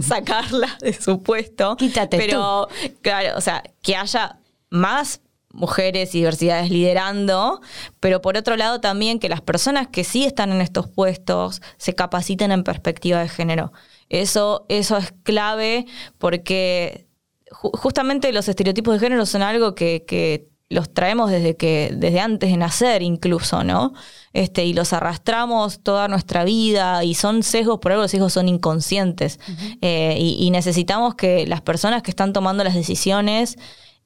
sacarla 0.00 0.76
de 0.80 0.92
su 0.92 1.22
puesto. 1.22 1.76
Quítate 1.76 2.16
pero, 2.16 2.68
claro, 3.00 3.36
o 3.36 3.40
sea, 3.40 3.62
que 3.82 3.96
haya 3.96 4.38
más 4.70 5.20
mujeres 5.50 6.14
y 6.14 6.18
diversidades 6.18 6.70
liderando, 6.70 7.60
pero 8.00 8.20
por 8.20 8.36
otro 8.36 8.56
lado 8.56 8.80
también 8.80 9.18
que 9.18 9.28
las 9.28 9.40
personas 9.40 9.88
que 9.88 10.04
sí 10.04 10.24
están 10.24 10.52
en 10.52 10.60
estos 10.60 10.88
puestos 10.88 11.62
se 11.78 11.94
capaciten 11.94 12.52
en 12.52 12.64
perspectiva 12.64 13.20
de 13.20 13.28
género. 13.28 13.72
Eso, 14.08 14.66
eso 14.68 14.96
es 14.98 15.12
clave 15.22 15.86
porque 16.18 17.06
justamente 17.50 18.32
los 18.32 18.48
estereotipos 18.48 18.94
de 18.94 19.00
género 19.00 19.26
son 19.26 19.42
algo 19.42 19.74
que, 19.74 20.04
que 20.06 20.47
los 20.70 20.92
traemos 20.92 21.30
desde 21.30 21.56
que, 21.56 21.90
desde 21.94 22.20
antes 22.20 22.50
de 22.50 22.56
nacer 22.56 23.02
incluso, 23.02 23.64
¿no? 23.64 23.94
Este, 24.34 24.66
y 24.66 24.74
los 24.74 24.92
arrastramos 24.92 25.82
toda 25.82 26.08
nuestra 26.08 26.44
vida 26.44 27.04
y 27.04 27.14
son 27.14 27.42
sesgos, 27.42 27.78
por 27.78 27.92
algo 27.92 28.02
los 28.02 28.10
sesgos 28.10 28.34
son 28.34 28.48
inconscientes. 28.48 29.40
Eh, 29.80 30.16
y, 30.18 30.50
necesitamos 30.50 31.14
que 31.14 31.46
las 31.46 31.62
personas 31.62 32.02
que 32.02 32.10
están 32.10 32.32
tomando 32.32 32.64
las 32.64 32.74
decisiones 32.74 33.56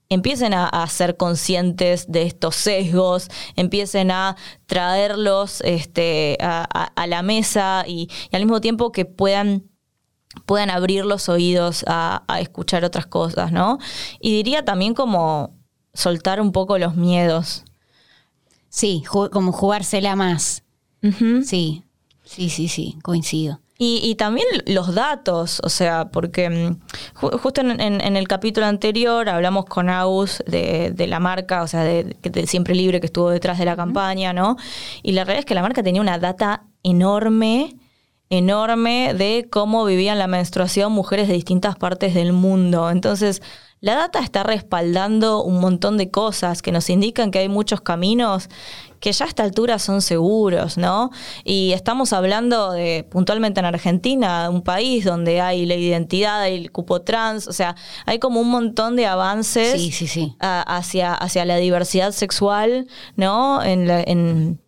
empiecen 0.09 0.55
a, 0.55 0.87
ser 0.89 1.17
conscientes 1.17 2.11
de 2.11 2.23
estos 2.23 2.55
sesgos, 2.55 3.29
empiecen 3.57 4.11
a 4.11 4.37
traerlos 4.67 5.63
este, 5.63 6.37
a, 6.41 7.07
la 7.07 7.23
mesa 7.23 7.85
y, 7.89 8.09
al 8.31 8.43
mismo 8.43 8.61
tiempo 8.61 8.93
que 8.93 9.05
puedan 9.05 9.65
puedan 10.47 10.71
abrir 10.71 11.05
los 11.05 11.29
oídos 11.29 11.85
a, 11.87 12.25
a 12.27 12.41
escuchar 12.41 12.87
otras 12.87 13.05
cosas, 13.05 13.53
¿no? 13.53 13.79
Y 14.19 14.37
diría 14.37 14.65
también 14.65 14.95
como 14.95 15.62
soltar 15.95 16.41
un 16.41 16.53
poco 16.53 16.79
los 16.79 16.97
miedos. 16.97 17.65
Sí, 18.69 19.05
como 19.07 19.53
jugársela 19.53 20.17
más. 20.17 20.63
Sí, 21.45 21.83
sí, 22.25 22.49
sí, 22.49 22.69
sí, 22.69 22.99
coincido. 23.03 23.61
Y, 23.85 24.15
también 24.15 24.47
los 24.67 24.95
datos, 24.95 25.61
o 25.65 25.69
sea, 25.69 26.05
porque 26.11 26.49
mm, 26.49 26.81
justo 27.15 27.63
en, 27.63 28.17
el 28.17 28.29
capítulo 28.29 28.67
anterior 28.67 29.29
hablamos 29.29 29.65
con 29.65 29.91
Aus 29.91 30.41
de, 30.47 30.95
la 31.09 31.19
marca, 31.19 31.65
o 31.65 31.67
sea, 31.67 31.83
de, 31.83 32.47
Siempre 32.47 32.77
Libre 32.77 33.01
que 33.01 33.07
estuvo 33.07 33.31
detrás 33.31 33.59
de 33.59 33.65
la 33.65 33.75
campaña, 33.75 34.33
¿no? 34.33 34.57
Y 35.03 35.13
la 35.13 35.25
realidad 35.25 35.41
es 35.41 35.47
que 35.47 35.57
la 35.57 35.63
marca 35.63 35.83
tenía 35.83 36.01
una 36.01 36.19
data 36.21 36.63
enorme, 36.85 37.75
enorme 38.31 39.15
de 39.15 39.49
cómo 39.51 39.85
vivían 39.85 40.17
la 40.17 40.29
menstruación 40.29 40.93
mujeres 40.93 41.27
de 41.27 41.35
distintas 41.35 41.75
partes 41.75 42.15
del 42.15 42.33
mundo. 42.33 42.89
Entonces, 42.89 43.43
la 43.83 43.97
data 43.97 44.21
está 44.21 44.45
respaldando 44.45 45.43
un 45.43 45.61
montón 45.61 45.99
de 45.99 46.09
cosas 46.09 46.63
que 46.63 46.71
nos 46.71 46.89
indican 46.89 47.33
que 47.33 47.41
hay 47.41 47.49
muchos 47.49 47.81
caminos 47.81 48.49
que 49.01 49.11
ya 49.11 49.25
a 49.25 49.29
esta 49.29 49.43
altura 49.43 49.81
son 49.81 50.01
seguros, 50.01 50.79
¿no? 50.79 51.11
Y 51.43 51.73
estamos 51.73 52.13
hablando 52.13 52.71
de, 52.71 53.05
puntualmente 53.11 53.59
en 53.59 53.67
Argentina, 53.67 54.49
un 54.49 54.63
país 54.63 55.05
donde 55.05 55.41
hay 55.41 55.67
la 55.67 55.75
identidad, 55.75 56.49
el 56.49 56.71
cupo 56.71 57.03
trans, 57.03 57.49
o 57.49 57.53
sea, 57.53 57.75
hay 58.07 58.21
como 58.21 58.41
un 58.41 58.51
montón 58.51 58.95
de 58.95 59.07
avances 59.07 59.75
hacia, 60.39 61.15
hacia 61.15 61.45
la 61.45 61.57
diversidad 61.57 62.13
sexual, 62.13 62.87
¿no? 63.17 63.65
En, 63.65 63.91
en 63.91 64.62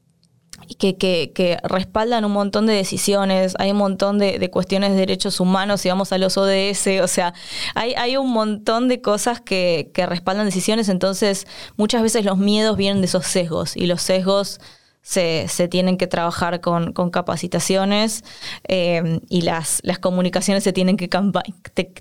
que, 0.78 0.96
que, 0.96 1.58
respaldan 1.62 2.24
un 2.24 2.32
montón 2.32 2.66
de 2.66 2.74
decisiones, 2.74 3.54
hay 3.58 3.70
un 3.70 3.78
montón 3.78 4.18
de, 4.18 4.50
cuestiones 4.50 4.90
de 4.90 4.96
derechos 4.96 5.40
humanos, 5.40 5.80
si 5.80 5.88
vamos 5.88 6.12
a 6.12 6.18
los 6.18 6.36
ODS, 6.36 7.00
o 7.02 7.08
sea, 7.08 7.34
hay, 7.74 7.94
hay 7.94 8.16
un 8.16 8.32
montón 8.32 8.88
de 8.88 9.00
cosas 9.00 9.40
que, 9.40 9.90
que 9.94 10.06
respaldan 10.06 10.46
decisiones, 10.46 10.88
entonces 10.88 11.46
muchas 11.76 12.02
veces 12.02 12.24
los 12.24 12.38
miedos 12.38 12.76
vienen 12.76 13.00
de 13.00 13.06
esos 13.06 13.26
sesgos 13.26 13.76
y 13.76 13.86
los 13.86 14.02
sesgos 14.02 14.60
se, 15.04 15.46
se 15.48 15.68
tienen 15.68 15.98
que 15.98 16.06
trabajar 16.06 16.60
con, 16.62 16.92
capacitaciones 17.10 18.24
eh, 18.66 19.20
y 19.28 19.42
las, 19.42 19.80
las 19.84 19.98
comunicaciones 19.98 20.64
se 20.64 20.72
tienen 20.72 20.96
que, 20.96 21.10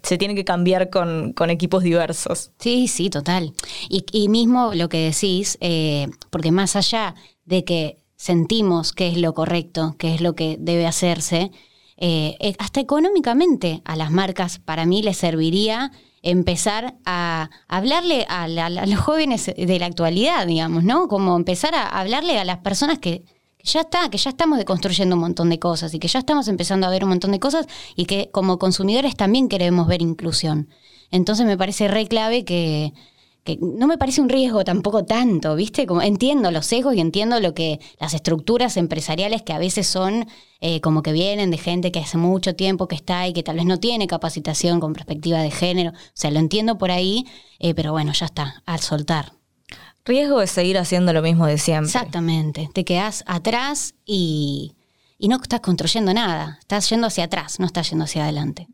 se 0.01 0.17
tienen 0.17 0.37
que 0.37 0.45
cambiar 0.45 0.89
con, 0.89 1.33
con, 1.33 1.49
equipos 1.49 1.83
diversos. 1.83 2.51
Sí, 2.59 2.87
sí, 2.87 3.09
total. 3.09 3.53
Y, 3.89 4.05
y 4.13 4.29
mismo 4.29 4.71
lo 4.73 4.87
que 4.87 5.11
decís, 5.11 5.57
eh, 5.59 6.07
porque 6.29 6.51
más 6.51 6.77
allá 6.77 7.13
de 7.43 7.65
que 7.65 7.97
sentimos 8.23 8.93
que 8.93 9.09
es 9.09 9.17
lo 9.17 9.33
correcto, 9.33 9.97
que 9.99 10.15
es 10.15 10.21
lo 10.21 10.33
que 10.33 10.55
debe 10.57 10.87
hacerse, 10.87 11.51
eh, 11.97 12.37
eh, 12.39 12.55
hasta 12.57 12.79
económicamente 12.79 13.81
a 13.83 13.97
las 13.97 14.11
marcas 14.11 14.59
para 14.59 14.85
mí 14.85 15.03
les 15.03 15.17
serviría 15.17 15.91
empezar 16.21 16.95
a 17.03 17.49
hablarle 17.67 18.25
a, 18.29 18.47
los 18.47 18.99
jóvenes 19.01 19.51
de 19.57 19.77
la 19.77 19.87
actualidad, 19.87 20.47
digamos, 20.47 20.85
¿no? 20.85 21.09
Como 21.09 21.35
empezar 21.35 21.75
a 21.75 21.85
hablarle 21.99 22.39
a 22.39 22.45
las 22.45 22.59
personas 22.59 22.99
que, 22.99 23.25
ya 23.61 23.81
está, 23.81 24.09
que 24.09 24.17
ya 24.17 24.29
estamos 24.29 24.57
deconstruyendo 24.57 25.17
un 25.17 25.21
montón 25.21 25.49
de 25.49 25.59
cosas 25.59 25.93
y 25.93 25.99
que 25.99 26.07
ya 26.07 26.19
estamos 26.19 26.47
empezando 26.47 26.87
a 26.87 26.91
ver 26.91 27.03
un 27.03 27.09
montón 27.09 27.33
de 27.33 27.41
cosas 27.41 27.67
y 27.93 28.05
que 28.05 28.29
como 28.31 28.57
consumidores 28.57 29.17
también 29.17 29.49
queremos 29.49 29.85
ver 29.85 30.01
inclusión. 30.01 30.69
Entonces 31.11 31.45
me 31.45 31.57
parece 31.57 31.89
re 31.89 32.07
clave 32.07 32.45
que, 32.45 32.93
que 33.43 33.57
no 33.61 33.87
me 33.87 33.97
parece 33.97 34.21
un 34.21 34.29
riesgo 34.29 34.63
tampoco 34.63 35.03
tanto, 35.03 35.55
¿viste? 35.55 35.85
Como 35.85 36.01
entiendo 36.01 36.49
los 36.49 36.65
sesgos 36.65 36.95
y 36.95 37.01
entiendo 37.01 37.39
lo 37.41 37.53
que 37.53 37.79
las 37.99 38.13
estructuras 38.13 38.77
empresariales 38.77 39.41
que 39.41 39.51
a 39.51 39.57
veces 39.57 39.85
son 39.85 40.27
eh, 40.61 40.79
como 40.79 41.03
que 41.03 41.11
vienen 41.11 41.51
de 41.51 41.57
gente 41.57 41.91
que 41.91 41.99
hace 41.99 42.17
mucho 42.17 42.55
tiempo 42.55 42.87
que 42.87 42.95
está 42.95 43.27
y 43.27 43.33
que 43.33 43.43
tal 43.43 43.57
vez 43.57 43.65
no 43.65 43.79
tiene 43.79 44.07
capacitación 44.07 44.79
con 44.79 44.93
perspectiva 44.93 45.41
de 45.41 45.51
género. 45.51 45.91
O 45.91 46.11
sea, 46.13 46.31
lo 46.31 46.39
entiendo 46.39 46.77
por 46.77 46.91
ahí, 46.91 47.25
eh, 47.59 47.73
pero 47.73 47.91
bueno, 47.91 48.13
ya 48.13 48.27
está, 48.27 48.63
al 48.65 48.79
soltar. 48.79 49.33
Riesgo 50.05 50.41
es 50.41 50.51
seguir 50.51 50.77
haciendo 50.77 51.11
lo 51.11 51.21
mismo 51.21 51.45
de 51.45 51.57
siempre. 51.57 51.87
Exactamente, 51.87 52.69
te 52.73 52.85
quedas 52.85 53.25
atrás 53.27 53.95
y, 54.05 54.75
y 55.17 55.27
no 55.27 55.37
estás 55.41 55.59
construyendo 55.59 56.13
nada, 56.13 56.59
estás 56.61 56.89
yendo 56.89 57.07
hacia 57.07 57.25
atrás, 57.25 57.59
no 57.59 57.65
estás 57.65 57.89
yendo 57.89 58.05
hacia 58.05 58.23
adelante. 58.23 58.67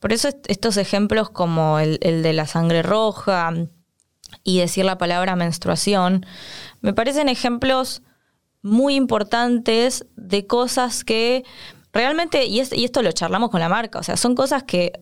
Por 0.00 0.12
eso 0.12 0.28
estos 0.46 0.76
ejemplos 0.76 1.30
como 1.30 1.78
el, 1.78 1.98
el 2.02 2.22
de 2.22 2.32
la 2.32 2.46
sangre 2.46 2.82
roja, 2.82 3.52
y 4.44 4.58
decir 4.58 4.84
la 4.84 4.98
palabra 4.98 5.36
menstruación, 5.36 6.26
me 6.80 6.92
parecen 6.92 7.28
ejemplos 7.28 8.02
muy 8.62 8.96
importantes 8.96 10.06
de 10.16 10.46
cosas 10.46 11.04
que 11.04 11.44
realmente, 11.92 12.46
y, 12.46 12.60
esto 12.60 13.02
lo 13.02 13.12
charlamos 13.12 13.50
con 13.50 13.60
la 13.60 13.68
marca, 13.68 13.98
o 13.98 14.02
sea, 14.02 14.16
son 14.16 14.34
cosas 14.34 14.64
que 14.64 14.92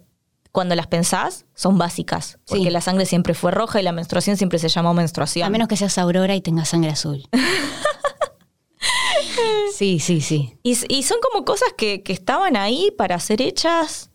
cuando 0.53 0.77
las 0.77 0.87
pensás 0.87 1.47
son 1.55 1.79
básicas, 1.79 2.39
porque 2.47 2.71
la 2.71 2.81
sangre 2.81 3.07
siempre 3.07 3.35
fue 3.35 3.51
roja 3.51 3.81
y 3.81 3.83
la 3.83 3.91
menstruación 3.91 4.37
siempre 4.37 4.61
se 4.61 4.69
llamó 4.69 4.95
menstruación. 4.95 5.45
A 5.45 5.51
menos 5.51 5.67
que 5.67 5.77
seas 5.77 5.99
Aurora 5.99 6.37
y 6.37 6.41
tengas 6.41 6.69
sangre 6.69 6.93
azul. 6.93 7.29
sí, 9.75 9.99
sí, 9.99 10.21
sí. 10.21 10.57
Y, 10.63 10.75
son 10.75 11.17
como 11.21 11.45
cosas 11.45 11.71
que, 11.77 12.05
que 12.05 12.13
estaban 12.13 12.57
ahí 12.57 12.93
para 12.97 13.19
ser 13.19 13.43
hechas 13.43 14.11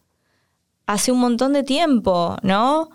hace 0.86 1.12
un 1.12 1.20
montón 1.20 1.51
de 1.51 1.64
tiempo, 1.64 2.38
¿no? 2.41 2.89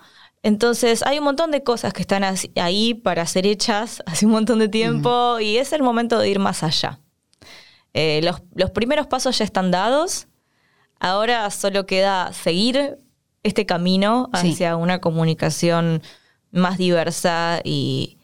Entonces 0.45 1.01
hay 1.01 1.17
un 1.17 1.23
montón 1.23 1.49
de 1.49 1.63
cosas 1.63 1.91
que 1.91 2.03
están 2.03 2.23
ahí 2.57 2.93
para 2.93 3.25
ser 3.25 3.47
hechas 3.47 4.03
hace 4.05 4.27
un 4.27 4.31
montón 4.31 4.59
de 4.59 4.69
tiempo 4.69 5.39
y 5.39 5.57
es 5.57 5.73
el 5.73 5.81
momento 5.81 6.19
de 6.19 6.29
ir 6.29 6.37
más 6.37 6.61
allá. 6.61 6.99
Eh, 7.95 8.21
los, 8.53 8.69
primeros 8.69 9.07
pasos 9.07 9.39
ya 9.39 9.43
están 9.43 9.71
dados, 9.71 10.27
ahora 10.99 11.49
solo 11.49 11.87
queda 11.87 12.31
seguir 12.31 12.99
este 13.41 13.65
camino 13.65 14.29
hacia 14.33 14.75
una 14.75 15.01
comunicación 15.01 16.03
más 16.51 16.77
diversa 16.77 17.61
y, 17.63 18.19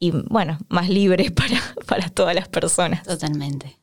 y 0.00 0.10
bueno, 0.10 0.58
más 0.68 0.88
libre 0.88 1.30
para, 1.30 1.60
para 1.86 2.08
todas 2.08 2.34
las 2.34 2.48
personas. 2.48 3.04
Totalmente. 3.04 3.79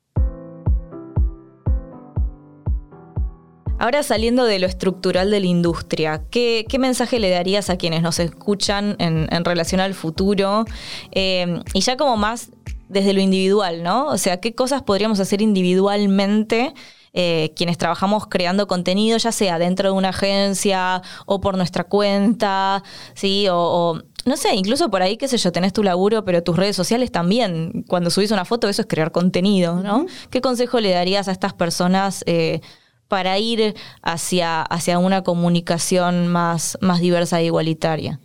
Ahora 3.79 4.01
saliendo 4.03 4.45
de 4.45 4.59
lo 4.59 4.67
estructural 4.67 5.29
de 5.29 5.39
la 5.39 5.45
industria, 5.45 6.23
¿qué, 6.31 6.65
mensaje 6.79 7.19
le 7.19 7.29
darías 7.29 7.69
a 7.69 7.77
quienes 7.77 8.01
nos 8.01 8.19
escuchan 8.19 8.95
en, 8.99 9.45
relación 9.45 9.81
al 9.81 9.93
futuro? 9.93 10.65
Eh, 11.11 11.61
y 11.73 11.81
ya 11.81 11.97
como 11.97 12.17
más 12.17 12.51
desde 12.89 13.13
lo 13.13 13.21
individual, 13.21 13.83
¿no? 13.83 14.07
O 14.07 14.17
sea, 14.17 14.39
¿qué 14.39 14.55
cosas 14.55 14.81
podríamos 14.81 15.19
hacer 15.19 15.41
individualmente? 15.41 16.73
Eh, 17.13 17.51
quienes 17.55 17.77
trabajamos 17.77 18.27
creando 18.27 18.67
contenido, 18.67 19.17
ya 19.17 19.31
sea 19.31 19.57
dentro 19.57 19.89
de 19.89 19.95
una 19.95 20.09
agencia 20.09 21.01
o 21.25 21.41
por 21.41 21.57
nuestra 21.57 21.83
cuenta, 21.83 22.83
¿sí? 23.15 23.47
O, 23.49 23.99
no 24.25 24.37
sé, 24.37 24.53
incluso 24.55 24.91
por 24.91 25.01
ahí, 25.01 25.17
qué 25.17 25.27
sé 25.27 25.37
yo, 25.37 25.51
tenés 25.51 25.73
tu 25.73 25.83
laburo, 25.83 26.25
pero 26.25 26.43
tus 26.43 26.55
redes 26.55 26.75
sociales 26.75 27.11
también. 27.11 27.83
Cuando 27.87 28.09
subís 28.09 28.31
una 28.31 28.45
foto, 28.45 28.69
eso 28.69 28.83
es 28.83 28.87
crear 28.87 29.11
contenido, 29.11 29.81
¿no? 29.81 30.05
¿Qué 30.29 30.41
consejo 30.41 30.79
le 30.79 30.91
darías 30.91 31.27
a 31.27 31.31
estas 31.31 31.53
personas? 31.53 32.23
Eh, 32.27 32.61
para 33.07 33.37
ir 33.39 33.75
hacia, 34.01 34.61
hacia 34.61 34.99
una 34.99 35.23
comunicación 35.23 36.27
más, 36.27 36.77
más 36.81 36.99
diversa 36.99 37.39
e 37.39 37.45
igualitaria? 37.45 38.19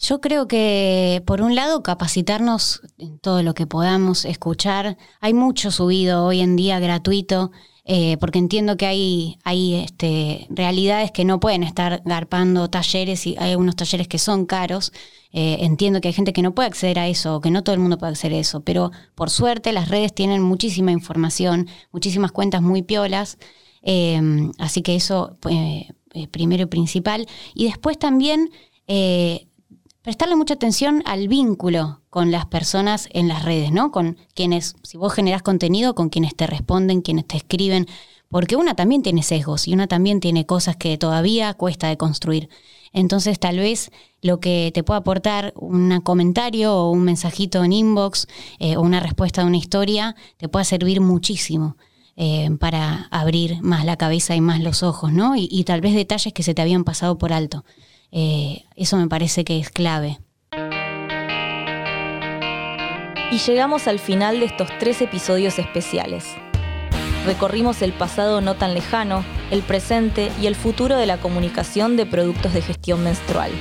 Yo 0.00 0.20
creo 0.20 0.46
que, 0.46 1.22
por 1.26 1.42
un 1.42 1.56
lado, 1.56 1.82
capacitarnos 1.82 2.82
en 2.98 3.18
todo 3.18 3.42
lo 3.42 3.54
que 3.54 3.66
podamos 3.66 4.24
escuchar. 4.24 4.96
Hay 5.20 5.34
mucho 5.34 5.72
subido 5.72 6.24
hoy 6.24 6.40
en 6.40 6.54
día 6.54 6.78
gratuito, 6.78 7.50
eh, 7.84 8.16
porque 8.18 8.38
entiendo 8.38 8.76
que 8.76 8.86
hay, 8.86 9.38
hay 9.42 9.74
este, 9.74 10.46
realidades 10.50 11.10
que 11.10 11.24
no 11.24 11.40
pueden 11.40 11.64
estar 11.64 12.02
garpando 12.04 12.70
talleres 12.70 13.26
y 13.26 13.34
hay 13.38 13.52
algunos 13.52 13.74
talleres 13.74 14.06
que 14.06 14.18
son 14.18 14.46
caros. 14.46 14.92
Eh, 15.32 15.58
entiendo 15.60 16.00
que 16.00 16.08
hay 16.08 16.14
gente 16.14 16.32
que 16.32 16.42
no 16.42 16.54
puede 16.54 16.68
acceder 16.68 16.98
a 17.00 17.08
eso, 17.08 17.40
que 17.40 17.50
no 17.50 17.64
todo 17.64 17.74
el 17.74 17.80
mundo 17.80 17.98
puede 17.98 18.12
acceder 18.12 18.36
a 18.36 18.40
eso, 18.40 18.60
pero 18.60 18.92
por 19.14 19.30
suerte 19.30 19.72
las 19.72 19.88
redes 19.88 20.14
tienen 20.14 20.42
muchísima 20.42 20.92
información, 20.92 21.66
muchísimas 21.90 22.30
cuentas 22.30 22.62
muy 22.62 22.82
piolas. 22.82 23.36
Em, 23.82 24.52
así 24.58 24.82
que 24.82 24.96
eso, 24.96 25.36
pues, 25.40 25.86
primero 26.30 26.64
y 26.64 26.66
principal. 26.66 27.26
Y 27.54 27.66
después 27.66 27.98
también 27.98 28.50
eh, 28.86 29.46
prestarle 30.02 30.36
mucha 30.36 30.54
atención 30.54 31.02
al 31.04 31.28
vínculo 31.28 32.00
con 32.10 32.30
las 32.30 32.46
personas 32.46 33.08
en 33.12 33.28
las 33.28 33.44
redes, 33.44 33.72
¿no? 33.72 33.92
Con 33.92 34.16
quienes, 34.34 34.74
si 34.82 34.96
vos 34.96 35.12
generás 35.12 35.42
contenido, 35.42 35.94
con 35.94 36.08
quienes 36.08 36.34
te 36.34 36.46
responden, 36.46 37.02
quienes 37.02 37.26
te 37.26 37.36
escriben, 37.36 37.86
porque 38.30 38.56
una 38.56 38.74
también 38.74 39.02
tiene 39.02 39.22
sesgos 39.22 39.68
y 39.68 39.74
una 39.74 39.86
también 39.86 40.20
tiene 40.20 40.46
cosas 40.46 40.76
que 40.76 40.96
todavía 40.98 41.54
cuesta 41.54 41.88
de 41.88 41.96
construir. 41.96 42.48
Entonces 42.92 43.38
tal 43.38 43.58
vez 43.58 43.90
lo 44.22 44.40
que 44.40 44.70
te 44.74 44.82
pueda 44.82 45.00
aportar 45.00 45.52
un 45.56 46.00
comentario 46.00 46.74
o 46.74 46.90
un 46.90 47.04
mensajito 47.04 47.62
en 47.62 47.72
inbox 47.72 48.26
eh, 48.58 48.76
o 48.76 48.80
una 48.80 49.00
respuesta 49.00 49.42
de 49.42 49.48
una 49.48 49.58
historia 49.58 50.16
te 50.38 50.48
pueda 50.48 50.64
servir 50.64 51.00
muchísimo. 51.00 51.76
Eh, 52.20 52.50
para 52.58 53.06
abrir 53.12 53.62
más 53.62 53.84
la 53.84 53.96
cabeza 53.96 54.34
y 54.34 54.40
más 54.40 54.58
los 54.58 54.82
ojos, 54.82 55.12
¿no? 55.12 55.34
Y, 55.36 55.62
tal 55.62 55.80
vez 55.80 55.94
detalles 55.94 56.32
que 56.32 56.42
se 56.42 56.52
te 56.52 56.60
habían 56.60 56.82
pasado 56.82 57.16
por 57.16 57.32
alto. 57.32 57.64
Eh, 58.10 58.64
eso 58.74 58.96
me 58.96 59.06
parece 59.06 59.44
que 59.44 59.60
es 59.60 59.70
clave. 59.70 60.18
Y 63.30 63.38
llegamos 63.38 63.86
al 63.86 64.00
final 64.00 64.40
de 64.40 64.46
estos 64.46 64.68
tres 64.80 65.00
episodios 65.00 65.60
especiales. 65.60 66.24
Recorrimos 67.24 67.82
el 67.82 67.92
pasado 67.92 68.40
no 68.40 68.56
tan 68.56 68.74
lejano, 68.74 69.24
el 69.52 69.62
presente 69.62 70.32
y 70.42 70.48
el 70.48 70.56
futuro 70.56 70.96
de 70.96 71.06
la 71.06 71.18
comunicación 71.18 71.96
de 71.96 72.04
productos 72.04 72.52
de 72.52 72.62
gestión 72.62 73.04
menstrual. 73.04 73.52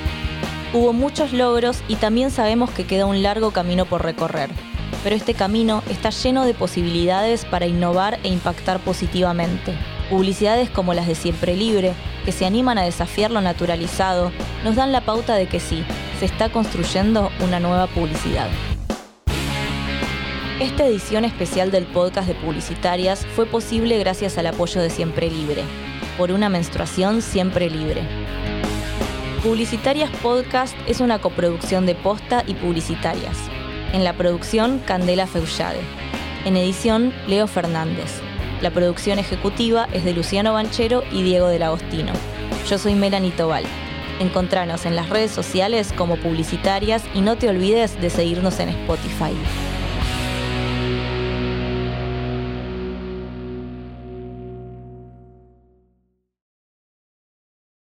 Hubo 0.74 0.94
muchos 0.94 1.32
logros 1.32 1.84
y 1.88 1.98
también 1.98 2.32
sabemos 2.32 2.72
que 2.72 2.88
queda 2.88 3.06
un 3.06 3.22
largo 3.22 3.52
camino 3.52 3.86
por 3.86 4.04
recorrer 4.04 4.50
pero 5.08 5.16
este 5.16 5.36
camino 5.36 5.84
está 5.90 6.10
lleno 6.10 6.44
de 6.44 6.54
posibilidades 6.54 7.46
para 7.46 7.66
innovar 7.66 8.20
e 8.24 8.28
impactar 8.28 8.82
positivamente. 8.82 9.74
Publicidades 10.10 10.70
como 10.70 10.94
las 10.94 11.08
de 11.08 11.16
Siempre 11.16 11.56
Libre, 11.56 11.94
que 12.26 12.34
se 12.34 12.46
animan 12.46 12.78
a 12.78 12.84
desafiar 12.84 13.32
lo 13.32 13.40
naturalizado, 13.40 14.34
nos 14.66 14.76
dan 14.76 14.92
la 14.92 15.00
pauta 15.00 15.36
de 15.36 15.48
que 15.48 15.62
sí, 15.62 15.86
se 16.20 16.26
está 16.26 16.50
construyendo 16.50 17.32
una 17.40 17.62
nueva 17.62 17.88
publicidad. 17.88 18.50
Esta 20.60 20.86
edición 20.86 21.24
especial 21.24 21.72
del 21.72 21.86
podcast 21.86 22.28
de 22.28 22.36
Publicitarias 22.36 23.26
fue 23.34 23.46
posible 23.46 23.98
gracias 24.00 24.38
al 24.38 24.48
apoyo 24.48 24.82
de 24.82 24.90
Siempre 24.90 25.30
Libre, 25.32 25.64
por 26.18 26.34
una 26.34 26.50
menstruación 26.50 27.22
siempre 27.22 27.70
libre. 27.70 28.02
Publicitarias 29.42 30.10
Podcast 30.22 30.76
es 30.86 31.00
una 31.00 31.20
coproducción 31.20 31.86
de 31.86 31.96
Posta 31.96 32.44
y 32.46 32.56
Publicitarias 32.56 33.38
en 33.94 34.04
la 34.04 34.14
producción, 34.14 34.80
Candela 34.86 35.28
Feullade. 35.28 35.80
En 36.46 36.58
edición, 36.58 37.14
Leo 37.28 37.48
Fernández. 37.48 38.22
La 38.62 38.72
producción 38.72 39.20
ejecutiva 39.20 39.88
es 39.94 40.04
de 40.04 40.14
Luciano 40.14 40.54
Banchero 40.54 41.04
y 41.12 41.22
Diego 41.24 41.48
del 41.48 41.64
Agostino. 41.64 42.14
Yo 42.68 42.78
soy 42.78 42.96
Melanie 42.96 43.32
Tobal. 43.32 43.64
Encontranos 44.20 44.86
en 44.86 44.96
las 44.96 45.10
redes 45.10 45.32
sociales 45.32 45.94
como 45.96 46.18
publicitarias 46.18 47.04
y 47.14 47.22
no 47.22 47.36
te 47.36 47.50
olvides 47.50 48.00
de 48.02 48.10
seguirnos 48.10 48.60
en 48.60 48.70
Spotify. 48.70 49.34